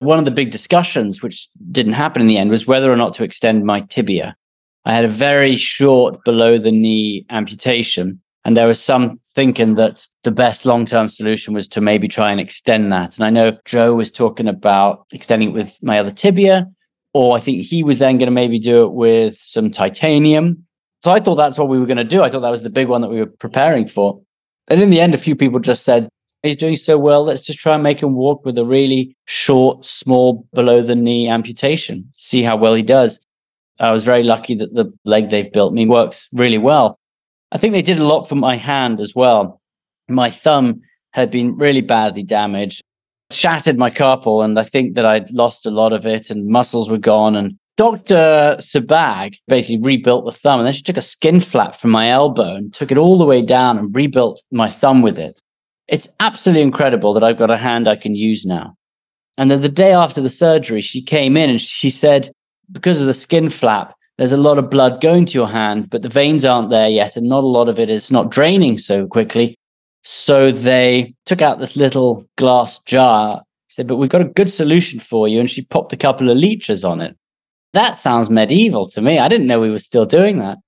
One 0.00 0.18
of 0.18 0.24
the 0.24 0.32
big 0.32 0.50
discussions, 0.50 1.22
which 1.22 1.48
didn't 1.70 1.92
happen 1.92 2.20
in 2.20 2.26
the 2.26 2.36
end, 2.36 2.50
was 2.50 2.66
whether 2.66 2.92
or 2.92 2.96
not 2.96 3.14
to 3.14 3.22
extend 3.22 3.64
my 3.64 3.82
tibia. 3.82 4.34
I 4.84 4.94
had 4.94 5.04
a 5.04 5.08
very 5.08 5.54
short 5.54 6.24
below 6.24 6.58
the 6.58 6.72
knee 6.72 7.26
amputation. 7.30 8.20
And 8.44 8.56
there 8.56 8.66
was 8.66 8.82
some 8.82 9.20
thinking 9.34 9.76
that 9.76 10.04
the 10.24 10.32
best 10.32 10.66
long 10.66 10.84
term 10.84 11.08
solution 11.08 11.54
was 11.54 11.68
to 11.68 11.80
maybe 11.80 12.08
try 12.08 12.32
and 12.32 12.40
extend 12.40 12.92
that. 12.92 13.14
And 13.16 13.24
I 13.24 13.30
know 13.30 13.56
Joe 13.66 13.94
was 13.94 14.10
talking 14.10 14.48
about 14.48 15.06
extending 15.12 15.50
it 15.50 15.54
with 15.54 15.76
my 15.82 16.00
other 16.00 16.10
tibia, 16.10 16.66
or 17.12 17.36
I 17.36 17.40
think 17.40 17.64
he 17.64 17.84
was 17.84 18.00
then 18.00 18.18
going 18.18 18.26
to 18.26 18.32
maybe 18.32 18.58
do 18.58 18.84
it 18.84 18.94
with 18.94 19.36
some 19.36 19.70
titanium. 19.70 20.66
So 21.02 21.10
I 21.10 21.20
thought 21.20 21.36
that's 21.36 21.58
what 21.58 21.68
we 21.68 21.78
were 21.78 21.86
going 21.86 21.96
to 21.96 22.04
do. 22.04 22.22
I 22.22 22.28
thought 22.28 22.40
that 22.40 22.50
was 22.50 22.62
the 22.62 22.70
big 22.70 22.88
one 22.88 23.00
that 23.00 23.10
we 23.10 23.20
were 23.20 23.26
preparing 23.26 23.86
for. 23.86 24.20
And 24.68 24.82
in 24.82 24.90
the 24.90 25.00
end, 25.00 25.14
a 25.14 25.18
few 25.18 25.34
people 25.34 25.58
just 25.58 25.84
said, 25.84 26.08
he's 26.42 26.56
doing 26.56 26.76
so 26.76 26.98
well. 26.98 27.24
Let's 27.24 27.42
just 27.42 27.58
try 27.58 27.74
and 27.74 27.82
make 27.82 28.02
him 28.02 28.14
walk 28.14 28.44
with 28.44 28.58
a 28.58 28.64
really 28.64 29.16
short, 29.26 29.84
small, 29.84 30.46
below 30.52 30.82
the 30.82 30.94
knee 30.94 31.28
amputation, 31.28 32.08
see 32.12 32.42
how 32.42 32.56
well 32.56 32.74
he 32.74 32.82
does. 32.82 33.18
I 33.78 33.92
was 33.92 34.04
very 34.04 34.22
lucky 34.22 34.54
that 34.56 34.74
the 34.74 34.92
leg 35.04 35.30
they've 35.30 35.50
built 35.50 35.72
me 35.72 35.86
works 35.86 36.28
really 36.32 36.58
well. 36.58 36.98
I 37.52 37.58
think 37.58 37.72
they 37.72 37.82
did 37.82 37.98
a 37.98 38.06
lot 38.06 38.28
for 38.28 38.36
my 38.36 38.56
hand 38.56 39.00
as 39.00 39.14
well. 39.14 39.60
My 40.08 40.30
thumb 40.30 40.82
had 41.12 41.30
been 41.30 41.56
really 41.56 41.80
badly 41.80 42.22
damaged, 42.22 42.82
shattered 43.30 43.78
my 43.78 43.90
carpal, 43.90 44.44
and 44.44 44.58
I 44.58 44.64
think 44.64 44.94
that 44.94 45.06
I'd 45.06 45.30
lost 45.30 45.66
a 45.66 45.70
lot 45.70 45.92
of 45.92 46.06
it 46.06 46.30
and 46.30 46.46
muscles 46.46 46.90
were 46.90 46.98
gone. 46.98 47.34
And 47.34 47.58
Dr. 47.80 48.58
Sabag 48.60 49.38
basically 49.48 49.80
rebuilt 49.80 50.26
the 50.26 50.32
thumb. 50.32 50.60
And 50.60 50.66
then 50.66 50.74
she 50.74 50.82
took 50.82 50.98
a 50.98 51.00
skin 51.00 51.40
flap 51.40 51.74
from 51.74 51.90
my 51.90 52.10
elbow 52.10 52.54
and 52.54 52.74
took 52.74 52.92
it 52.92 52.98
all 52.98 53.16
the 53.16 53.24
way 53.24 53.40
down 53.40 53.78
and 53.78 53.96
rebuilt 53.96 54.42
my 54.50 54.68
thumb 54.68 55.00
with 55.00 55.18
it. 55.18 55.40
It's 55.88 56.06
absolutely 56.20 56.60
incredible 56.60 57.14
that 57.14 57.24
I've 57.24 57.38
got 57.38 57.50
a 57.50 57.56
hand 57.56 57.88
I 57.88 57.96
can 57.96 58.14
use 58.14 58.44
now. 58.44 58.76
And 59.38 59.50
then 59.50 59.62
the 59.62 59.70
day 59.70 59.94
after 59.94 60.20
the 60.20 60.28
surgery, 60.28 60.82
she 60.82 61.00
came 61.00 61.38
in 61.38 61.48
and 61.48 61.58
she 61.58 61.88
said, 61.88 62.30
because 62.70 63.00
of 63.00 63.06
the 63.06 63.14
skin 63.14 63.48
flap, 63.48 63.94
there's 64.18 64.30
a 64.30 64.36
lot 64.36 64.58
of 64.58 64.68
blood 64.68 65.00
going 65.00 65.24
to 65.24 65.38
your 65.38 65.48
hand, 65.48 65.88
but 65.88 66.02
the 66.02 66.10
veins 66.10 66.44
aren't 66.44 66.68
there 66.68 66.90
yet, 66.90 67.16
and 67.16 67.30
not 67.30 67.44
a 67.44 67.46
lot 67.46 67.70
of 67.70 67.78
it 67.78 67.88
is 67.88 68.10
not 68.10 68.30
draining 68.30 68.76
so 68.76 69.06
quickly. 69.06 69.56
So 70.02 70.52
they 70.52 71.14
took 71.24 71.40
out 71.40 71.60
this 71.60 71.76
little 71.76 72.26
glass 72.36 72.78
jar. 72.80 73.40
Said, 73.70 73.86
But 73.86 73.96
we've 73.96 74.10
got 74.10 74.20
a 74.20 74.26
good 74.26 74.50
solution 74.50 75.00
for 75.00 75.28
you. 75.28 75.40
And 75.40 75.48
she 75.48 75.62
popped 75.62 75.94
a 75.94 75.96
couple 75.96 76.28
of 76.28 76.36
leeches 76.36 76.84
on 76.84 77.00
it. 77.00 77.16
That 77.72 77.96
sounds 77.96 78.30
medieval 78.30 78.86
to 78.88 79.00
me. 79.00 79.18
I 79.18 79.28
didn't 79.28 79.46
know 79.46 79.60
we 79.60 79.70
were 79.70 79.78
still 79.78 80.06
doing 80.06 80.38
that. 80.38 80.58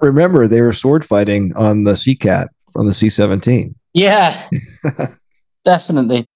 Remember, 0.00 0.48
they 0.48 0.62
were 0.62 0.72
sword 0.72 1.04
fighting 1.04 1.54
on 1.56 1.84
the 1.84 1.92
CCATT 1.92 2.48
from 2.72 2.86
the 2.86 2.94
C 2.94 3.08
17. 3.08 3.74
Yeah, 3.92 4.48
definitely 5.64 6.26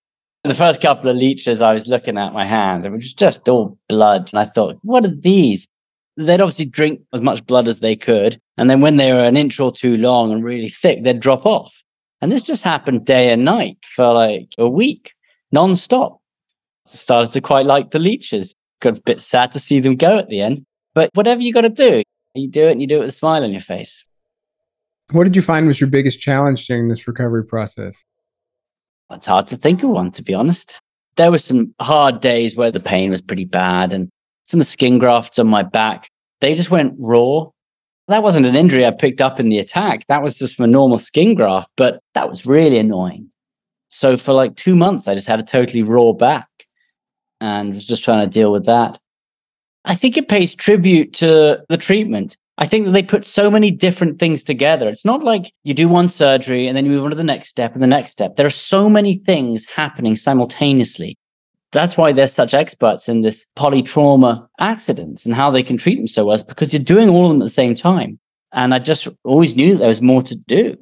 the 0.46 0.54
first 0.54 0.80
couple 0.80 1.10
of 1.10 1.16
leeches, 1.16 1.60
I 1.60 1.74
was 1.74 1.88
looking 1.88 2.18
at 2.18 2.32
my 2.32 2.44
hand, 2.44 2.84
it 2.84 2.90
was 2.90 3.12
just 3.12 3.48
all 3.48 3.78
blood. 3.88 4.30
And 4.32 4.38
I 4.38 4.44
thought, 4.44 4.78
what 4.82 5.04
are 5.04 5.14
these? 5.14 5.68
They'd 6.16 6.40
obviously 6.40 6.66
drink 6.66 7.00
as 7.12 7.20
much 7.20 7.46
blood 7.46 7.68
as 7.68 7.80
they 7.80 7.96
could. 7.96 8.40
And 8.56 8.70
then 8.70 8.80
when 8.80 8.96
they 8.96 9.12
were 9.12 9.24
an 9.24 9.36
inch 9.36 9.60
or 9.60 9.70
two 9.70 9.96
long 9.98 10.32
and 10.32 10.42
really 10.42 10.70
thick, 10.70 11.04
they'd 11.04 11.20
drop 11.20 11.44
off. 11.44 11.82
And 12.22 12.32
this 12.32 12.42
just 12.42 12.62
happened 12.62 13.04
day 13.04 13.30
and 13.30 13.44
night 13.44 13.78
for 13.84 14.12
like 14.14 14.48
a 14.56 14.68
week, 14.68 15.12
nonstop. 15.54 16.18
Started 16.86 17.32
to 17.32 17.40
quite 17.40 17.66
like 17.66 17.90
the 17.90 17.98
leeches. 17.98 18.54
Got 18.80 18.98
a 18.98 19.02
bit 19.02 19.20
sad 19.20 19.52
to 19.52 19.60
see 19.60 19.80
them 19.80 19.96
go 19.96 20.18
at 20.18 20.28
the 20.28 20.40
end. 20.40 20.64
But 20.94 21.10
whatever 21.14 21.42
you 21.42 21.52
got 21.52 21.62
to 21.62 21.68
do, 21.68 22.02
you 22.34 22.48
do 22.48 22.68
it 22.68 22.72
and 22.72 22.80
you 22.80 22.86
do 22.86 22.96
it 22.96 23.00
with 23.00 23.08
a 23.08 23.12
smile 23.12 23.44
on 23.44 23.50
your 23.50 23.60
face. 23.60 24.04
What 25.12 25.24
did 25.24 25.36
you 25.36 25.42
find 25.42 25.66
was 25.66 25.80
your 25.80 25.90
biggest 25.90 26.20
challenge 26.20 26.66
during 26.66 26.88
this 26.88 27.06
recovery 27.06 27.44
process? 27.44 28.02
It's 29.10 29.26
hard 29.26 29.46
to 29.48 29.56
think 29.56 29.82
of 29.82 29.90
one, 29.90 30.10
to 30.12 30.22
be 30.22 30.34
honest. 30.34 30.80
There 31.16 31.30
were 31.30 31.38
some 31.38 31.74
hard 31.80 32.20
days 32.20 32.56
where 32.56 32.72
the 32.72 32.80
pain 32.80 33.10
was 33.10 33.22
pretty 33.22 33.44
bad 33.44 33.92
and 33.92 34.10
some 34.46 34.60
of 34.60 34.66
the 34.66 34.70
skin 34.70 34.98
grafts 34.98 35.38
on 35.38 35.46
my 35.46 35.62
back, 35.62 36.08
they 36.40 36.54
just 36.54 36.70
went 36.70 36.94
raw. 36.98 37.46
That 38.08 38.22
wasn't 38.22 38.46
an 38.46 38.54
injury 38.54 38.86
I 38.86 38.90
picked 38.90 39.20
up 39.20 39.40
in 39.40 39.48
the 39.48 39.58
attack. 39.58 40.06
That 40.06 40.22
was 40.22 40.38
just 40.38 40.56
from 40.56 40.64
a 40.64 40.68
normal 40.68 40.98
skin 40.98 41.34
graft, 41.34 41.68
but 41.76 42.00
that 42.14 42.30
was 42.30 42.46
really 42.46 42.78
annoying. 42.78 43.30
So 43.88 44.16
for 44.16 44.32
like 44.32 44.56
two 44.56 44.76
months, 44.76 45.08
I 45.08 45.14
just 45.14 45.26
had 45.26 45.40
a 45.40 45.44
totally 45.44 45.82
raw 45.82 46.12
back 46.12 46.48
and 47.40 47.74
was 47.74 47.86
just 47.86 48.04
trying 48.04 48.24
to 48.24 48.32
deal 48.32 48.52
with 48.52 48.64
that. 48.66 48.98
I 49.84 49.94
think 49.94 50.16
it 50.16 50.28
pays 50.28 50.54
tribute 50.54 51.12
to 51.14 51.62
the 51.68 51.76
treatment. 51.76 52.36
I 52.58 52.66
think 52.66 52.86
that 52.86 52.92
they 52.92 53.02
put 53.02 53.26
so 53.26 53.50
many 53.50 53.70
different 53.70 54.18
things 54.18 54.42
together. 54.42 54.88
It's 54.88 55.04
not 55.04 55.22
like 55.22 55.52
you 55.62 55.74
do 55.74 55.88
one 55.88 56.08
surgery 56.08 56.66
and 56.66 56.76
then 56.76 56.86
you 56.86 56.92
move 56.92 57.04
on 57.04 57.10
to 57.10 57.16
the 57.16 57.22
next 57.22 57.48
step 57.48 57.74
and 57.74 57.82
the 57.82 57.86
next 57.86 58.10
step. 58.10 58.36
There 58.36 58.46
are 58.46 58.50
so 58.50 58.88
many 58.88 59.16
things 59.16 59.66
happening 59.66 60.16
simultaneously. 60.16 61.18
That's 61.72 61.96
why 61.96 62.12
they're 62.12 62.28
such 62.28 62.54
experts 62.54 63.08
in 63.08 63.20
this 63.20 63.44
polytrauma 63.56 64.48
accidents 64.58 65.26
and 65.26 65.34
how 65.34 65.50
they 65.50 65.62
can 65.62 65.76
treat 65.76 65.96
them 65.96 66.06
so 66.06 66.24
well, 66.24 66.42
because 66.48 66.72
you're 66.72 66.82
doing 66.82 67.10
all 67.10 67.26
of 67.26 67.32
them 67.32 67.42
at 67.42 67.44
the 67.44 67.50
same 67.50 67.74
time. 67.74 68.18
And 68.52 68.72
I 68.72 68.78
just 68.78 69.06
always 69.24 69.54
knew 69.54 69.72
that 69.72 69.80
there 69.80 69.88
was 69.88 70.00
more 70.00 70.22
to 70.22 70.34
do. 70.34 70.78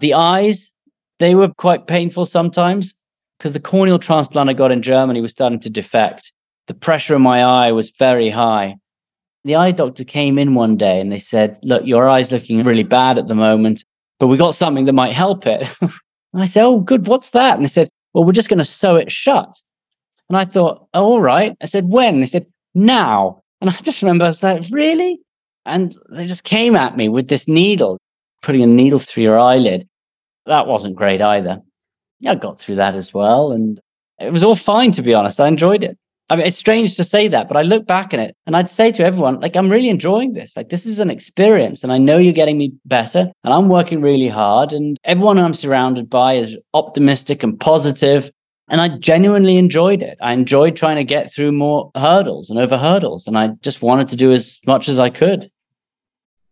The 0.00 0.14
eyes, 0.14 0.72
they 1.20 1.34
were 1.34 1.48
quite 1.48 1.86
painful 1.86 2.26
sometimes. 2.26 2.94
Because 3.42 3.54
the 3.54 3.60
corneal 3.60 3.98
transplant 3.98 4.48
I 4.48 4.52
got 4.52 4.70
in 4.70 4.82
Germany 4.82 5.20
was 5.20 5.32
starting 5.32 5.58
to 5.60 5.68
defect. 5.68 6.32
The 6.68 6.74
pressure 6.74 7.16
in 7.16 7.22
my 7.22 7.42
eye 7.42 7.72
was 7.72 7.90
very 7.90 8.30
high. 8.30 8.76
The 9.42 9.56
eye 9.56 9.72
doctor 9.72 10.04
came 10.04 10.38
in 10.38 10.54
one 10.54 10.76
day 10.76 11.00
and 11.00 11.10
they 11.10 11.18
said, 11.18 11.58
Look, 11.64 11.84
your 11.84 12.08
eye's 12.08 12.30
looking 12.30 12.62
really 12.62 12.84
bad 12.84 13.18
at 13.18 13.26
the 13.26 13.34
moment, 13.34 13.84
but 14.20 14.28
we 14.28 14.36
got 14.36 14.54
something 14.54 14.84
that 14.84 14.92
might 14.92 15.12
help 15.12 15.44
it. 15.44 15.66
I 16.34 16.46
said, 16.46 16.62
Oh, 16.62 16.78
good. 16.78 17.08
What's 17.08 17.30
that? 17.30 17.56
And 17.56 17.64
they 17.64 17.68
said, 17.68 17.88
Well, 18.14 18.22
we're 18.22 18.30
just 18.30 18.48
going 18.48 18.60
to 18.60 18.64
sew 18.64 18.94
it 18.94 19.10
shut. 19.10 19.60
And 20.28 20.38
I 20.38 20.44
thought, 20.44 20.86
oh, 20.94 21.14
All 21.14 21.20
right. 21.20 21.56
I 21.60 21.66
said, 21.66 21.88
When? 21.88 22.20
They 22.20 22.26
said, 22.26 22.46
Now. 22.76 23.42
And 23.60 23.70
I 23.70 23.72
just 23.72 24.02
remember 24.02 24.24
I 24.24 24.28
was 24.28 24.42
like, 24.44 24.62
Really? 24.70 25.18
And 25.66 25.96
they 26.14 26.28
just 26.28 26.44
came 26.44 26.76
at 26.76 26.96
me 26.96 27.08
with 27.08 27.26
this 27.26 27.48
needle, 27.48 27.98
putting 28.40 28.62
a 28.62 28.68
needle 28.68 29.00
through 29.00 29.24
your 29.24 29.38
eyelid. 29.40 29.88
That 30.46 30.68
wasn't 30.68 30.94
great 30.94 31.20
either. 31.20 31.60
I 32.30 32.34
got 32.36 32.60
through 32.60 32.76
that 32.76 32.94
as 32.94 33.12
well. 33.12 33.52
And 33.52 33.80
it 34.20 34.32
was 34.32 34.44
all 34.44 34.56
fine, 34.56 34.92
to 34.92 35.02
be 35.02 35.14
honest. 35.14 35.40
I 35.40 35.48
enjoyed 35.48 35.82
it. 35.82 35.98
I 36.30 36.36
mean, 36.36 36.46
it's 36.46 36.56
strange 36.56 36.96
to 36.96 37.04
say 37.04 37.28
that, 37.28 37.46
but 37.46 37.58
I 37.58 37.62
look 37.62 37.86
back 37.86 38.14
on 38.14 38.20
it 38.20 38.34
and 38.46 38.56
I'd 38.56 38.68
say 38.68 38.90
to 38.92 39.04
everyone, 39.04 39.40
like, 39.40 39.54
I'm 39.54 39.68
really 39.68 39.90
enjoying 39.90 40.32
this. 40.32 40.56
Like, 40.56 40.70
this 40.70 40.86
is 40.86 40.98
an 40.98 41.10
experience 41.10 41.82
and 41.82 41.92
I 41.92 41.98
know 41.98 42.16
you're 42.16 42.32
getting 42.32 42.56
me 42.56 42.72
better 42.86 43.30
and 43.44 43.52
I'm 43.52 43.68
working 43.68 44.00
really 44.00 44.28
hard. 44.28 44.72
And 44.72 44.96
everyone 45.04 45.38
I'm 45.38 45.52
surrounded 45.52 46.08
by 46.08 46.34
is 46.34 46.56
optimistic 46.72 47.42
and 47.42 47.60
positive, 47.60 48.30
And 48.72 48.80
I 48.80 48.88
genuinely 48.88 49.58
enjoyed 49.58 50.02
it. 50.02 50.16
I 50.22 50.32
enjoyed 50.32 50.76
trying 50.76 50.96
to 50.96 51.04
get 51.04 51.30
through 51.30 51.52
more 51.52 51.90
hurdles 51.94 52.48
and 52.48 52.58
over 52.58 52.78
hurdles. 52.78 53.26
And 53.26 53.36
I 53.36 53.48
just 53.60 53.82
wanted 53.82 54.08
to 54.08 54.16
do 54.16 54.32
as 54.32 54.58
much 54.66 54.88
as 54.88 54.98
I 54.98 55.10
could. 55.10 55.50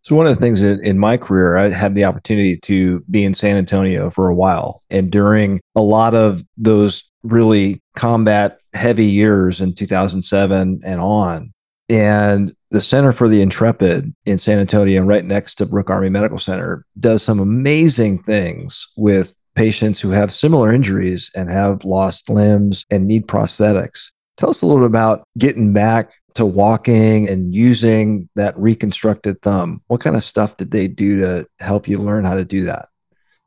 So 0.02 0.16
one 0.16 0.26
of 0.26 0.34
the 0.34 0.40
things 0.40 0.60
that 0.60 0.80
in 0.80 0.98
my 0.98 1.16
career, 1.16 1.56
I 1.56 1.68
had 1.68 1.94
the 1.94 2.04
opportunity 2.04 2.56
to 2.58 3.04
be 3.10 3.24
in 3.24 3.34
San 3.34 3.56
Antonio 3.56 4.10
for 4.10 4.28
a 4.28 4.34
while, 4.34 4.82
and 4.90 5.10
during 5.10 5.60
a 5.76 5.82
lot 5.82 6.14
of 6.14 6.42
those 6.56 7.04
really 7.22 7.82
combat 7.96 8.58
heavy 8.72 9.04
years 9.04 9.60
in 9.60 9.74
2007 9.74 10.80
and 10.84 11.00
on, 11.00 11.52
and 11.90 12.52
the 12.70 12.80
Center 12.80 13.12
for 13.12 13.28
the 13.28 13.42
Intrepid 13.42 14.14
in 14.24 14.38
San 14.38 14.58
Antonio, 14.58 15.02
right 15.02 15.24
next 15.24 15.56
to 15.56 15.66
Brooke 15.66 15.90
Army 15.90 16.08
Medical 16.08 16.38
Center, 16.38 16.86
does 16.98 17.22
some 17.22 17.40
amazing 17.40 18.22
things 18.22 18.86
with 18.96 19.36
patients 19.56 20.00
who 20.00 20.10
have 20.10 20.32
similar 20.32 20.72
injuries 20.72 21.30
and 21.34 21.50
have 21.50 21.84
lost 21.84 22.30
limbs 22.30 22.86
and 22.90 23.06
need 23.06 23.26
prosthetics. 23.26 24.12
Tell 24.36 24.50
us 24.50 24.62
a 24.62 24.66
little 24.66 24.82
bit 24.82 24.86
about 24.86 25.24
getting 25.36 25.72
back 25.72 26.12
to 26.34 26.46
walking 26.46 27.28
and 27.28 27.54
using 27.54 28.28
that 28.34 28.56
reconstructed 28.58 29.40
thumb. 29.42 29.82
What 29.88 30.00
kind 30.00 30.16
of 30.16 30.24
stuff 30.24 30.56
did 30.56 30.70
they 30.70 30.88
do 30.88 31.18
to 31.20 31.46
help 31.58 31.88
you 31.88 31.98
learn 31.98 32.24
how 32.24 32.34
to 32.34 32.44
do 32.44 32.64
that? 32.64 32.88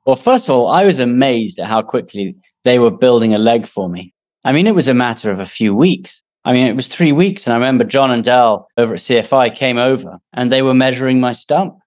Well, 0.06 0.16
first 0.16 0.46
of 0.46 0.56
all, 0.56 0.68
I 0.68 0.84
was 0.84 1.00
amazed 1.00 1.60
at 1.60 1.68
how 1.68 1.82
quickly 1.82 2.36
they 2.64 2.80
were 2.80 2.92
building 2.92 3.34
a 3.34 3.38
leg 3.38 3.66
for 3.66 3.90
me. 3.90 4.14
I 4.44 4.52
mean, 4.52 4.68
it 4.68 4.76
was 4.76 4.88
a 4.88 4.94
matter 4.94 5.32
of 5.32 5.40
a 5.40 5.46
few 5.46 5.74
weeks. 5.74 6.22
I 6.46 6.52
mean, 6.52 6.68
it 6.68 6.76
was 6.76 6.90
three 6.90 7.14
weeks. 7.14 7.46
And 7.46 7.54
I 7.54 7.58
remember 7.58 7.86
John 7.86 8.12
and 8.12 8.24
Dell 8.24 8.68
over 8.76 8.96
at 8.96 9.00
CFI 9.00 9.56
came 9.56 9.78
over 9.78 10.20
and 10.34 10.52
they 10.52 10.62
were 10.62 10.74
measuring 10.74 11.20
my 11.20 11.32
stump. 11.32 11.78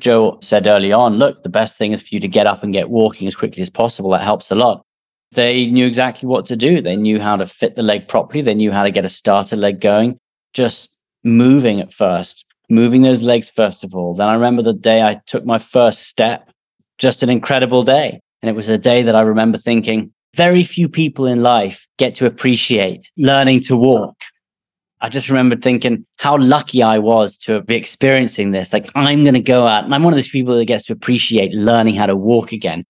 Joe 0.00 0.38
said 0.42 0.66
early 0.66 0.92
on, 0.92 1.18
look, 1.18 1.44
the 1.44 1.48
best 1.48 1.78
thing 1.78 1.92
is 1.92 2.02
for 2.02 2.08
you 2.14 2.20
to 2.20 2.28
get 2.28 2.48
up 2.48 2.64
and 2.64 2.72
get 2.72 2.90
walking 2.90 3.28
as 3.28 3.36
quickly 3.36 3.62
as 3.62 3.70
possible. 3.70 4.10
That 4.10 4.22
helps 4.22 4.50
a 4.50 4.56
lot. 4.56 4.84
They 5.30 5.66
knew 5.66 5.86
exactly 5.86 6.26
what 6.26 6.46
to 6.46 6.56
do. 6.56 6.80
They 6.80 6.96
knew 6.96 7.20
how 7.20 7.36
to 7.36 7.46
fit 7.46 7.76
the 7.76 7.82
leg 7.82 8.08
properly. 8.08 8.42
They 8.42 8.54
knew 8.54 8.72
how 8.72 8.82
to 8.82 8.90
get 8.90 9.04
a 9.04 9.08
starter 9.08 9.56
leg 9.56 9.80
going 9.80 10.18
just 10.52 10.96
moving 11.24 11.80
at 11.80 11.92
first, 11.92 12.44
moving 12.68 13.02
those 13.02 13.22
legs 13.22 13.50
first 13.50 13.84
of 13.84 13.94
all. 13.94 14.14
Then 14.14 14.28
I 14.28 14.34
remember 14.34 14.62
the 14.62 14.72
day 14.72 15.02
I 15.02 15.20
took 15.26 15.44
my 15.44 15.58
first 15.58 16.06
step, 16.08 16.50
just 16.98 17.22
an 17.22 17.30
incredible 17.30 17.84
day. 17.84 18.20
And 18.42 18.48
it 18.48 18.56
was 18.56 18.68
a 18.68 18.78
day 18.78 19.02
that 19.02 19.14
I 19.14 19.20
remember 19.20 19.58
thinking, 19.58 20.12
very 20.34 20.62
few 20.62 20.88
people 20.88 21.26
in 21.26 21.42
life 21.42 21.86
get 21.98 22.14
to 22.16 22.26
appreciate 22.26 23.10
learning 23.16 23.60
to 23.60 23.76
walk. 23.76 24.16
I 25.00 25.08
just 25.08 25.28
remembered 25.28 25.62
thinking 25.62 26.06
how 26.16 26.38
lucky 26.38 26.82
I 26.82 26.98
was 26.98 27.36
to 27.38 27.60
be 27.62 27.74
experiencing 27.74 28.52
this. 28.52 28.72
Like, 28.72 28.88
I'm 28.94 29.24
going 29.24 29.34
to 29.34 29.40
go 29.40 29.66
out 29.66 29.84
and 29.84 29.94
I'm 29.94 30.04
one 30.04 30.12
of 30.12 30.16
those 30.16 30.28
people 30.28 30.56
that 30.56 30.64
gets 30.64 30.84
to 30.86 30.92
appreciate 30.92 31.52
learning 31.52 31.96
how 31.96 32.06
to 32.06 32.16
walk 32.16 32.52
again. 32.52 32.84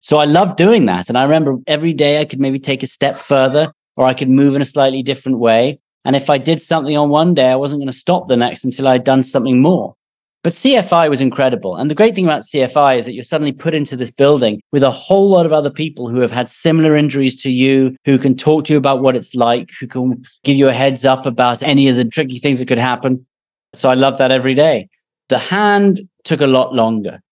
So 0.00 0.18
I 0.18 0.24
love 0.24 0.56
doing 0.56 0.86
that. 0.86 1.08
And 1.08 1.16
I 1.16 1.22
remember 1.22 1.58
every 1.68 1.92
day 1.92 2.20
I 2.20 2.24
could 2.24 2.40
maybe 2.40 2.58
take 2.58 2.82
a 2.82 2.88
step 2.88 3.20
further 3.20 3.72
or 3.96 4.06
I 4.06 4.14
could 4.14 4.28
move 4.28 4.56
in 4.56 4.62
a 4.62 4.66
slightly 4.66 5.02
different 5.04 5.38
way. 5.38 5.78
And 6.04 6.16
if 6.16 6.28
I 6.30 6.38
did 6.38 6.60
something 6.60 6.96
on 6.96 7.08
one 7.08 7.34
day, 7.34 7.48
I 7.48 7.56
wasn't 7.56 7.80
going 7.80 7.90
to 7.90 7.96
stop 7.96 8.28
the 8.28 8.36
next 8.36 8.64
until 8.64 8.88
I'd 8.88 9.04
done 9.04 9.22
something 9.22 9.60
more. 9.60 9.94
But 10.42 10.54
CFI 10.54 11.08
was 11.08 11.20
incredible. 11.20 11.76
And 11.76 11.88
the 11.88 11.94
great 11.94 12.16
thing 12.16 12.24
about 12.24 12.42
CFI 12.42 12.98
is 12.98 13.04
that 13.04 13.12
you're 13.14 13.22
suddenly 13.22 13.52
put 13.52 13.74
into 13.74 13.96
this 13.96 14.10
building 14.10 14.60
with 14.72 14.82
a 14.82 14.90
whole 14.90 15.30
lot 15.30 15.46
of 15.46 15.52
other 15.52 15.70
people 15.70 16.08
who 16.08 16.20
have 16.20 16.32
had 16.32 16.50
similar 16.50 16.96
injuries 16.96 17.40
to 17.42 17.50
you, 17.50 17.94
who 18.04 18.18
can 18.18 18.36
talk 18.36 18.64
to 18.64 18.72
you 18.72 18.78
about 18.78 19.02
what 19.02 19.14
it's 19.14 19.36
like, 19.36 19.70
who 19.78 19.86
can 19.86 20.24
give 20.42 20.56
you 20.56 20.68
a 20.68 20.72
heads 20.72 21.04
up 21.04 21.26
about 21.26 21.62
any 21.62 21.88
of 21.88 21.94
the 21.94 22.04
tricky 22.04 22.40
things 22.40 22.58
that 22.58 22.66
could 22.66 22.78
happen. 22.78 23.24
So 23.72 23.88
I 23.88 23.94
love 23.94 24.18
that 24.18 24.32
every 24.32 24.54
day. 24.54 24.88
The 25.28 25.38
hand 25.38 26.08
took 26.24 26.40
a 26.40 26.48
lot 26.48 26.74
longer. 26.74 27.22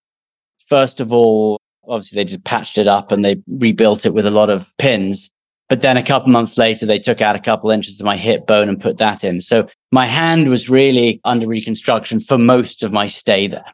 First 0.69 1.01
of 1.01 1.13
all, 1.13 1.61
obviously 1.89 2.17
they 2.17 2.25
just 2.25 2.45
patched 2.45 2.79
it 2.79 2.87
up 2.87 3.11
and 3.11 3.25
they 3.25 3.43
rebuilt 3.49 4.07
it 4.07 4.15
with 4.15 4.25
a 4.25 4.31
lot 4.31 4.51
of 4.51 4.73
pins. 4.79 5.31
But 5.71 5.83
then 5.83 5.97
a 5.97 6.03
couple 6.03 6.33
months 6.33 6.59
later, 6.59 6.85
they 6.85 6.99
took 6.99 7.21
out 7.21 7.37
a 7.37 7.41
couple 7.41 7.71
inches 7.71 8.01
of 8.01 8.05
my 8.05 8.17
hip 8.17 8.45
bone 8.45 8.69
and 8.69 8.81
put 8.81 8.99
that 8.99 9.23
in. 9.23 9.41
So 9.41 9.69
my 9.93 10.05
hand 10.05 10.51
was 10.51 10.69
really 10.69 11.21
under 11.25 11.47
reconstruction 11.47 12.19
for 12.19 12.37
most 12.37 12.83
of 12.83 12.93
my 12.93 13.07
stay 13.07 13.47
there. 13.47 13.65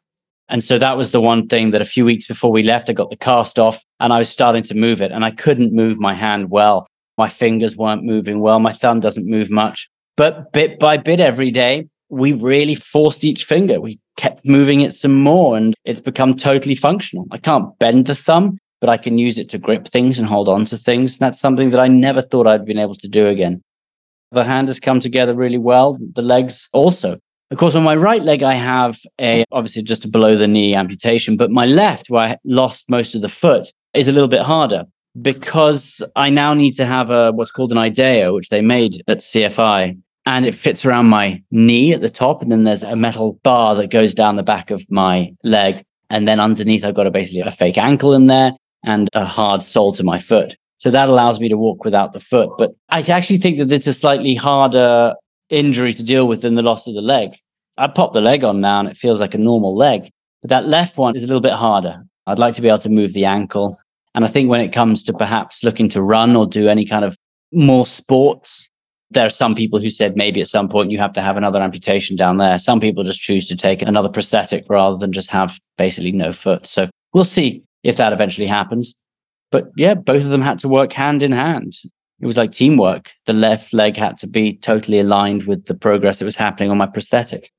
And 0.51 0.63
so 0.63 0.79
that 0.79 0.99
was 0.99 1.11
the 1.11 1.23
one 1.23 1.49
thing 1.49 1.71
that 1.71 1.81
a 1.81 1.87
few 1.87 2.05
weeks 2.05 2.27
before 2.27 2.53
we 2.53 2.63
left, 2.63 2.91
I 2.91 2.93
got 2.93 3.09
the 3.09 3.17
cast 3.17 3.59
off 3.59 3.83
and 3.99 4.13
I 4.13 4.19
was 4.19 4.29
starting 4.29 4.63
to 4.65 4.75
move 4.75 5.01
it 5.01 5.11
and 5.11 5.25
I 5.25 5.31
couldn't 5.31 5.73
move 5.73 5.99
my 5.99 6.13
hand 6.13 6.51
well. 6.51 6.87
My 7.17 7.31
fingers 7.31 7.79
weren't 7.79 8.05
moving 8.05 8.41
well. 8.41 8.61
My 8.61 8.75
thumb 8.75 9.01
doesn't 9.01 9.27
move 9.27 9.51
much. 9.51 9.89
But 10.19 10.53
bit 10.53 10.79
by 10.79 10.99
bit 10.99 11.19
every 11.19 11.51
day, 11.51 11.89
we 12.11 12.35
really 12.35 12.75
forced 12.75 13.25
each 13.25 13.45
finger. 13.45 13.81
We 13.81 13.99
kept 14.19 14.45
moving 14.45 14.83
it 14.83 14.95
some 14.95 15.15
more 15.15 15.57
and 15.57 15.75
it's 15.87 16.01
become 16.03 16.37
totally 16.37 16.75
functional. 16.75 17.27
I 17.31 17.39
can't 17.39 17.77
bend 17.79 18.07
the 18.07 18.15
thumb, 18.15 18.59
but 18.81 18.91
I 18.91 18.97
can 18.97 19.19
use 19.19 19.39
it 19.39 19.49
to 19.51 19.59
grip 19.59 19.89
things 19.89 20.19
and 20.19 20.29
hold 20.29 20.49
on 20.49 20.65
to 20.67 20.79
things. 20.79 21.19
That's 21.19 21.41
something 21.41 21.71
that 21.71 21.81
I 21.81 21.89
never 21.89 22.23
thought 22.23 22.47
I'd 22.47 22.65
been 22.65 22.79
able 22.79 22.97
to 22.97 23.09
do 23.09 23.27
again. 23.27 23.63
The 24.33 24.45
hand 24.45 24.69
has 24.69 24.81
come 24.81 25.01
together 25.01 25.35
really 25.35 25.59
well. 25.59 25.99
The 26.15 26.23
legs 26.23 26.69
also. 26.73 27.19
Of 27.51 27.59
course, 27.59 27.77
on 27.77 27.85
my 27.85 27.95
right 27.95 28.23
leg, 28.23 28.43
I 28.43 28.55
have 28.55 28.99
a 29.21 29.45
obviously 29.53 29.83
just 29.83 30.05
a 30.05 30.09
below 30.09 30.37
the 30.37 30.49
knee 30.49 30.75
amputation, 30.75 31.37
but 31.37 31.51
my 31.51 31.65
left, 31.65 32.11
where 32.11 32.23
I 32.23 32.37
lost 32.45 32.91
most 32.91 33.15
of 33.15 33.23
the 33.23 33.29
foot, 33.29 33.71
is 33.95 34.09
a 34.09 34.13
little 34.13 34.29
bit 34.29 34.43
harder 34.43 34.85
because 35.23 36.03
I 36.17 36.29
now 36.29 36.55
need 36.55 36.73
to 36.75 36.87
have 36.87 37.11
a 37.11 37.33
what's 37.33 37.53
called 37.53 37.71
an 37.71 37.79
IDEO, 37.79 38.35
which 38.35 38.49
they 38.49 38.61
made 38.61 39.03
at 39.07 39.19
CFI, 39.19 39.97
and 40.27 40.45
it 40.45 40.57
fits 40.57 40.85
around 40.85 41.07
my 41.07 41.41
knee 41.53 41.93
at 41.93 42.01
the 42.01 42.11
top, 42.11 42.43
and 42.43 42.51
then 42.51 42.65
there's 42.65 42.83
a 42.83 42.97
metal 42.97 43.39
bar 43.45 43.77
that 43.77 43.91
goes 43.91 44.13
down 44.13 44.35
the 44.35 44.43
back 44.43 44.73
of 44.73 44.85
my 44.91 45.33
leg, 45.45 45.85
and 46.11 46.27
then 46.27 46.41
underneath 46.41 46.85
I've 46.85 46.95
got 46.95 47.07
a 47.07 47.13
basically 47.13 47.41
a 47.41 47.51
fake 47.53 47.79
ankle 47.79 48.13
in 48.13 48.27
there, 48.27 48.53
and 48.87 49.11
a 49.13 49.25
hard 49.25 49.63
sole 49.63 49.93
to 49.93 50.05
my 50.05 50.19
foot. 50.19 50.57
So 50.79 50.91
that 50.91 51.09
allows 51.09 51.41
me 51.41 51.49
to 51.49 51.57
walk 51.57 51.85
without 51.85 52.13
the 52.13 52.21
foot. 52.21 52.51
But 52.57 52.73
I 52.89 53.01
actually 53.03 53.39
think 53.39 53.59
that 53.59 53.73
it's 53.73 53.87
a 53.87 53.93
slightly 53.93 54.35
harder 54.35 55.15
injury 55.51 55.93
to 55.95 56.03
deal 56.03 56.29
with 56.29 56.43
than 56.43 56.55
the 56.55 56.63
loss 56.63 56.87
of 56.87 56.95
the 56.95 57.03
leg. 57.03 57.37
I 57.79 57.89
pop 57.89 58.13
the 58.13 58.21
leg 58.21 58.45
on 58.45 58.61
now 58.61 58.81
and 58.81 58.89
it 58.89 58.97
feels 58.97 59.21
like 59.21 59.35
a 59.35 59.39
normal 59.39 59.77
leg, 59.77 60.11
but 60.41 60.51
that 60.51 60.67
left 60.67 60.97
one 60.97 61.17
is 61.17 61.23
a 61.23 61.27
little 61.27 61.41
bit 61.41 61.53
harder. 61.53 62.03
I'd 62.27 62.39
like 62.39 62.55
to 62.55 62.63
be 62.63 62.69
able 62.69 62.79
to 62.81 62.89
move 62.89 63.13
the 63.13 63.25
ankle. 63.25 63.79
And 64.15 64.25
I 64.25 64.29
think 64.29 64.49
when 64.49 64.61
it 64.61 64.73
comes 64.73 65.03
to 65.05 65.13
perhaps 65.13 65.63
looking 65.63 65.89
to 65.91 66.03
run 66.03 66.37
or 66.37 66.47
do 66.47 66.69
any 66.69 66.87
kind 66.87 67.05
of 67.05 67.17
more 67.53 67.85
sports, 67.85 68.69
there 69.11 69.27
are 69.27 69.31
some 69.31 69.55
people 69.55 69.79
who 69.79 69.91
said 69.91 70.17
maybe 70.17 70.41
at 70.41 70.49
some 70.49 70.69
point 70.69 70.91
you 70.91 70.99
have 70.99 71.13
to 71.13 71.23
have 71.23 71.37
another 71.37 71.61
amputation 71.61 72.17
down 72.17 72.39
there. 72.39 72.59
Some 72.59 72.81
people 72.81 73.05
just 73.05 73.21
choose 73.21 73.47
to 73.49 73.57
take 73.57 73.83
another 73.83 74.09
prosthetic 74.09 74.65
rather 74.69 74.97
than 74.97 75.13
just 75.13 75.31
have 75.31 75.59
basically 75.79 76.13
no 76.13 76.33
foot. 76.33 76.67
So 76.67 76.89
we'll 77.13 77.25
see 77.25 77.63
if 77.87 77.97
that 77.97 78.13
eventually 78.13 78.49
happens. 78.49 78.95
But 79.53 79.71
yeah, 79.77 79.95
both 79.95 80.23
of 80.23 80.29
them 80.29 80.43
had 80.43 80.59
to 80.61 80.69
work 80.69 80.93
hand 80.93 81.23
in 81.23 81.31
hand. 81.31 81.75
It 82.21 82.27
was 82.27 82.37
like 82.37 82.51
teamwork. 82.51 83.13
The 83.27 83.33
left 83.33 83.73
leg 83.73 83.97
had 83.97 84.19
to 84.19 84.27
be 84.27 84.57
totally 84.57 84.99
aligned 84.99 85.45
with 85.45 85.67
the 85.67 85.75
progress 85.75 86.19
that 86.19 86.25
was 86.25 86.35
happening 86.37 86.71
on 86.71 86.79
my 86.79 86.87
prosthetic. 86.87 87.53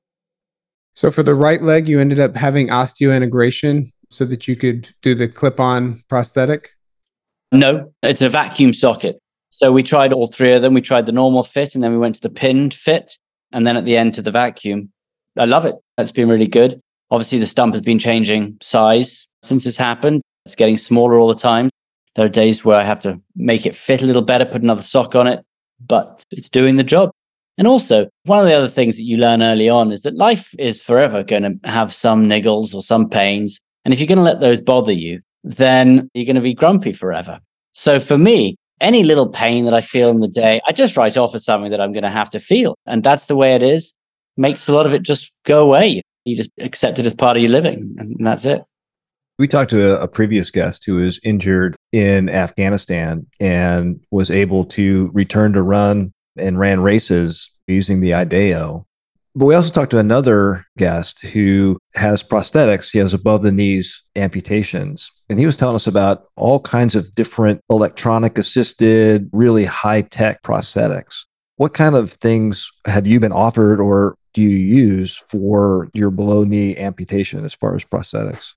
So 0.94 1.10
for 1.10 1.22
the 1.22 1.34
right 1.34 1.62
leg, 1.62 1.88
you 1.88 1.98
ended 1.98 2.20
up 2.20 2.36
having 2.36 2.68
osseointegration 2.68 3.86
so 4.10 4.26
that 4.26 4.46
you 4.46 4.56
could 4.56 4.90
do 5.00 5.14
the 5.14 5.28
clip 5.28 5.60
on 5.60 6.02
prosthetic? 6.08 6.70
No, 7.50 7.92
it's 8.02 8.20
a 8.20 8.28
vacuum 8.28 8.74
socket. 8.74 9.16
So 9.48 9.72
we 9.72 9.82
tried 9.82 10.12
all 10.12 10.26
three 10.26 10.52
of 10.52 10.60
them. 10.60 10.74
We 10.74 10.82
tried 10.82 11.06
the 11.06 11.12
normal 11.12 11.42
fit 11.42 11.74
and 11.74 11.82
then 11.82 11.92
we 11.92 11.98
went 11.98 12.16
to 12.16 12.20
the 12.20 12.28
pinned 12.28 12.74
fit 12.74 13.16
and 13.52 13.66
then 13.66 13.78
at 13.78 13.86
the 13.86 13.96
end 13.96 14.12
to 14.14 14.22
the 14.22 14.30
vacuum. 14.30 14.92
I 15.38 15.46
love 15.46 15.64
it. 15.64 15.76
That's 15.96 16.10
been 16.10 16.28
really 16.28 16.48
good. 16.48 16.82
Obviously, 17.10 17.38
the 17.38 17.46
stump 17.46 17.74
has 17.74 17.82
been 17.82 17.98
changing 17.98 18.58
size 18.60 19.27
since 19.42 19.66
it's 19.66 19.76
happened. 19.76 20.22
It's 20.44 20.54
getting 20.54 20.76
smaller 20.76 21.18
all 21.18 21.28
the 21.28 21.34
time. 21.34 21.70
There 22.14 22.24
are 22.24 22.30
days 22.30 22.64
where 22.64 22.76
I 22.76 22.84
have 22.84 23.00
to 23.00 23.20
make 23.36 23.66
it 23.66 23.76
fit 23.76 24.02
a 24.02 24.06
little 24.06 24.22
better, 24.22 24.44
put 24.44 24.62
another 24.62 24.82
sock 24.82 25.14
on 25.14 25.26
it, 25.26 25.44
but 25.86 26.24
it's 26.30 26.48
doing 26.48 26.76
the 26.76 26.84
job. 26.84 27.10
And 27.58 27.66
also, 27.66 28.08
one 28.24 28.38
of 28.38 28.46
the 28.46 28.54
other 28.54 28.68
things 28.68 28.96
that 28.96 29.04
you 29.04 29.16
learn 29.16 29.42
early 29.42 29.68
on 29.68 29.92
is 29.92 30.02
that 30.02 30.16
life 30.16 30.54
is 30.58 30.80
forever 30.80 31.22
going 31.22 31.42
to 31.42 31.68
have 31.68 31.92
some 31.92 32.24
niggles 32.24 32.74
or 32.74 32.82
some 32.82 33.08
pains. 33.08 33.60
And 33.84 33.92
if 33.92 34.00
you're 34.00 34.06
going 34.06 34.18
to 34.18 34.24
let 34.24 34.40
those 34.40 34.60
bother 34.60 34.92
you, 34.92 35.20
then 35.42 36.08
you're 36.14 36.24
going 36.24 36.36
to 36.36 36.42
be 36.42 36.54
grumpy 36.54 36.92
forever. 36.92 37.40
So 37.72 37.98
for 37.98 38.16
me, 38.16 38.56
any 38.80 39.02
little 39.02 39.28
pain 39.28 39.64
that 39.64 39.74
I 39.74 39.80
feel 39.80 40.08
in 40.08 40.20
the 40.20 40.28
day, 40.28 40.60
I 40.66 40.72
just 40.72 40.96
write 40.96 41.16
off 41.16 41.34
as 41.34 41.44
something 41.44 41.70
that 41.70 41.80
I'm 41.80 41.92
going 41.92 42.04
to 42.04 42.10
have 42.10 42.30
to 42.30 42.38
feel. 42.38 42.76
And 42.86 43.02
that's 43.02 43.26
the 43.26 43.36
way 43.36 43.54
it 43.54 43.62
is. 43.62 43.92
Makes 44.36 44.68
a 44.68 44.72
lot 44.72 44.86
of 44.86 44.92
it 44.92 45.02
just 45.02 45.32
go 45.44 45.60
away. 45.60 46.02
You 46.24 46.36
just 46.36 46.50
accept 46.60 46.98
it 46.98 47.06
as 47.06 47.14
part 47.14 47.36
of 47.36 47.42
your 47.42 47.50
living, 47.50 47.94
and 47.98 48.14
that's 48.24 48.44
it. 48.44 48.62
We 49.38 49.46
talked 49.46 49.70
to 49.70 49.96
a, 49.96 50.02
a, 50.02 50.08
previous 50.08 50.50
guest 50.50 50.84
who 50.84 50.96
was 50.96 51.20
injured 51.22 51.76
in 51.92 52.28
Afghanistan 52.28 53.24
and 53.38 54.00
was 54.10 54.32
able 54.32 54.64
to 54.64 55.10
return 55.14 55.52
to 55.52 55.62
run 55.62 56.12
and 56.36 56.58
ran 56.58 56.80
races 56.80 57.48
using 57.68 58.00
the 58.00 58.14
IDEO. 58.14 58.84
But 59.36 59.44
we 59.44 59.54
also 59.54 59.70
talked 59.70 59.92
to 59.92 59.98
another 59.98 60.66
guest 60.76 61.20
who 61.20 61.78
has 61.94 62.24
prosthetics. 62.24 62.90
He 62.90 62.98
has 62.98 63.14
above 63.14 63.42
the 63.42 63.52
knees 63.52 64.02
amputations. 64.16 65.08
And 65.30 65.38
he 65.38 65.46
was 65.46 65.54
telling 65.54 65.76
us 65.76 65.86
about 65.86 66.26
all 66.34 66.58
kinds 66.58 66.96
of 66.96 67.14
different 67.14 67.60
electronic 67.70 68.38
assisted, 68.38 69.30
really 69.32 69.64
high 69.64 70.02
tech 70.02 70.42
prosthetics. 70.42 71.26
What 71.56 71.74
kind 71.74 71.94
of 71.94 72.10
things 72.10 72.68
have 72.86 73.06
you 73.06 73.20
been 73.20 73.32
offered 73.32 73.80
or 73.80 74.16
do 74.34 74.42
you 74.42 74.48
use 74.48 75.22
for 75.28 75.88
your 75.94 76.10
below 76.10 76.42
knee 76.42 76.76
amputation 76.76 77.44
as 77.44 77.54
far 77.54 77.76
as 77.76 77.84
prosthetics? 77.84 78.54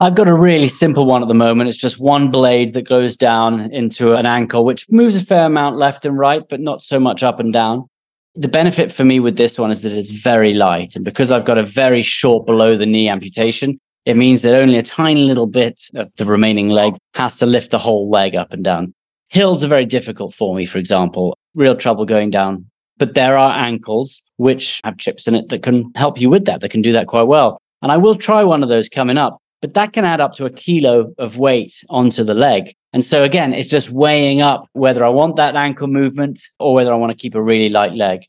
I've 0.00 0.16
got 0.16 0.26
a 0.26 0.34
really 0.34 0.68
simple 0.68 1.06
one 1.06 1.22
at 1.22 1.28
the 1.28 1.34
moment. 1.34 1.68
It's 1.68 1.78
just 1.78 2.00
one 2.00 2.30
blade 2.30 2.72
that 2.72 2.88
goes 2.88 3.16
down 3.16 3.72
into 3.72 4.14
an 4.14 4.26
ankle, 4.26 4.64
which 4.64 4.90
moves 4.90 5.14
a 5.14 5.24
fair 5.24 5.46
amount 5.46 5.76
left 5.76 6.04
and 6.04 6.18
right, 6.18 6.42
but 6.48 6.60
not 6.60 6.82
so 6.82 6.98
much 6.98 7.22
up 7.22 7.38
and 7.38 7.52
down. 7.52 7.88
The 8.34 8.48
benefit 8.48 8.90
for 8.90 9.04
me 9.04 9.20
with 9.20 9.36
this 9.36 9.56
one 9.56 9.70
is 9.70 9.82
that 9.82 9.92
it's 9.92 10.10
very 10.10 10.52
light. 10.52 10.96
And 10.96 11.04
because 11.04 11.30
I've 11.30 11.44
got 11.44 11.58
a 11.58 11.62
very 11.62 12.02
short 12.02 12.44
below 12.44 12.76
the 12.76 12.86
knee 12.86 13.08
amputation, 13.08 13.78
it 14.04 14.16
means 14.16 14.42
that 14.42 14.60
only 14.60 14.76
a 14.78 14.82
tiny 14.82 15.24
little 15.24 15.46
bit 15.46 15.80
of 15.94 16.10
the 16.16 16.24
remaining 16.24 16.70
leg 16.70 16.96
has 17.14 17.38
to 17.38 17.46
lift 17.46 17.70
the 17.70 17.78
whole 17.78 18.10
leg 18.10 18.34
up 18.34 18.52
and 18.52 18.64
down. 18.64 18.92
Hills 19.28 19.62
are 19.62 19.68
very 19.68 19.86
difficult 19.86 20.34
for 20.34 20.56
me, 20.56 20.66
for 20.66 20.78
example, 20.78 21.38
real 21.54 21.76
trouble 21.76 22.04
going 22.04 22.30
down. 22.30 22.66
But 22.98 23.14
there 23.14 23.38
are 23.38 23.56
ankles 23.56 24.20
which 24.36 24.80
have 24.82 24.98
chips 24.98 25.28
in 25.28 25.36
it 25.36 25.48
that 25.50 25.62
can 25.62 25.92
help 25.94 26.20
you 26.20 26.28
with 26.28 26.44
that, 26.46 26.60
that 26.60 26.70
can 26.70 26.82
do 26.82 26.92
that 26.92 27.06
quite 27.06 27.28
well. 27.28 27.60
And 27.80 27.92
I 27.92 27.96
will 27.96 28.16
try 28.16 28.42
one 28.42 28.62
of 28.62 28.68
those 28.68 28.88
coming 28.88 29.18
up, 29.18 29.38
but 29.64 29.72
that 29.72 29.94
can 29.94 30.04
add 30.04 30.20
up 30.20 30.34
to 30.34 30.44
a 30.44 30.50
kilo 30.50 31.14
of 31.16 31.38
weight 31.38 31.82
onto 31.88 32.22
the 32.22 32.34
leg. 32.34 32.74
And 32.92 33.02
so 33.02 33.24
again, 33.24 33.54
it's 33.54 33.70
just 33.70 33.90
weighing 33.90 34.42
up 34.42 34.68
whether 34.74 35.02
I 35.02 35.08
want 35.08 35.36
that 35.36 35.56
ankle 35.56 35.86
movement 35.86 36.38
or 36.58 36.74
whether 36.74 36.92
I 36.92 36.96
want 36.96 37.12
to 37.12 37.16
keep 37.16 37.34
a 37.34 37.40
really 37.42 37.70
light 37.70 37.94
leg. 37.94 38.26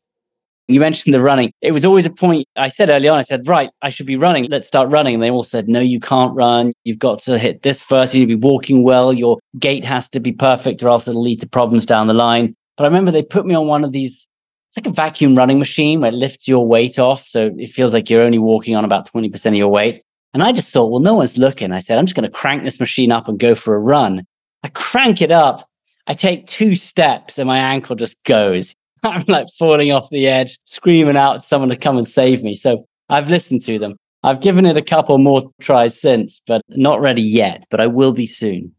You 0.70 0.80
mentioned 0.80 1.14
the 1.14 1.20
running. 1.20 1.52
It 1.62 1.74
was 1.74 1.84
always 1.84 2.06
a 2.06 2.10
point 2.10 2.48
I 2.56 2.70
said 2.70 2.90
early 2.90 3.10
on, 3.10 3.18
I 3.18 3.22
said, 3.22 3.50
right, 3.50 3.70
I 3.82 3.90
should 3.90 4.06
be 4.06 4.16
running. 4.16 4.48
Let's 4.50 4.66
start 4.66 4.88
running. 4.90 5.16
And 5.16 5.22
they 5.22 5.30
all 5.30 5.44
said, 5.44 5.68
no, 5.68 5.82
you 5.82 6.00
can't 6.00 6.34
run. 6.34 6.72
You've 6.86 7.00
got 7.00 7.20
to 7.24 7.38
hit 7.38 7.64
this 7.64 7.82
first. 7.82 8.14
You 8.14 8.22
need 8.22 8.32
to 8.32 8.38
be 8.38 8.48
walking 8.48 8.84
well. 8.84 9.12
Your 9.12 9.38
gait 9.60 9.84
has 9.84 10.08
to 10.12 10.22
be 10.22 10.32
perfect 10.32 10.82
or 10.84 10.88
else 10.88 11.06
it'll 11.06 11.22
lead 11.22 11.42
to 11.42 11.50
problems 11.50 11.86
down 11.86 12.08
the 12.08 12.14
line. 12.14 12.56
But 12.78 12.86
I 12.86 12.88
remember 12.88 13.12
they 13.12 13.24
put 13.24 13.46
me 13.46 13.56
on 13.56 13.68
one 13.68 13.84
of 13.84 13.92
these, 13.92 14.26
it's 14.70 14.78
like 14.78 14.88
a 14.88 14.96
vacuum 14.96 15.36
running 15.36 15.60
machine 15.60 16.00
where 16.00 16.14
it 16.14 16.16
lifts 16.16 16.48
your 16.48 16.66
weight 16.66 16.98
off. 16.98 17.26
So 17.26 17.52
it 17.58 17.72
feels 17.72 17.94
like 17.94 18.10
you're 18.10 18.24
only 18.24 18.40
walking 18.40 18.78
on 18.78 18.86
about 18.86 19.12
20% 19.12 19.46
of 19.48 19.54
your 19.56 19.68
weight. 19.68 20.02
And 20.36 20.44
I 20.44 20.52
just 20.52 20.72
thought, 20.72 20.88
well, 20.88 21.00
no 21.00 21.14
one's 21.14 21.38
looking. 21.38 21.72
I 21.72 21.80
said, 21.80 21.98
I'm 21.98 22.06
just 22.06 22.14
going 22.14 22.30
to 22.30 22.30
crank 22.30 22.66
this 22.66 22.78
machine 22.78 23.10
up 23.10 23.30
and 23.30 23.40
go 23.40 23.56
for 23.56 23.74
a 23.74 23.80
run. 23.80 24.28
I 24.64 24.68
crank 24.68 25.22
it 25.22 25.32
up. 25.32 25.66
I 26.08 26.14
take 26.14 26.46
two 26.46 26.76
steps 26.76 27.40
and 27.40 27.48
my 27.48 27.58
ankle 27.58 27.96
just 27.96 28.22
goes. 28.26 28.76
I'm 29.06 29.24
like 29.30 29.48
falling 29.58 29.94
off 29.94 30.10
the 30.10 30.28
edge, 30.28 30.60
screaming 30.66 31.16
out 31.16 31.46
someone 31.46 31.70
to 31.70 31.78
come 31.78 31.96
and 31.96 32.06
save 32.06 32.44
me. 32.44 32.54
So 32.54 32.86
I've 33.08 33.30
listened 33.30 33.62
to 33.62 33.80
them. 33.80 33.96
I've 34.24 34.42
given 34.42 34.66
it 34.66 34.76
a 34.76 34.82
couple 34.82 35.18
more 35.20 35.50
tries 35.62 35.98
since, 35.98 36.42
but 36.46 36.62
not 36.68 37.00
ready 37.00 37.22
yet, 37.22 37.64
but 37.72 37.80
I 37.80 37.88
will 37.88 38.12
be 38.12 38.26
soon. 38.26 38.74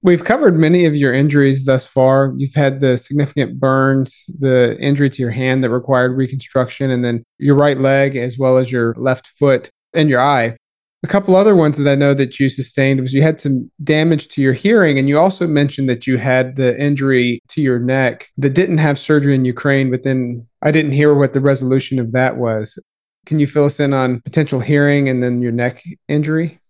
We've 0.00 0.24
covered 0.24 0.58
many 0.58 0.86
of 0.86 0.96
your 0.96 1.12
injuries 1.12 1.66
thus 1.66 1.86
far. 1.86 2.32
You've 2.38 2.54
had 2.54 2.80
the 2.80 2.96
significant 2.96 3.60
burns, 3.60 4.24
the 4.38 4.78
injury 4.80 5.10
to 5.10 5.20
your 5.20 5.30
hand 5.30 5.62
that 5.62 5.68
required 5.68 6.16
reconstruction, 6.16 6.90
and 6.90 7.04
then 7.04 7.22
your 7.36 7.54
right 7.54 7.76
leg, 7.76 8.16
as 8.16 8.38
well 8.38 8.56
as 8.56 8.72
your 8.72 8.94
left 8.94 9.26
foot 9.26 9.68
and 9.92 10.08
your 10.08 10.22
eye. 10.22 10.56
A 11.02 11.06
couple 11.06 11.34
other 11.34 11.56
ones 11.56 11.78
that 11.78 11.90
I 11.90 11.94
know 11.94 12.12
that 12.12 12.38
you 12.38 12.50
sustained 12.50 13.00
was 13.00 13.14
you 13.14 13.22
had 13.22 13.40
some 13.40 13.70
damage 13.82 14.28
to 14.28 14.42
your 14.42 14.52
hearing, 14.52 14.98
and 14.98 15.08
you 15.08 15.18
also 15.18 15.46
mentioned 15.46 15.88
that 15.88 16.06
you 16.06 16.18
had 16.18 16.56
the 16.56 16.78
injury 16.78 17.40
to 17.48 17.62
your 17.62 17.78
neck 17.78 18.28
that 18.36 18.50
didn't 18.50 18.78
have 18.78 18.98
surgery 18.98 19.34
in 19.34 19.46
Ukraine, 19.46 19.90
but 19.90 20.02
then 20.02 20.46
I 20.60 20.70
didn't 20.70 20.92
hear 20.92 21.14
what 21.14 21.32
the 21.32 21.40
resolution 21.40 21.98
of 21.98 22.12
that 22.12 22.36
was. 22.36 22.78
Can 23.24 23.38
you 23.38 23.46
fill 23.46 23.64
us 23.64 23.80
in 23.80 23.94
on 23.94 24.20
potential 24.20 24.60
hearing 24.60 25.08
and 25.08 25.22
then 25.22 25.40
your 25.40 25.52
neck 25.52 25.82
injury? 26.08 26.60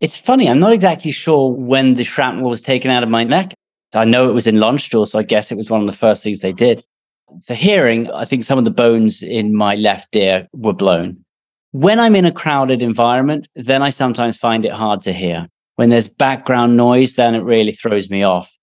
It's 0.00 0.18
funny, 0.18 0.50
I'm 0.50 0.58
not 0.58 0.72
exactly 0.72 1.12
sure 1.12 1.50
when 1.50 1.94
the 1.94 2.04
shrapnel 2.04 2.50
was 2.50 2.60
taken 2.60 2.90
out 2.90 3.02
of 3.02 3.08
my 3.08 3.24
neck. 3.24 3.54
I 3.94 4.04
know 4.04 4.28
it 4.28 4.34
was 4.34 4.46
in 4.46 4.56
Landstuhl, 4.56 5.06
so 5.06 5.18
I 5.18 5.22
guess 5.22 5.50
it 5.50 5.56
was 5.56 5.70
one 5.70 5.80
of 5.80 5.86
the 5.86 5.92
first 5.92 6.22
things 6.22 6.40
they 6.40 6.52
did. 6.52 6.82
For 7.46 7.54
hearing, 7.54 8.10
I 8.10 8.24
think 8.26 8.44
some 8.44 8.58
of 8.58 8.64
the 8.64 8.70
bones 8.70 9.22
in 9.22 9.54
my 9.54 9.76
left 9.76 10.14
ear 10.14 10.48
were 10.52 10.72
blown. 10.74 11.24
When 11.72 11.98
I'm 11.98 12.14
in 12.14 12.26
a 12.26 12.32
crowded 12.32 12.82
environment, 12.82 13.48
then 13.54 13.82
I 13.82 13.88
sometimes 13.88 14.36
find 14.36 14.66
it 14.66 14.72
hard 14.72 15.00
to 15.02 15.12
hear. 15.12 15.48
When 15.76 15.88
there's 15.88 16.06
background 16.06 16.76
noise, 16.76 17.14
then 17.14 17.34
it 17.34 17.42
really 17.44 17.72
throws 17.72 18.10
me 18.10 18.22
off. 18.22 18.54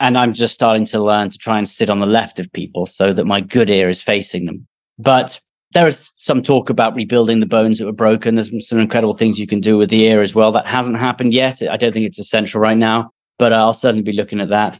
And 0.00 0.18
I'm 0.18 0.34
just 0.34 0.52
starting 0.52 0.84
to 0.86 1.02
learn 1.02 1.30
to 1.30 1.38
try 1.38 1.56
and 1.56 1.66
sit 1.66 1.88
on 1.88 1.98
the 1.98 2.06
left 2.06 2.38
of 2.38 2.52
people 2.52 2.86
so 2.86 3.14
that 3.14 3.24
my 3.24 3.40
good 3.40 3.70
ear 3.70 3.88
is 3.88 4.02
facing 4.02 4.44
them. 4.44 4.66
But 4.98 5.40
there 5.72 5.86
is 5.86 6.10
some 6.16 6.42
talk 6.42 6.68
about 6.68 6.94
rebuilding 6.94 7.40
the 7.40 7.46
bones 7.46 7.78
that 7.78 7.86
were 7.86 7.92
broken. 7.92 8.34
There's 8.34 8.68
some 8.68 8.78
incredible 8.78 9.14
things 9.14 9.38
you 9.38 9.46
can 9.46 9.60
do 9.60 9.78
with 9.78 9.88
the 9.88 10.02
ear 10.02 10.20
as 10.20 10.34
well. 10.34 10.52
That 10.52 10.66
hasn't 10.66 10.98
happened 10.98 11.32
yet. 11.32 11.62
I 11.62 11.78
don't 11.78 11.94
think 11.94 12.04
it's 12.06 12.18
essential 12.18 12.60
right 12.60 12.76
now, 12.76 13.10
but 13.38 13.54
I'll 13.54 13.72
certainly 13.72 14.02
be 14.02 14.12
looking 14.12 14.40
at 14.40 14.50
that. 14.50 14.78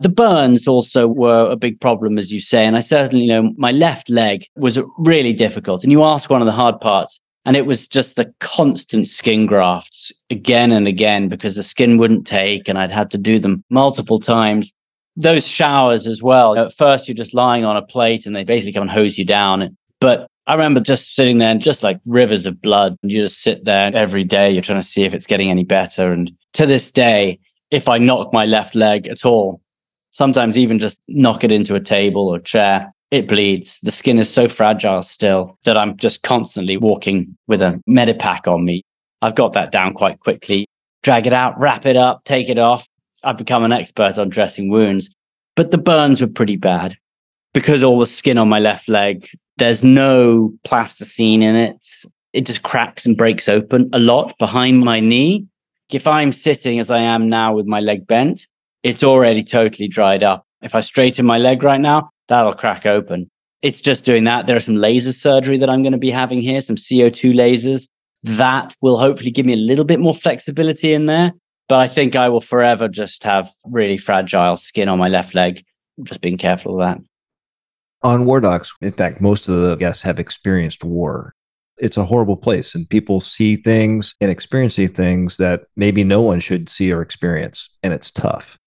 The 0.00 0.08
burns 0.08 0.66
also 0.66 1.06
were 1.06 1.50
a 1.50 1.56
big 1.56 1.80
problem, 1.80 2.16
as 2.18 2.32
you 2.32 2.40
say. 2.40 2.64
And 2.64 2.76
I 2.76 2.80
certainly 2.80 3.26
know 3.26 3.52
my 3.58 3.72
left 3.72 4.08
leg 4.08 4.46
was 4.56 4.78
really 4.96 5.34
difficult. 5.34 5.82
And 5.82 5.92
you 5.92 6.02
ask 6.02 6.30
one 6.30 6.40
of 6.40 6.46
the 6.46 6.52
hard 6.52 6.80
parts. 6.80 7.20
And 7.46 7.56
it 7.56 7.64
was 7.64 7.86
just 7.86 8.16
the 8.16 8.34
constant 8.40 9.06
skin 9.06 9.46
grafts 9.46 10.10
again 10.30 10.72
and 10.72 10.88
again 10.88 11.28
because 11.28 11.54
the 11.54 11.62
skin 11.62 11.96
wouldn't 11.96 12.26
take 12.26 12.68
and 12.68 12.76
I'd 12.76 12.90
had 12.90 13.10
to 13.12 13.18
do 13.18 13.38
them 13.38 13.62
multiple 13.70 14.18
times. 14.18 14.72
Those 15.14 15.46
showers 15.46 16.08
as 16.08 16.22
well. 16.24 16.58
At 16.58 16.74
first, 16.74 17.06
you're 17.06 17.14
just 17.14 17.32
lying 17.32 17.64
on 17.64 17.76
a 17.76 17.82
plate 17.82 18.26
and 18.26 18.34
they 18.34 18.42
basically 18.42 18.72
come 18.72 18.82
and 18.82 18.90
hose 18.90 19.16
you 19.16 19.24
down. 19.24 19.76
But 20.00 20.26
I 20.48 20.54
remember 20.54 20.80
just 20.80 21.14
sitting 21.14 21.38
there 21.38 21.52
and 21.52 21.60
just 21.60 21.84
like 21.84 22.00
rivers 22.04 22.46
of 22.46 22.60
blood. 22.60 22.96
And 23.02 23.12
you 23.12 23.22
just 23.22 23.40
sit 23.40 23.64
there 23.64 23.94
every 23.94 24.24
day. 24.24 24.50
You're 24.50 24.60
trying 24.60 24.80
to 24.80 24.86
see 24.86 25.04
if 25.04 25.14
it's 25.14 25.26
getting 25.26 25.48
any 25.48 25.64
better. 25.64 26.12
And 26.12 26.32
to 26.54 26.66
this 26.66 26.90
day, 26.90 27.38
if 27.70 27.88
I 27.88 27.98
knock 27.98 28.32
my 28.32 28.44
left 28.44 28.74
leg 28.74 29.06
at 29.06 29.24
all, 29.24 29.60
sometimes 30.10 30.58
even 30.58 30.80
just 30.80 31.00
knock 31.06 31.44
it 31.44 31.52
into 31.52 31.76
a 31.76 31.80
table 31.80 32.28
or 32.28 32.40
chair, 32.40 32.92
it 33.10 33.28
bleeds. 33.28 33.78
The 33.82 33.92
skin 33.92 34.18
is 34.18 34.32
so 34.32 34.48
fragile 34.48 35.02
still 35.02 35.58
that 35.64 35.76
I'm 35.76 35.96
just 35.96 36.22
constantly 36.22 36.76
walking 36.76 37.36
with 37.46 37.62
a 37.62 37.80
medipack 37.88 38.52
on 38.52 38.64
me. 38.64 38.82
I've 39.22 39.34
got 39.34 39.52
that 39.52 39.72
down 39.72 39.94
quite 39.94 40.20
quickly. 40.20 40.66
Drag 41.02 41.26
it 41.26 41.32
out, 41.32 41.58
wrap 41.58 41.86
it 41.86 41.96
up, 41.96 42.24
take 42.24 42.48
it 42.48 42.58
off. 42.58 42.86
I've 43.22 43.36
become 43.36 43.64
an 43.64 43.72
expert 43.72 44.18
on 44.18 44.28
dressing 44.28 44.70
wounds. 44.70 45.10
But 45.54 45.70
the 45.70 45.78
burns 45.78 46.20
were 46.20 46.26
pretty 46.26 46.56
bad 46.56 46.96
because 47.54 47.82
all 47.82 47.98
the 47.98 48.06
skin 48.06 48.38
on 48.38 48.48
my 48.48 48.58
left 48.58 48.88
leg, 48.88 49.28
there's 49.56 49.82
no 49.82 50.52
plasticine 50.64 51.42
in 51.42 51.56
it. 51.56 51.88
It 52.32 52.44
just 52.44 52.62
cracks 52.62 53.06
and 53.06 53.16
breaks 53.16 53.48
open 53.48 53.88
a 53.92 53.98
lot 53.98 54.36
behind 54.38 54.80
my 54.80 55.00
knee. 55.00 55.46
If 55.90 56.06
I'm 56.06 56.32
sitting 56.32 56.78
as 56.78 56.90
I 56.90 56.98
am 56.98 57.28
now 57.28 57.54
with 57.54 57.66
my 57.66 57.80
leg 57.80 58.06
bent, 58.06 58.46
it's 58.82 59.02
already 59.02 59.42
totally 59.42 59.88
dried 59.88 60.22
up. 60.22 60.44
If 60.60 60.74
I 60.74 60.80
straighten 60.80 61.24
my 61.24 61.38
leg 61.38 61.62
right 61.62 61.80
now, 61.80 62.10
that'll 62.28 62.54
crack 62.54 62.86
open. 62.86 63.30
It's 63.62 63.80
just 63.80 64.04
doing 64.04 64.24
that. 64.24 64.46
There 64.46 64.56
are 64.56 64.60
some 64.60 64.76
laser 64.76 65.12
surgery 65.12 65.58
that 65.58 65.70
I'm 65.70 65.82
going 65.82 65.92
to 65.92 65.98
be 65.98 66.10
having 66.10 66.40
here, 66.40 66.60
some 66.60 66.76
CO2 66.76 67.34
lasers. 67.34 67.88
That 68.22 68.74
will 68.80 68.98
hopefully 68.98 69.30
give 69.30 69.46
me 69.46 69.54
a 69.54 69.56
little 69.56 69.84
bit 69.84 70.00
more 70.00 70.14
flexibility 70.14 70.92
in 70.92 71.06
there. 71.06 71.32
But 71.68 71.80
I 71.80 71.88
think 71.88 72.14
I 72.14 72.28
will 72.28 72.40
forever 72.40 72.86
just 72.88 73.24
have 73.24 73.50
really 73.64 73.96
fragile 73.96 74.56
skin 74.56 74.88
on 74.88 74.98
my 74.98 75.08
left 75.08 75.34
leg. 75.34 75.64
Just 76.02 76.20
being 76.20 76.36
careful 76.36 76.74
of 76.74 76.86
that. 76.86 77.04
On 78.02 78.26
War 78.26 78.40
Docs, 78.40 78.74
in 78.82 78.92
fact, 78.92 79.20
most 79.20 79.48
of 79.48 79.60
the 79.60 79.74
guests 79.76 80.02
have 80.02 80.18
experienced 80.18 80.84
war. 80.84 81.34
It's 81.78 81.96
a 81.96 82.04
horrible 82.04 82.36
place, 82.36 82.74
and 82.74 82.88
people 82.88 83.20
see 83.20 83.56
things 83.56 84.14
and 84.20 84.30
experience 84.30 84.76
things 84.76 85.38
that 85.38 85.64
maybe 85.76 86.04
no 86.04 86.20
one 86.20 86.40
should 86.40 86.68
see 86.68 86.92
or 86.92 87.02
experience, 87.02 87.68
and 87.82 87.92
it's 87.92 88.10
tough. 88.10 88.58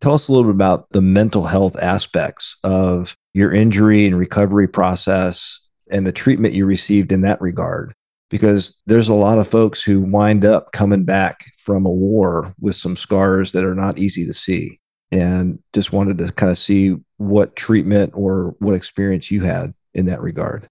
Tell 0.00 0.14
us 0.14 0.28
a 0.28 0.32
little 0.32 0.44
bit 0.44 0.54
about 0.54 0.90
the 0.90 1.00
mental 1.00 1.44
health 1.44 1.76
aspects 1.76 2.56
of 2.62 3.16
your 3.32 3.52
injury 3.52 4.06
and 4.06 4.18
recovery 4.18 4.68
process 4.68 5.60
and 5.90 6.06
the 6.06 6.12
treatment 6.12 6.54
you 6.54 6.66
received 6.66 7.12
in 7.12 7.22
that 7.22 7.40
regard. 7.40 7.92
Because 8.28 8.74
there's 8.86 9.08
a 9.08 9.14
lot 9.14 9.38
of 9.38 9.48
folks 9.48 9.82
who 9.82 10.00
wind 10.00 10.44
up 10.44 10.72
coming 10.72 11.04
back 11.04 11.44
from 11.58 11.86
a 11.86 11.90
war 11.90 12.54
with 12.60 12.74
some 12.74 12.96
scars 12.96 13.52
that 13.52 13.64
are 13.64 13.74
not 13.74 13.98
easy 13.98 14.26
to 14.26 14.32
see. 14.32 14.80
And 15.12 15.60
just 15.72 15.92
wanted 15.92 16.18
to 16.18 16.32
kind 16.32 16.50
of 16.50 16.58
see 16.58 16.96
what 17.18 17.54
treatment 17.54 18.12
or 18.14 18.56
what 18.58 18.74
experience 18.74 19.30
you 19.30 19.42
had 19.42 19.72
in 19.94 20.06
that 20.06 20.20
regard. 20.20 20.68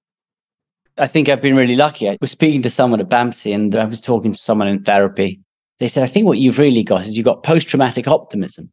I 0.98 1.08
think 1.08 1.30
I've 1.30 1.42
been 1.42 1.56
really 1.56 1.76
lucky. 1.78 2.10
I 2.10 2.18
was 2.20 2.32
speaking 2.32 2.62
to 2.64 2.70
someone 2.70 3.00
at 3.00 3.10
BAMC 3.10 3.56
and 3.56 3.76
I 3.76 3.86
was 3.86 4.02
talking 4.02 4.34
to 4.34 4.40
someone 4.40 4.68
in 4.68 4.84
therapy. 4.84 5.40
They 5.80 5.88
said, 5.88 6.04
I 6.04 6.08
think 6.08 6.26
what 6.26 6.38
you've 6.38 6.60
really 6.60 6.84
got 6.84 7.08
is 7.08 7.16
you've 7.18 7.26
got 7.26 7.44
post 7.44 7.68
traumatic 7.68 8.08
optimism 8.08 8.72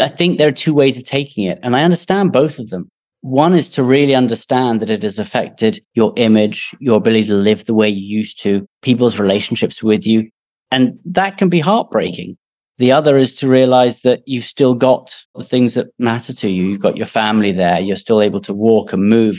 I 0.00 0.08
think 0.08 0.38
there 0.38 0.48
are 0.48 0.52
two 0.52 0.74
ways 0.74 0.96
of 0.96 1.04
taking 1.04 1.44
it, 1.44 1.58
and 1.62 1.76
I 1.76 1.82
understand 1.82 2.32
both 2.32 2.58
of 2.58 2.70
them. 2.70 2.88
One 3.22 3.54
is 3.54 3.68
to 3.70 3.82
really 3.82 4.14
understand 4.14 4.80
that 4.80 4.90
it 4.90 5.02
has 5.02 5.18
affected 5.18 5.80
your 5.94 6.14
image, 6.16 6.74
your 6.80 6.96
ability 6.96 7.26
to 7.26 7.34
live 7.34 7.66
the 7.66 7.74
way 7.74 7.88
you 7.88 8.16
used 8.18 8.40
to, 8.42 8.66
people's 8.82 9.20
relationships 9.20 9.82
with 9.82 10.06
you. 10.06 10.30
And 10.70 10.98
that 11.04 11.36
can 11.36 11.48
be 11.48 11.60
heartbreaking. 11.60 12.38
The 12.78 12.92
other 12.92 13.18
is 13.18 13.34
to 13.36 13.48
realize 13.48 14.00
that 14.02 14.22
you've 14.24 14.44
still 14.44 14.74
got 14.74 15.14
the 15.34 15.44
things 15.44 15.74
that 15.74 15.88
matter 15.98 16.32
to 16.32 16.48
you. 16.48 16.64
You've 16.64 16.80
got 16.80 16.96
your 16.96 17.06
family 17.06 17.52
there. 17.52 17.78
You're 17.78 17.96
still 17.96 18.22
able 18.22 18.40
to 18.40 18.54
walk 18.54 18.94
and 18.94 19.06
move. 19.06 19.38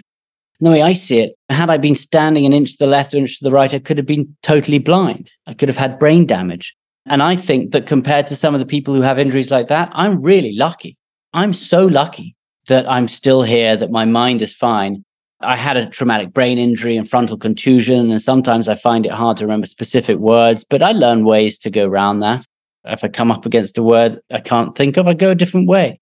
The 0.59 0.69
way 0.69 0.83
I 0.83 0.93
see 0.93 1.21
it, 1.21 1.33
had 1.49 1.71
I 1.71 1.77
been 1.77 1.95
standing 1.95 2.45
an 2.45 2.53
inch 2.53 2.73
to 2.73 2.77
the 2.85 2.87
left 2.87 3.15
or 3.15 3.17
an 3.17 3.23
inch 3.23 3.39
to 3.39 3.43
the 3.43 3.49
right, 3.49 3.73
I 3.73 3.79
could 3.79 3.97
have 3.97 4.05
been 4.05 4.37
totally 4.43 4.77
blind. 4.77 5.31
I 5.47 5.55
could 5.55 5.69
have 5.69 5.77
had 5.77 5.97
brain 5.97 6.27
damage. 6.27 6.75
And 7.05 7.23
I 7.23 7.35
think 7.35 7.71
that 7.71 7.87
compared 7.87 8.27
to 8.27 8.35
some 8.35 8.53
of 8.53 8.59
the 8.59 8.65
people 8.65 8.93
who 8.93 9.01
have 9.01 9.17
injuries 9.17 9.51
like 9.51 9.67
that, 9.69 9.89
I'm 9.93 10.21
really 10.21 10.55
lucky. 10.55 10.97
I'm 11.33 11.53
so 11.53 11.85
lucky 11.85 12.35
that 12.67 12.89
I'm 12.89 13.07
still 13.07 13.41
here, 13.41 13.75
that 13.75 13.91
my 13.91 14.05
mind 14.05 14.41
is 14.41 14.53
fine. 14.53 15.03
I 15.41 15.55
had 15.55 15.77
a 15.77 15.87
traumatic 15.87 16.33
brain 16.33 16.59
injury 16.59 16.95
and 16.95 17.09
frontal 17.09 17.37
contusion, 17.37 18.11
and 18.11 18.21
sometimes 18.21 18.67
I 18.67 18.75
find 18.75 19.05
it 19.05 19.11
hard 19.11 19.37
to 19.37 19.45
remember 19.45 19.65
specific 19.65 20.17
words, 20.17 20.63
but 20.63 20.83
I 20.83 20.91
learn 20.91 21.25
ways 21.25 21.57
to 21.59 21.71
go 21.71 21.85
around 21.85 22.19
that. 22.19 22.45
If 22.85 23.03
I 23.03 23.07
come 23.07 23.31
up 23.31 23.45
against 23.45 23.77
a 23.77 23.83
word 23.83 24.19
I 24.31 24.39
can't 24.39 24.75
think 24.75 24.97
of, 24.97 25.07
I 25.07 25.13
go 25.13 25.31
a 25.31 25.35
different 25.35 25.67
way. 25.67 25.99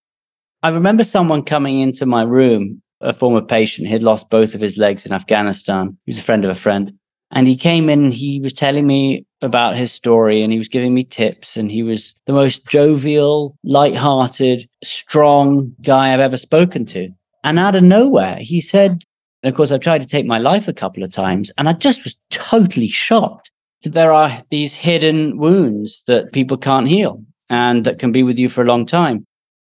I 0.61 0.69
remember 0.69 1.05
someone 1.05 1.43
coming 1.43 1.79
into 1.79 2.05
my 2.05 2.23
room, 2.23 2.81
a 2.99 3.13
former 3.13 3.41
patient. 3.41 3.87
He'd 3.87 4.03
lost 4.03 4.29
both 4.29 4.55
of 4.55 4.61
his 4.61 4.77
legs 4.77 5.05
in 5.05 5.13
Afghanistan. 5.13 5.97
He 6.05 6.11
was 6.11 6.19
a 6.19 6.23
friend 6.23 6.43
of 6.43 6.51
a 6.51 6.55
friend. 6.55 6.91
And 7.31 7.47
he 7.47 7.55
came 7.55 7.89
in, 7.89 8.11
he 8.11 8.41
was 8.41 8.51
telling 8.51 8.85
me 8.85 9.25
about 9.41 9.75
his 9.75 9.91
story 9.91 10.41
and 10.41 10.51
he 10.51 10.57
was 10.57 10.67
giving 10.67 10.93
me 10.93 11.03
tips. 11.03 11.57
And 11.57 11.71
he 11.71 11.83
was 11.83 12.13
the 12.25 12.33
most 12.33 12.65
jovial, 12.67 13.55
light-hearted, 13.63 14.67
strong 14.83 15.73
guy 15.81 16.13
I've 16.13 16.19
ever 16.19 16.37
spoken 16.37 16.85
to. 16.87 17.09
And 17.43 17.57
out 17.57 17.75
of 17.75 17.83
nowhere, 17.83 18.37
he 18.37 18.59
said, 18.61 19.03
and 19.41 19.49
of 19.49 19.55
course, 19.55 19.71
I've 19.71 19.79
tried 19.79 20.01
to 20.01 20.07
take 20.07 20.25
my 20.25 20.37
life 20.37 20.67
a 20.67 20.73
couple 20.73 21.03
of 21.03 21.13
times, 21.13 21.51
and 21.57 21.69
I 21.69 21.73
just 21.73 22.03
was 22.03 22.17
totally 22.29 22.89
shocked 22.89 23.49
that 23.83 23.93
there 23.93 24.11
are 24.11 24.43
these 24.49 24.75
hidden 24.75 25.37
wounds 25.37 26.03
that 26.07 26.33
people 26.33 26.57
can't 26.57 26.87
heal 26.87 27.23
and 27.49 27.85
that 27.85 27.99
can 27.99 28.11
be 28.11 28.23
with 28.23 28.37
you 28.37 28.49
for 28.49 28.61
a 28.61 28.67
long 28.67 28.85
time. 28.85 29.25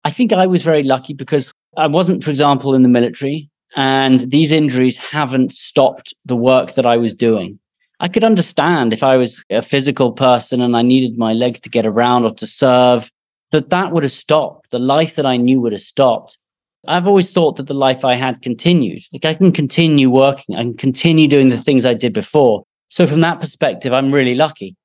I 0.05 0.11
think 0.11 0.33
I 0.33 0.47
was 0.47 0.63
very 0.63 0.83
lucky 0.83 1.13
because 1.13 1.53
I 1.77 1.87
wasn't, 1.87 2.25
for 2.25 2.31
example, 2.31 2.75
in 2.75 2.83
the 2.83 2.89
military, 2.89 3.51
and 3.77 4.21
these 4.23 4.51
injuries 4.51 4.97
haven't 4.97 5.53
stopped 5.53 6.15
the 6.25 6.37
work 6.37 6.73
that 6.73 6.87
I 6.87 6.97
was 6.97 7.13
doing. 7.13 7.59
I 8.01 8.09
could 8.09 8.25
understand 8.25 8.93
if 8.93 9.03
I 9.03 9.17
was 9.17 9.43
a 9.51 9.63
physical 9.63 10.13
person 10.13 10.61
and 10.61 10.77
I 10.77 10.83
needed 10.83 11.19
my 11.19 11.33
legs 11.33 11.61
to 11.61 11.69
get 11.69 11.85
around 11.85 12.25
or 12.25 12.35
to 12.35 12.47
serve, 12.47 13.11
that 13.51 13.71
that 13.71 13.93
would 13.93 14.05
have 14.05 14.13
stopped. 14.13 14.71
The 14.71 14.79
life 14.79 15.17
that 15.17 15.27
I 15.27 15.37
knew 15.37 15.61
would 15.61 15.73
have 15.73 15.83
stopped. 15.83 16.39
I've 16.87 17.09
always 17.09 17.33
thought 17.33 17.57
that 17.57 17.67
the 17.67 17.75
life 17.75 18.05
I 18.05 18.15
had 18.15 18.41
continued. 18.41 19.03
Like 19.13 19.25
I 19.25 19.35
can 19.35 19.51
continue 19.51 20.11
working, 20.11 20.55
I 20.55 20.63
can 20.63 20.77
continue 20.77 21.27
doing 21.27 21.49
the 21.49 21.57
things 21.57 21.85
I 21.85 21.95
did 21.95 22.13
before. 22.13 22.65
So 22.89 23.07
from 23.07 23.21
that 23.21 23.41
perspective, 23.41 23.93
I'm 23.93 24.13
really 24.13 24.35
lucky. 24.35 24.77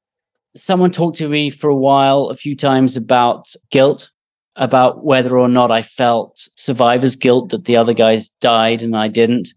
Someone 0.56 0.92
talked 0.92 1.18
to 1.18 1.30
me 1.30 1.50
for 1.50 1.70
a 1.70 1.76
while, 1.76 2.26
a 2.26 2.36
few 2.36 2.56
times 2.56 2.98
about 2.98 3.54
guilt, 3.70 4.10
about 4.56 5.04
whether 5.04 5.38
or 5.38 5.48
not 5.48 5.72
I 5.72 5.82
felt 5.82 6.48
survivor's 6.58 7.16
guilt 7.16 7.50
that 7.50 7.66
the 7.66 7.78
other 7.78 7.94
guys 7.94 8.30
died 8.42 8.82
and 8.82 8.96
I 8.98 9.08
didn't. 9.08 9.50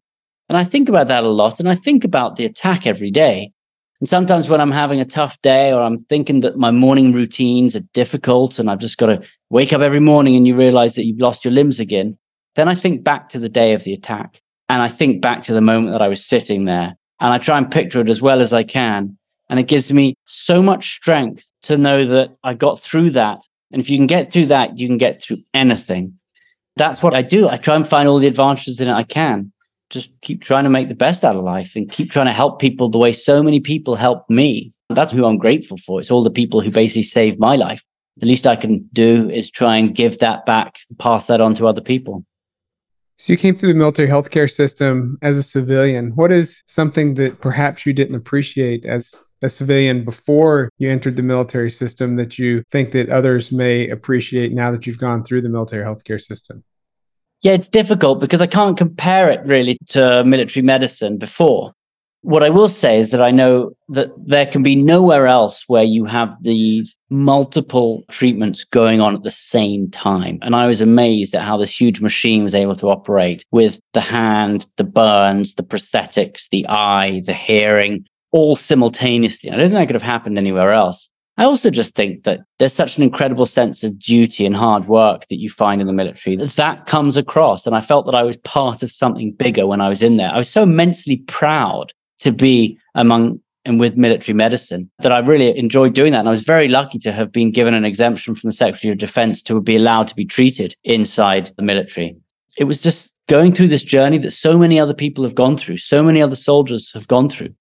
And 0.49 0.57
I 0.57 0.65
think 0.65 0.89
about 0.89 1.09
that 1.09 1.25
a 1.25 1.29
lot. 1.29 1.59
And 1.59 1.69
I 1.69 1.75
think 1.75 2.05
about 2.05 2.37
the 2.37 2.45
attack 2.45 2.87
every 2.87 3.11
day. 3.11 3.53
And 4.01 4.09
sometimes 4.09 4.49
when 4.49 4.61
I'm 4.61 4.71
having 4.71 5.01
a 5.01 5.07
tough 5.07 5.41
day 5.43 5.73
or 5.73 5.83
I'm 5.83 6.05
thinking 6.05 6.41
that 6.41 6.59
my 6.59 6.71
morning 6.71 7.13
routines 7.13 7.75
are 7.75 7.81
difficult 7.95 8.59
and 8.59 8.71
I've 8.71 8.79
just 8.79 8.99
got 8.99 9.07
to 9.07 9.23
wake 9.51 9.73
up 9.73 9.81
every 9.81 10.01
morning 10.01 10.37
and 10.37 10.47
you 10.47 10.55
realize 10.55 10.95
that 10.95 11.07
you've 11.07 11.21
lost 11.21 11.45
your 11.45 11.53
limbs 11.53 11.81
again, 11.81 12.19
then 12.57 12.69
I 12.69 12.75
think 12.75 13.05
back 13.05 13.31
to 13.31 13.39
the 13.39 13.49
day 13.49 13.73
of 13.73 13.85
the 13.85 13.95
attack. 13.95 14.43
And 14.69 14.83
I 14.83 14.89
think 14.89 15.23
back 15.23 15.45
to 15.45 15.55
the 15.55 15.61
moment 15.61 15.93
that 15.93 16.03
I 16.03 16.09
was 16.09 16.25
sitting 16.25 16.67
there 16.67 16.97
and 17.21 17.33
I 17.33 17.39
try 17.39 17.57
and 17.57 17.71
picture 17.71 18.01
it 18.01 18.11
as 18.11 18.21
well 18.21 18.41
as 18.41 18.53
I 18.53 18.65
can. 18.65 19.17
And 19.49 19.59
it 19.59 19.69
gives 19.69 19.91
me 19.93 20.17
so 20.27 20.61
much 20.61 20.95
strength 20.95 21.51
to 21.63 21.79
know 21.79 22.05
that 22.05 22.37
I 22.43 22.55
got 22.55 22.81
through 22.81 23.11
that. 23.11 23.41
And 23.71 23.81
if 23.81 23.89
you 23.89 23.97
can 23.97 24.07
get 24.07 24.33
through 24.33 24.47
that, 24.47 24.79
you 24.79 24.89
can 24.89 24.99
get 24.99 25.23
through 25.23 25.39
anything. 25.55 26.19
That's 26.77 27.03
what 27.03 27.15
I 27.15 27.23
do. 27.23 27.49
I 27.49 27.57
try 27.57 27.77
and 27.77 27.89
find 27.89 28.09
all 28.09 28.19
the 28.19 28.27
advantages 28.27 28.81
in 28.81 28.89
it 28.89 28.93
I 28.93 29.05
can 29.05 29.53
just 29.91 30.11
keep 30.23 30.43
trying 30.43 30.65
to 30.65 30.71
make 30.71 30.89
the 30.89 30.95
best 30.95 31.25
out 31.25 31.37
of 31.37 31.45
life 31.45 31.77
and 31.77 31.91
keep 31.91 32.11
trying 32.11 32.27
to 32.27 32.33
help 32.33 32.61
people 32.61 32.89
the 32.89 32.99
way 32.99 33.13
so 33.13 33.43
many 33.43 33.61
people 33.61 33.95
help 33.95 34.29
me. 34.29 34.73
That's 34.91 35.13
who 35.13 35.25
I'm 35.25 35.39
grateful 35.39 35.77
for. 35.79 36.01
It's 36.01 36.11
all 36.11 36.23
the 36.23 36.31
people 36.31 36.61
who 36.61 36.71
basically 36.71 37.03
saved 37.03 37.39
my 37.39 37.57
life. 37.57 37.83
The 38.19 38.27
least 38.27 38.47
I 38.47 38.57
can 38.57 38.89
do 38.93 39.29
is 39.31 39.51
try 39.51 39.77
and 39.77 39.95
give 39.95 40.19
that 40.21 40.47
back, 40.47 40.79
pass 40.99 41.27
that 41.27 41.41
on 41.41 41.55
to 41.55 41.67
other 41.67 41.83
people. 41.83 42.25
So 43.19 43.33
you 43.33 43.39
came 43.39 43.57
through 43.57 43.73
the 43.73 43.79
military 43.79 44.09
healthcare 44.09 44.51
system 44.51 45.19
as 45.23 45.39
a 45.39 45.43
civilian. 45.43 46.11
What 46.17 46.33
is 46.33 46.63
something 46.67 47.15
that 47.15 47.41
perhaps 47.41 47.87
you 47.87 47.93
didn't 47.93 48.15
appreciate 48.15 48.85
as 48.85 49.15
a 49.43 49.49
civilian 49.49 50.05
before 50.05 50.71
you 50.79 50.91
entered 50.91 51.17
the 51.17 51.23
military 51.23 51.71
system 51.71 52.17
that 52.17 52.39
you 52.39 52.63
think 52.71 52.93
that 52.93 53.09
others 53.09 53.53
may 53.53 53.89
appreciate 53.89 54.53
now 54.53 54.71
that 54.71 54.87
you've 54.87 54.99
gone 54.99 55.25
through 55.25 55.43
the 55.43 55.49
military 55.49 55.85
healthcare 55.85 56.21
system? 56.21 56.65
Yeah, 57.43 57.53
it's 57.53 57.69
difficult 57.69 58.21
because 58.21 58.41
I 58.41 58.47
can't 58.47 58.77
compare 58.77 59.31
it 59.31 59.41
really 59.45 59.79
to 59.89 60.25
military 60.25 60.63
medicine 60.65 61.19
before. 61.19 61.73
What 62.23 62.43
I 62.43 62.51
will 62.51 62.69
say 62.69 62.99
is 62.99 63.13
that 63.13 63.23
I 63.23 63.31
know 63.31 63.71
that 63.89 64.11
there 64.17 64.47
can 64.47 64.63
be 64.65 64.75
nowhere 64.75 65.29
else 65.29 65.63
where 65.69 65.85
you 65.85 66.07
have 66.07 66.35
these 66.43 66.97
multiple 67.09 68.03
treatments 68.11 68.65
going 68.65 69.01
on 69.01 69.15
at 69.15 69.23
the 69.23 69.31
same 69.31 69.91
time. 69.91 70.39
And 70.43 70.57
I 70.57 70.67
was 70.67 70.81
amazed 70.81 71.37
at 71.37 71.43
how 71.43 71.57
this 71.57 71.81
huge 71.81 72.01
machine 72.01 72.43
was 72.43 72.55
able 72.55 72.75
to 72.77 72.89
operate 72.89 73.45
with 73.53 73.79
the 73.93 74.01
hand, 74.01 74.67
the 74.77 74.83
burns, 74.83 75.55
the 75.55 75.63
prosthetics, 75.63 76.49
the 76.51 76.67
eye, 76.69 77.23
the 77.27 77.35
hearing, 77.35 78.05
all 78.33 78.57
simultaneously. 78.57 79.51
I 79.51 79.57
don't 79.57 79.71
think 79.71 79.75
that 79.75 79.87
could 79.87 79.95
have 79.95 80.03
happened 80.03 80.37
anywhere 80.37 80.73
else. 80.73 81.09
I 81.39 81.45
also 81.45 81.69
just 81.69 81.95
think 81.95 82.25
that 82.25 82.41
there's 82.59 82.73
such 82.73 82.97
an 82.97 83.03
incredible 83.03 83.45
sense 83.45 83.85
of 83.85 83.99
duty 83.99 84.47
and 84.47 84.57
hard 84.57 84.87
work 84.87 85.27
that 85.29 85.39
you 85.39 85.51
find 85.51 85.81
in 85.81 85.87
the 85.87 85.93
military 85.93 86.35
that 86.37 86.53
that 86.53 86.87
comes 86.87 87.17
across. 87.17 87.67
And 87.67 87.77
I 87.77 87.83
felt 87.83 88.07
that 88.07 88.15
I 88.15 88.23
was 88.23 88.39
part 88.39 88.83
of 88.83 88.91
something 88.91 89.33
bigger 89.33 89.67
when 89.67 89.83
I 89.83 89.89
was 89.89 90.03
in 90.03 90.17
there. 90.17 90.31
I 90.31 90.39
was 90.39 90.49
so 90.49 90.63
immensely 90.63 91.19
proud 91.19 91.93
to 92.21 92.33
be 92.33 92.79
among 92.95 93.41
and 93.67 93.81
with 93.81 93.97
military 93.97 94.35
medicine 94.35 94.89
that 95.01 95.13
I 95.13 95.19
really 95.19 95.57
enjoyed 95.59 95.93
doing 95.93 96.13
that. 96.13 96.21
And 96.21 96.29
I 96.29 96.31
was 96.31 96.45
very 96.45 96.69
lucky 96.69 96.99
to 97.01 97.13
have 97.13 97.33
been 97.33 97.51
given 97.51 97.75
an 97.75 97.85
exemption 97.85 98.35
from 98.35 98.49
the 98.49 98.53
Secretary 98.53 98.93
of 98.93 98.99
Defense 98.99 99.43
to 99.43 99.61
be 99.61 99.77
allowed 99.77 100.09
to 100.09 100.15
be 100.15 100.25
treated 100.25 100.75
inside 100.85 101.53
the 101.57 101.63
military. 101.63 102.17
It 102.57 102.65
was 102.65 102.81
just 102.81 103.13
going 103.29 103.53
through 103.53 103.69
this 103.69 103.83
journey 103.83 104.19
that 104.19 104.31
so 104.31 104.57
many 104.57 104.79
other 104.79 104.95
people 104.95 105.25
have 105.25 105.35
gone 105.35 105.57
through, 105.57 105.79
so 105.79 106.03
many 106.03 106.23
other 106.23 106.37
soldiers 106.37 106.93
have 106.93 107.09
gone 107.09 107.29
through 107.29 107.55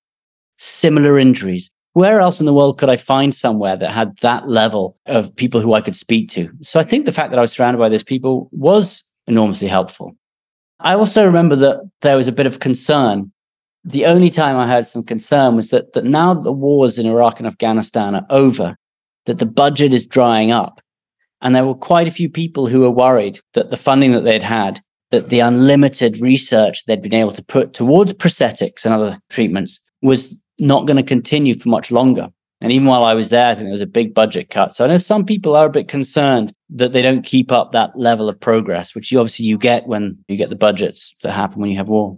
similar 0.57 1.19
injuries, 1.19 1.69
where 1.95 2.19
else 2.19 2.41
in 2.41 2.45
the 2.45 2.53
world 2.53 2.77
could 2.77 2.89
I 2.89 2.97
find 2.97 3.33
somewhere 3.33 3.77
that 3.77 3.89
had 3.89 4.17
that 4.17 4.49
level 4.49 4.97
of 5.05 5.33
people 5.33 5.61
who 5.61 5.73
I 5.73 5.79
could 5.79 5.95
speak 5.95 6.29
to? 6.31 6.51
So 6.61 6.77
I 6.77 6.83
think 6.83 7.05
the 7.05 7.13
fact 7.13 7.29
that 7.29 7.39
I 7.39 7.41
was 7.41 7.53
surrounded 7.53 7.79
by 7.79 7.87
those 7.87 8.03
people 8.03 8.49
was 8.51 9.01
enormously 9.27 9.69
helpful. 9.69 10.13
I 10.81 10.95
also 10.95 11.25
remember 11.25 11.55
that 11.55 11.89
there 12.01 12.17
was 12.17 12.27
a 12.27 12.33
bit 12.33 12.47
of 12.47 12.59
concern. 12.59 13.31
The 13.85 14.07
only 14.07 14.29
time 14.29 14.57
I 14.57 14.67
had 14.67 14.85
some 14.85 15.03
concern 15.05 15.55
was 15.55 15.69
that, 15.69 15.93
that 15.93 16.03
now 16.03 16.33
that 16.33 16.43
the 16.43 16.51
wars 16.51 16.99
in 16.99 17.05
Iraq 17.05 17.39
and 17.39 17.47
Afghanistan 17.47 18.13
are 18.13 18.25
over, 18.29 18.75
that 19.25 19.37
the 19.37 19.45
budget 19.45 19.93
is 19.93 20.05
drying 20.05 20.51
up. 20.51 20.81
And 21.41 21.55
there 21.55 21.65
were 21.65 21.75
quite 21.75 22.09
a 22.09 22.17
few 22.19 22.27
people 22.29 22.67
who 22.67 22.81
were 22.81 22.91
worried 22.91 23.39
that 23.53 23.69
the 23.69 23.77
funding 23.77 24.11
that 24.11 24.25
they'd 24.25 24.43
had, 24.43 24.81
that 25.11 25.29
the 25.29 25.39
unlimited 25.39 26.19
research 26.19 26.83
they'd 26.87 27.01
been 27.01 27.13
able 27.13 27.31
to 27.31 27.45
put 27.45 27.71
towards 27.71 28.11
prosthetics 28.11 28.83
and 28.83 28.93
other 28.93 29.17
treatments 29.29 29.79
was 30.01 30.35
not 30.59 30.87
going 30.87 30.97
to 30.97 31.03
continue 31.03 31.53
for 31.53 31.69
much 31.69 31.91
longer. 31.91 32.29
And 32.61 32.71
even 32.71 32.87
while 32.87 33.03
I 33.03 33.13
was 33.13 33.29
there, 33.29 33.47
I 33.47 33.53
think 33.53 33.65
there 33.65 33.71
was 33.71 33.81
a 33.81 33.85
big 33.85 34.13
budget 34.13 34.49
cut. 34.49 34.75
So 34.75 34.85
I 34.85 34.87
know 34.87 34.97
some 34.97 35.25
people 35.25 35.55
are 35.55 35.65
a 35.65 35.69
bit 35.69 35.87
concerned 35.87 36.53
that 36.69 36.93
they 36.93 37.01
don't 37.01 37.25
keep 37.25 37.51
up 37.51 37.71
that 37.71 37.91
level 37.97 38.29
of 38.29 38.39
progress, 38.39 38.95
which 38.95 39.11
you 39.11 39.19
obviously 39.19 39.45
you 39.45 39.57
get 39.57 39.87
when 39.87 40.17
you 40.27 40.37
get 40.37 40.49
the 40.49 40.55
budgets 40.55 41.13
that 41.21 41.33
happen 41.33 41.59
when 41.59 41.69
you 41.69 41.77
have 41.77 41.89
war. 41.89 42.17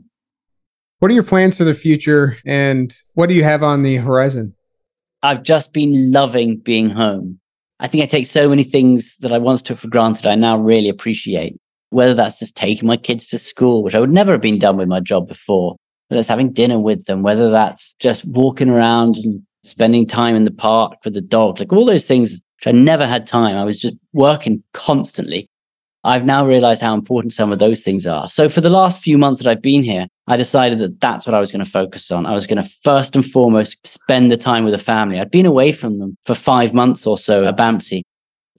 What 1.00 1.12
are 1.12 1.14
your 1.14 1.24
plans 1.24 1.58
for 1.58 1.64
the 1.64 1.74
future 1.74 2.38
and 2.46 2.96
what 3.16 3.28
do 3.28 3.34
you 3.34 3.44
have 3.44 3.64
on 3.64 3.84
the 3.84 3.98
horizon? 3.98 4.56
I've 5.24 5.44
just 5.44 5.74
been 5.74 6.12
loving 6.12 6.58
being 6.58 6.90
home. 6.90 7.40
I 7.80 7.88
think 7.88 8.04
I 8.04 8.08
take 8.08 8.26
so 8.26 8.48
many 8.50 8.64
things 8.64 9.18
that 9.18 9.32
I 9.32 9.38
once 9.38 9.62
took 9.62 9.78
for 9.78 9.90
granted, 9.90 10.26
I 10.26 10.36
now 10.36 10.58
really 10.58 10.90
appreciate. 10.90 11.56
Whether 11.90 12.14
that's 12.14 12.40
just 12.40 12.56
taking 12.56 12.88
my 12.88 12.98
kids 12.98 13.26
to 13.28 13.38
school, 13.38 13.84
which 13.84 13.96
I 13.96 14.00
would 14.00 14.12
never 14.12 14.34
have 14.34 14.42
been 14.42 14.60
done 14.60 14.78
with 14.78 14.88
my 14.88 15.00
job 15.00 15.28
before, 15.28 15.78
whether 16.08 16.20
it's 16.20 16.30
having 16.30 16.54
dinner 16.54 16.80
with 16.80 17.06
them, 17.06 17.24
whether 17.24 17.50
that's 17.50 17.94
just 18.00 18.26
walking 18.26 18.70
around 18.70 19.16
and 19.18 19.42
spending 19.64 20.08
time 20.08 20.36
in 20.36 20.46
the 20.46 20.52
park 20.52 20.94
with 21.04 21.14
the 21.14 21.22
dog, 21.22 21.60
like 21.60 21.74
all 21.74 21.86
those 21.86 22.08
things, 22.08 22.32
which 22.32 22.68
I 22.68 22.72
never 22.72 23.06
had 23.06 23.28
time. 23.28 23.56
I 23.56 23.66
was 23.66 23.80
just 23.80 23.96
working 24.14 24.64
constantly. 24.74 25.50
I've 26.04 26.26
now 26.26 26.46
realized 26.46 26.82
how 26.82 26.94
important 26.94 27.34
some 27.34 27.52
of 27.52 27.60
those 27.60 27.82
things 27.82 28.08
are. 28.08 28.30
So 28.30 28.48
for 28.48 28.62
the 28.62 28.70
last 28.70 29.02
few 29.02 29.18
months 29.18 29.42
that 29.42 29.50
I've 29.50 29.62
been 29.62 29.84
here, 29.84 30.08
I 30.28 30.38
decided 30.38 30.80
that 30.80 31.02
that's 31.02 31.26
what 31.26 31.34
I 31.34 31.40
was 31.40 31.52
going 31.52 31.66
to 31.66 31.70
focus 31.70 32.10
on. 32.12 32.26
I 32.26 32.34
was 32.34 32.48
going 32.48 32.64
to 32.64 32.70
first 32.84 33.16
and 33.16 33.26
foremost 33.26 33.86
spend 33.86 34.32
the 34.32 34.38
time 34.38 34.64
with 34.64 34.74
the 34.74 34.78
family. 34.78 35.20
I'd 35.20 35.32
been 35.32 35.46
away 35.46 35.74
from 35.74 36.00
them 36.00 36.16
for 36.26 36.34
five 36.34 36.74
months 36.74 37.06
or 37.06 37.18
so 37.18 37.46
at 37.46 37.58
BAMC. 37.58 38.04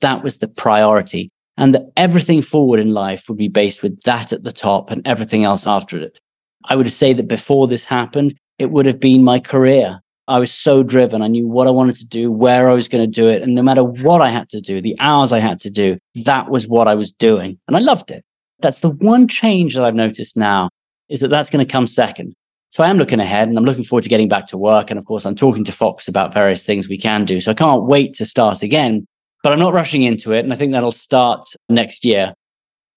That 0.03 0.23
was 0.23 0.39
the 0.39 0.49
priority. 0.49 1.31
and 1.59 1.75
that 1.75 1.91
everything 1.97 2.41
forward 2.41 2.79
in 2.79 2.95
life 2.95 3.29
would 3.29 3.37
be 3.37 3.49
based 3.49 3.83
with 3.83 4.01
that 4.03 4.33
at 4.33 4.45
the 4.45 4.53
top 4.53 4.91
and 4.91 5.03
everything 5.07 5.45
else 5.45 5.67
after 5.67 5.99
it. 5.99 6.19
I 6.65 6.77
would 6.77 6.93
say 6.93 7.13
that 7.13 7.29
before 7.29 7.69
this 7.69 7.85
happened, 7.85 8.37
it 8.59 8.71
would 8.71 8.87
have 8.87 9.01
been 9.01 9.25
my 9.25 9.39
career. 9.39 10.01
I 10.27 10.39
was 10.39 10.53
so 10.53 10.83
driven. 10.83 11.23
I 11.23 11.27
knew 11.27 11.49
what 11.49 11.67
I 11.67 11.71
wanted 11.71 11.97
to 11.97 12.07
do, 12.07 12.31
where 12.31 12.69
I 12.69 12.75
was 12.75 12.87
going 12.87 13.03
to 13.03 13.11
do 13.11 13.29
it. 13.29 13.43
And 13.43 13.55
no 13.55 13.63
matter 13.63 13.83
what 13.83 14.21
I 14.21 14.29
had 14.29 14.51
to 14.51 14.61
do, 14.61 14.81
the 14.83 14.97
hours 15.01 15.33
I 15.33 15.39
had 15.39 15.59
to 15.61 15.71
do, 15.71 15.99
that 16.27 16.51
was 16.51 16.69
what 16.69 16.87
I 16.87 16.95
was 16.95 17.11
doing. 17.13 17.59
And 17.67 17.77
I 17.77 17.81
loved 17.81 18.11
it. 18.11 18.25
That's 18.61 18.81
the 18.81 18.91
one 18.91 19.27
change 19.27 19.75
that 19.75 19.85
I've 19.85 19.95
noticed 19.95 20.37
now 20.37 20.69
is 21.09 21.21
that 21.21 21.29
that's 21.29 21.49
going 21.49 21.65
to 21.65 21.73
come 21.73 21.87
second. 21.87 22.35
So 22.71 22.85
I 22.85 22.91
am 22.91 22.99
looking 22.99 23.21
ahead 23.21 23.49
and 23.49 23.57
I'm 23.57 23.65
looking 23.65 23.85
forward 23.85 24.03
to 24.03 24.11
getting 24.11 24.29
back 24.29 24.47
to 24.49 24.59
work. 24.59 24.91
And 24.91 24.99
of 24.99 25.07
course, 25.07 25.25
I'm 25.25 25.35
talking 25.35 25.65
to 25.65 25.73
Fox 25.73 26.07
about 26.07 26.35
various 26.35 26.67
things 26.67 26.89
we 26.89 26.99
can 26.99 27.25
do. 27.25 27.41
So 27.41 27.51
I 27.51 27.55
can't 27.55 27.85
wait 27.85 28.13
to 28.15 28.27
start 28.27 28.63
again, 28.63 29.07
but 29.43 29.53
I'm 29.53 29.59
not 29.59 29.73
rushing 29.73 30.03
into 30.03 30.33
it. 30.33 30.41
And 30.41 30.53
I 30.53 30.57
think 30.57 30.73
that'll 30.73 30.93
start 30.93 31.47
next 31.71 32.05
year. 32.05 32.35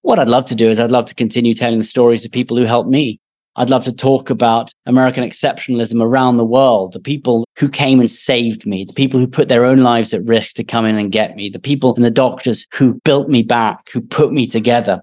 What 0.02 0.18
I'd 0.18 0.28
love 0.28 0.44
to 0.46 0.54
do 0.54 0.68
is 0.68 0.78
I'd 0.78 0.90
love 0.90 1.06
to 1.06 1.14
continue 1.14 1.54
telling 1.54 1.78
the 1.78 1.84
stories 1.84 2.24
of 2.24 2.32
people 2.32 2.58
who 2.58 2.64
helped 2.64 2.90
me. 2.90 3.18
I'd 3.56 3.70
love 3.70 3.84
to 3.84 3.92
talk 3.92 4.30
about 4.30 4.72
American 4.86 5.24
exceptionalism 5.24 6.02
around 6.02 6.36
the 6.38 6.44
world, 6.44 6.94
the 6.94 7.00
people 7.00 7.44
who 7.58 7.68
came 7.68 8.00
and 8.00 8.10
saved 8.10 8.66
me, 8.66 8.84
the 8.84 8.94
people 8.94 9.20
who 9.20 9.26
put 9.26 9.48
their 9.48 9.64
own 9.64 9.78
lives 9.78 10.14
at 10.14 10.24
risk 10.24 10.56
to 10.56 10.64
come 10.64 10.86
in 10.86 10.96
and 10.96 11.12
get 11.12 11.36
me, 11.36 11.50
the 11.50 11.58
people 11.58 11.94
and 11.94 12.04
the 12.04 12.10
doctors 12.10 12.66
who 12.72 12.94
built 13.04 13.28
me 13.28 13.42
back, 13.42 13.90
who 13.90 14.00
put 14.00 14.32
me 14.32 14.46
together. 14.46 15.02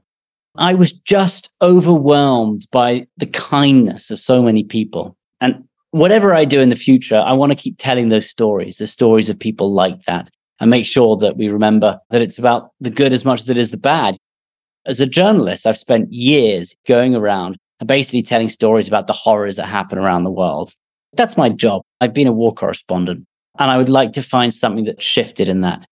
I 0.57 0.73
was 0.73 0.93
just 0.93 1.51
overwhelmed 1.61 2.67
by 2.71 3.07
the 3.17 3.27
kindness 3.27 4.09
of 4.09 4.19
so 4.19 4.41
many 4.41 4.63
people. 4.63 5.15
And 5.39 5.63
whatever 5.91 6.33
I 6.33 6.43
do 6.43 6.59
in 6.59 6.69
the 6.69 6.75
future, 6.75 7.23
I 7.23 7.33
want 7.33 7.51
to 7.51 7.55
keep 7.55 7.75
telling 7.77 8.09
those 8.09 8.27
stories, 8.27 8.77
the 8.77 8.87
stories 8.87 9.29
of 9.29 9.39
people 9.39 9.73
like 9.73 10.05
that, 10.05 10.29
and 10.59 10.71
make 10.71 10.87
sure 10.87 11.15
that 11.17 11.37
we 11.37 11.49
remember 11.49 11.99
that 12.09 12.21
it's 12.21 12.39
about 12.39 12.71
the 12.79 12.89
good 12.89 13.13
as 13.13 13.23
much 13.23 13.41
as 13.41 13.49
it 13.49 13.57
is 13.57 13.69
the 13.69 13.77
bad. 13.77 14.17
As 14.87 14.99
a 14.99 15.05
journalist, 15.05 15.67
I've 15.67 15.77
spent 15.77 16.11
years 16.11 16.75
going 16.87 17.15
around 17.15 17.57
and 17.79 17.87
basically 17.87 18.23
telling 18.23 18.49
stories 18.49 18.87
about 18.87 19.07
the 19.07 19.13
horrors 19.13 19.55
that 19.55 19.67
happen 19.67 19.97
around 19.97 20.23
the 20.23 20.31
world. 20.31 20.73
That's 21.13 21.37
my 21.37 21.49
job. 21.49 21.81
I've 22.01 22.13
been 22.13 22.27
a 22.27 22.31
war 22.31 22.53
correspondent, 22.53 23.25
and 23.57 23.71
I 23.71 23.77
would 23.77 23.89
like 23.89 24.13
to 24.13 24.21
find 24.21 24.53
something 24.53 24.85
that 24.85 25.01
shifted 25.01 25.47
in 25.47 25.61
that. 25.61 25.85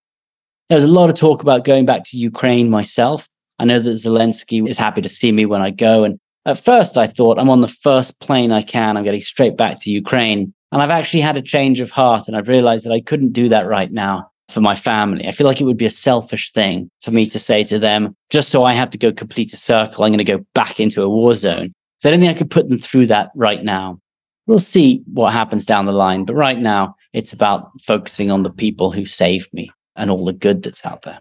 There 0.69 0.77
was 0.77 0.83
a 0.83 0.91
lot 0.91 1.09
of 1.09 1.15
talk 1.15 1.41
about 1.41 1.65
going 1.65 1.85
back 1.85 2.03
to 2.05 2.17
Ukraine 2.17 2.69
myself. 2.69 3.27
I 3.59 3.65
know 3.65 3.79
that 3.79 3.89
Zelensky 3.89 4.67
is 4.67 4.77
happy 4.77 5.01
to 5.01 5.09
see 5.09 5.31
me 5.31 5.45
when 5.45 5.61
I 5.61 5.71
go. 5.71 6.03
And 6.03 6.19
at 6.45 6.59
first, 6.59 6.97
I 6.97 7.07
thought 7.07 7.39
I'm 7.39 7.49
on 7.49 7.61
the 7.61 7.67
first 7.67 8.19
plane 8.19 8.51
I 8.51 8.61
can. 8.61 8.97
I'm 8.97 9.03
getting 9.03 9.21
straight 9.21 9.57
back 9.57 9.81
to 9.81 9.89
Ukraine. 9.89 10.53
And 10.71 10.81
I've 10.81 10.91
actually 10.91 11.21
had 11.21 11.37
a 11.37 11.41
change 11.41 11.79
of 11.79 11.89
heart. 11.89 12.27
And 12.27 12.35
I've 12.35 12.49
realized 12.49 12.85
that 12.85 12.91
I 12.91 12.99
couldn't 12.99 13.31
do 13.31 13.49
that 13.49 13.65
right 13.65 13.91
now 13.91 14.29
for 14.49 14.61
my 14.61 14.75
family. 14.75 15.27
I 15.27 15.31
feel 15.31 15.47
like 15.47 15.59
it 15.59 15.65
would 15.65 15.77
be 15.77 15.85
a 15.85 15.89
selfish 15.89 16.51
thing 16.51 16.89
for 17.01 17.11
me 17.11 17.27
to 17.27 17.39
say 17.39 17.63
to 17.65 17.79
them, 17.79 18.15
just 18.29 18.49
so 18.49 18.63
I 18.63 18.73
have 18.73 18.89
to 18.91 18.97
go 18.97 19.11
complete 19.11 19.53
a 19.53 19.57
circle, 19.57 20.03
I'm 20.03 20.11
going 20.11 20.19
to 20.19 20.23
go 20.23 20.45
back 20.53 20.79
into 20.79 21.03
a 21.03 21.09
war 21.09 21.35
zone. 21.35 21.73
I 22.03 22.11
don't 22.11 22.19
think 22.19 22.35
I 22.35 22.37
could 22.37 22.51
put 22.51 22.69
them 22.69 22.77
through 22.77 23.07
that 23.07 23.31
right 23.35 23.63
now. 23.63 23.99
We'll 24.45 24.59
see 24.59 25.03
what 25.11 25.33
happens 25.33 25.65
down 25.65 25.85
the 25.85 25.91
line. 25.91 26.23
But 26.23 26.35
right 26.35 26.59
now, 26.59 26.95
it's 27.11 27.33
about 27.33 27.69
focusing 27.81 28.31
on 28.31 28.43
the 28.43 28.49
people 28.49 28.91
who 28.91 29.05
saved 29.05 29.53
me 29.53 29.71
and 29.95 30.09
all 30.09 30.23
the 30.23 30.31
good 30.31 30.63
that's 30.63 30.85
out 30.85 31.01
there. 31.01 31.19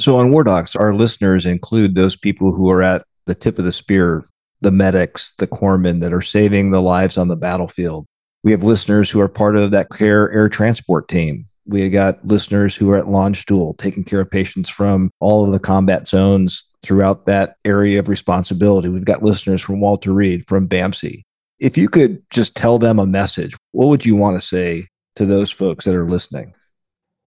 So 0.00 0.16
on 0.16 0.30
War 0.30 0.44
Docs, 0.44 0.74
our 0.74 0.94
listeners 0.94 1.44
include 1.44 1.94
those 1.94 2.16
people 2.16 2.52
who 2.52 2.70
are 2.70 2.82
at 2.82 3.04
the 3.26 3.34
tip 3.34 3.58
of 3.58 3.64
the 3.64 3.72
spear, 3.72 4.24
the 4.60 4.70
medics, 4.70 5.32
the 5.38 5.46
corpsmen 5.46 6.00
that 6.00 6.12
are 6.12 6.22
saving 6.22 6.70
the 6.70 6.82
lives 6.82 7.18
on 7.18 7.28
the 7.28 7.36
battlefield. 7.36 8.06
We 8.42 8.52
have 8.52 8.64
listeners 8.64 9.10
who 9.10 9.20
are 9.20 9.28
part 9.28 9.56
of 9.56 9.70
that 9.72 9.90
care 9.90 10.30
air 10.32 10.48
transport 10.48 11.08
team. 11.08 11.46
We 11.66 11.88
got 11.88 12.24
listeners 12.26 12.76
who 12.76 12.90
are 12.90 12.98
at 12.98 13.06
Landstuhl 13.06 13.78
taking 13.78 14.04
care 14.04 14.20
of 14.20 14.30
patients 14.30 14.68
from 14.68 15.10
all 15.20 15.44
of 15.44 15.52
the 15.52 15.58
combat 15.58 16.06
zones 16.06 16.64
throughout 16.82 17.26
that 17.26 17.56
area 17.64 17.98
of 17.98 18.08
responsibility. 18.08 18.88
We've 18.88 19.04
got 19.04 19.22
listeners 19.22 19.62
from 19.62 19.80
Walter 19.80 20.12
Reed, 20.12 20.46
from 20.46 20.68
BAMC. 20.68 21.22
If 21.58 21.78
you 21.78 21.88
could 21.88 22.22
just 22.30 22.54
tell 22.54 22.78
them 22.78 22.98
a 22.98 23.06
message, 23.06 23.56
what 23.72 23.86
would 23.88 24.04
you 24.04 24.14
want 24.14 24.38
to 24.38 24.46
say 24.46 24.88
to 25.16 25.24
those 25.24 25.50
folks 25.50 25.86
that 25.86 25.94
are 25.94 26.08
listening? 26.08 26.52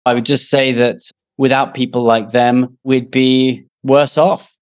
I 0.04 0.12
would 0.14 0.26
just 0.26 0.50
say 0.50 0.72
that 0.72 1.02
without 1.38 1.74
people 1.74 2.02
like 2.02 2.30
them, 2.30 2.78
we'd 2.84 3.10
be 3.10 3.66
worse 3.82 4.18
off. 4.18 4.54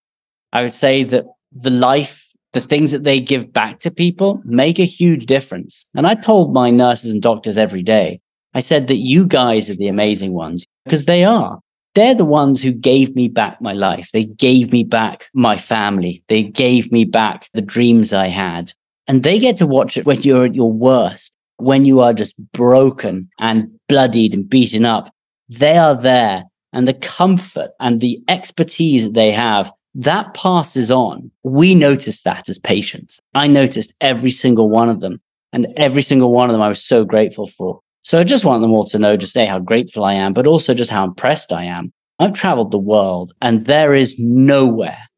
I 0.53 0.63
would 0.63 0.73
say 0.73 1.03
that 1.05 1.25
the 1.53 1.71
life, 1.71 2.29
the 2.53 2.61
things 2.61 2.93
that 2.93 3.03
they 3.05 3.21
give 3.21 3.53
back 3.53 3.81
to 3.81 3.91
people 3.91 4.41
make 4.45 4.79
a 4.79 4.85
huge 4.85 5.27
difference. 5.27 5.85
And 5.95 6.07
I 6.07 6.15
told 6.15 6.53
my 6.53 6.71
nurses 6.71 7.13
and 7.13 7.21
doctors 7.21 7.57
every 7.57 7.83
day, 7.83 8.21
I 8.55 8.61
said 8.61 8.87
that 8.87 8.99
you 8.99 9.27
guys 9.27 9.69
are 9.69 9.75
the 9.75 9.89
amazing 9.89 10.33
ones 10.33 10.65
because 10.85 11.05
they 11.05 11.25
are. 11.25 11.61
They're 11.95 12.15
the 12.15 12.25
ones 12.25 12.61
who 12.61 12.73
gave 12.73 13.15
me 13.15 13.29
back 13.29 13.61
my 13.61 13.73
life. 13.73 14.11
They 14.13 14.25
gave 14.25 14.73
me 14.73 14.83
back 14.85 15.29
my 15.33 15.57
family. 15.57 16.25
They 16.29 16.43
gave 16.43 16.91
me 16.91 17.05
back 17.05 17.49
the 17.55 17.63
dreams 17.63 18.13
I 18.13 18.29
had. 18.29 18.73
And 19.07 19.23
they 19.23 19.39
get 19.39 19.57
to 19.59 19.67
watch 19.67 19.97
it 19.97 20.07
when 20.07 20.23
you're 20.23 20.47
at 20.47 20.55
your 20.55 20.73
worst, 20.73 21.35
when 21.59 21.85
you 21.85 22.01
are 22.01 22.13
just 22.13 22.35
broken 22.53 23.29
and 23.39 23.69
bloodied 23.89 24.35
and 24.35 24.49
beaten 24.49 24.85
up. 24.85 25.13
They 25.49 25.77
are 25.77 25.95
there 25.95 26.45
and 26.73 26.89
the 26.89 26.95
comfort 26.95 27.71
and 27.79 28.01
the 28.01 28.21
expertise 28.29 29.05
that 29.05 29.15
they 29.15 29.31
have, 29.31 29.71
that 29.95 30.35
passes 30.35 30.91
on. 30.91 31.31
We 31.45 31.75
notice 31.75 32.23
that 32.23 32.49
as 32.49 32.59
patients. 32.59 33.21
I 33.35 33.47
noticed 33.47 33.95
every 34.01 34.33
single 34.33 34.69
one 34.69 34.89
of 34.89 35.01
them 35.01 35.21
and 35.53 35.69
every 35.77 36.03
single 36.03 36.33
one 36.33 36.51
of 36.51 36.55
them 36.55 36.63
I 36.63 36.69
was 36.69 36.85
so 36.85 37.05
grateful 37.05 37.47
for. 37.47 37.81
So 38.05 38.21
I 38.21 38.25
just 38.25 38.45
want 38.45 38.61
them 38.61 38.73
all 38.73 38.85
to 38.85 38.99
know 38.99 39.17
just 39.17 39.33
say 39.33 39.47
how 39.47 39.59
grateful 39.59 40.05
I 40.05 40.13
am, 40.13 40.35
but 40.35 40.47
also 40.47 40.75
just 40.75 40.91
how 40.91 41.05
impressed 41.05 41.53
I 41.53 41.65
am. 41.65 41.93
I've 42.19 42.35
traveled 42.35 42.71
the 42.71 42.79
world 42.79 43.33
and 43.41 43.65
there 43.65 43.95
is 43.95 44.19
nowhere, 44.19 45.09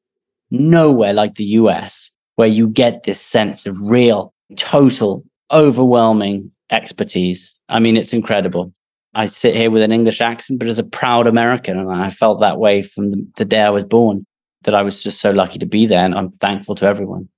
nowhere 0.51 1.12
like 1.12 1.34
the 1.34 1.45
US 1.45 2.12
where 2.37 2.49
you 2.49 2.68
get 2.68 3.03
this 3.03 3.20
sense 3.20 3.66
of 3.66 3.76
real, 3.87 4.32
total, 4.57 5.24
overwhelming 5.51 6.53
expertise. 6.70 7.55
I 7.68 7.80
mean, 7.80 7.97
it's 7.97 8.12
incredible. 8.12 8.72
I 9.14 9.26
sit 9.26 9.57
here 9.57 9.70
with 9.70 9.82
an 9.82 9.93
English 9.93 10.20
accent, 10.20 10.61
but 10.61 10.68
as 10.68 10.78
a 10.78 10.84
proud 10.84 11.26
American, 11.26 11.78
and 11.78 11.91
I 11.91 12.11
felt 12.11 12.41
that 12.41 12.59
way 12.59 12.82
from 12.82 13.11
the, 13.11 13.26
the 13.37 13.45
day 13.45 13.62
I 13.62 13.70
was 13.70 13.84
born. 13.84 14.26
That 14.62 14.74
I 14.74 14.82
was 14.82 15.03
just 15.03 15.20
so 15.20 15.30
lucky 15.30 15.61
to 15.61 15.66
be 15.66 15.87
there, 15.87 16.05
and 16.05 16.14
I'm 16.14 16.32
thankful 16.32 16.74
to 16.76 16.87
everyone. 16.87 17.28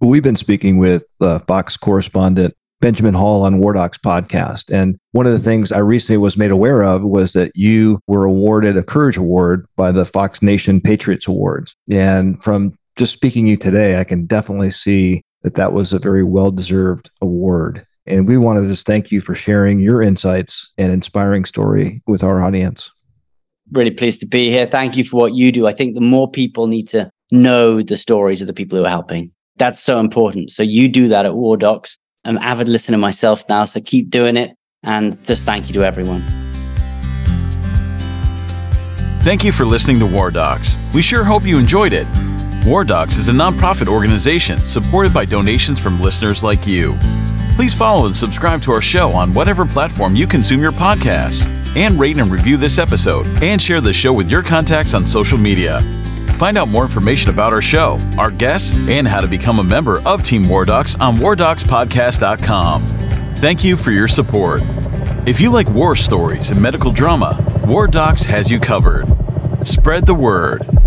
We've 0.00 0.22
been 0.22 0.36
speaking 0.36 0.78
with 0.78 1.02
uh, 1.20 1.40
Fox 1.40 1.76
correspondent 1.76 2.54
Benjamin 2.80 3.14
Hall 3.14 3.44
on 3.44 3.58
War 3.58 3.72
Docs 3.72 3.98
podcast. 3.98 4.72
And 4.72 4.98
one 5.12 5.26
of 5.26 5.32
the 5.32 5.38
things 5.38 5.72
I 5.72 5.78
recently 5.78 6.18
was 6.18 6.36
made 6.36 6.50
aware 6.50 6.84
of 6.84 7.02
was 7.02 7.32
that 7.32 7.52
you 7.56 8.00
were 8.06 8.24
awarded 8.24 8.76
a 8.76 8.82
Courage 8.82 9.16
Award 9.16 9.66
by 9.76 9.90
the 9.90 10.04
Fox 10.04 10.42
Nation 10.42 10.80
Patriots 10.80 11.26
Awards. 11.26 11.74
And 11.90 12.42
from 12.42 12.78
just 12.96 13.12
speaking 13.12 13.46
to 13.46 13.52
you 13.52 13.56
today, 13.56 13.98
I 13.98 14.04
can 14.04 14.26
definitely 14.26 14.70
see 14.70 15.22
that 15.42 15.54
that 15.54 15.72
was 15.72 15.92
a 15.92 15.98
very 15.98 16.24
well 16.24 16.50
deserved 16.50 17.10
award. 17.20 17.84
And 18.06 18.26
we 18.26 18.38
want 18.38 18.62
to 18.62 18.68
just 18.68 18.86
thank 18.86 19.12
you 19.12 19.20
for 19.20 19.34
sharing 19.34 19.80
your 19.80 20.00
insights 20.00 20.72
and 20.78 20.92
inspiring 20.92 21.44
story 21.44 22.02
with 22.06 22.22
our 22.22 22.42
audience. 22.42 22.90
Really 23.72 23.90
pleased 23.90 24.20
to 24.20 24.26
be 24.26 24.50
here. 24.50 24.66
Thank 24.66 24.96
you 24.96 25.04
for 25.04 25.20
what 25.20 25.34
you 25.34 25.52
do. 25.52 25.66
I 25.66 25.72
think 25.72 25.94
the 25.94 26.00
more 26.00 26.30
people 26.30 26.68
need 26.68 26.88
to 26.88 27.10
know 27.30 27.82
the 27.82 27.96
stories 27.98 28.40
of 28.40 28.46
the 28.46 28.54
people 28.54 28.78
who 28.78 28.84
are 28.84 28.90
helping. 28.90 29.30
That's 29.56 29.80
so 29.80 30.00
important. 30.00 30.52
So 30.52 30.62
you 30.62 30.88
do 30.88 31.08
that 31.08 31.26
at 31.26 31.34
War 31.34 31.56
Docs. 31.56 31.98
I'm 32.24 32.36
an 32.36 32.42
avid 32.42 32.68
listener 32.68 32.98
myself 32.98 33.44
now, 33.48 33.64
so 33.64 33.80
keep 33.80 34.10
doing 34.10 34.36
it. 34.36 34.56
And 34.82 35.22
just 35.26 35.44
thank 35.44 35.68
you 35.68 35.74
to 35.74 35.84
everyone. 35.84 36.22
Thank 39.22 39.44
you 39.44 39.52
for 39.52 39.64
listening 39.64 39.98
to 39.98 40.06
War 40.06 40.30
Docs. 40.30 40.76
We 40.94 41.02
sure 41.02 41.24
hope 41.24 41.44
you 41.44 41.58
enjoyed 41.58 41.92
it. 41.92 42.06
War 42.66 42.84
Docs 42.84 43.18
is 43.18 43.28
a 43.28 43.32
nonprofit 43.32 43.88
organization 43.88 44.58
supported 44.58 45.12
by 45.12 45.24
donations 45.24 45.78
from 45.78 46.00
listeners 46.00 46.42
like 46.42 46.66
you. 46.66 46.96
Please 47.54 47.74
follow 47.74 48.06
and 48.06 48.14
subscribe 48.14 48.62
to 48.62 48.72
our 48.72 48.80
show 48.80 49.12
on 49.12 49.34
whatever 49.34 49.66
platform 49.66 50.14
you 50.14 50.26
consume 50.26 50.60
your 50.60 50.72
podcasts, 50.72 51.46
and 51.76 51.98
rate 51.98 52.18
and 52.18 52.30
review 52.30 52.56
this 52.56 52.78
episode, 52.78 53.26
and 53.42 53.60
share 53.60 53.80
the 53.80 53.92
show 53.92 54.12
with 54.12 54.30
your 54.30 54.42
contacts 54.42 54.94
on 54.94 55.04
social 55.04 55.38
media. 55.38 55.80
Find 56.38 56.56
out 56.56 56.68
more 56.68 56.84
information 56.84 57.30
about 57.30 57.52
our 57.52 57.60
show, 57.60 57.98
our 58.16 58.30
guests, 58.30 58.72
and 58.88 59.08
how 59.08 59.20
to 59.20 59.26
become 59.26 59.58
a 59.58 59.64
member 59.64 60.00
of 60.06 60.22
Team 60.22 60.48
War 60.48 60.64
Docs 60.64 60.94
on 61.00 61.16
WarDocsPodcast.com. 61.16 62.86
Thank 63.38 63.64
you 63.64 63.76
for 63.76 63.90
your 63.90 64.06
support. 64.06 64.62
If 65.26 65.40
you 65.40 65.50
like 65.50 65.68
war 65.68 65.96
stories 65.96 66.50
and 66.50 66.62
medical 66.62 66.92
drama, 66.92 67.36
War 67.66 67.88
Docs 67.88 68.24
has 68.24 68.50
you 68.50 68.60
covered. 68.60 69.06
Spread 69.66 70.06
the 70.06 70.14
word. 70.14 70.77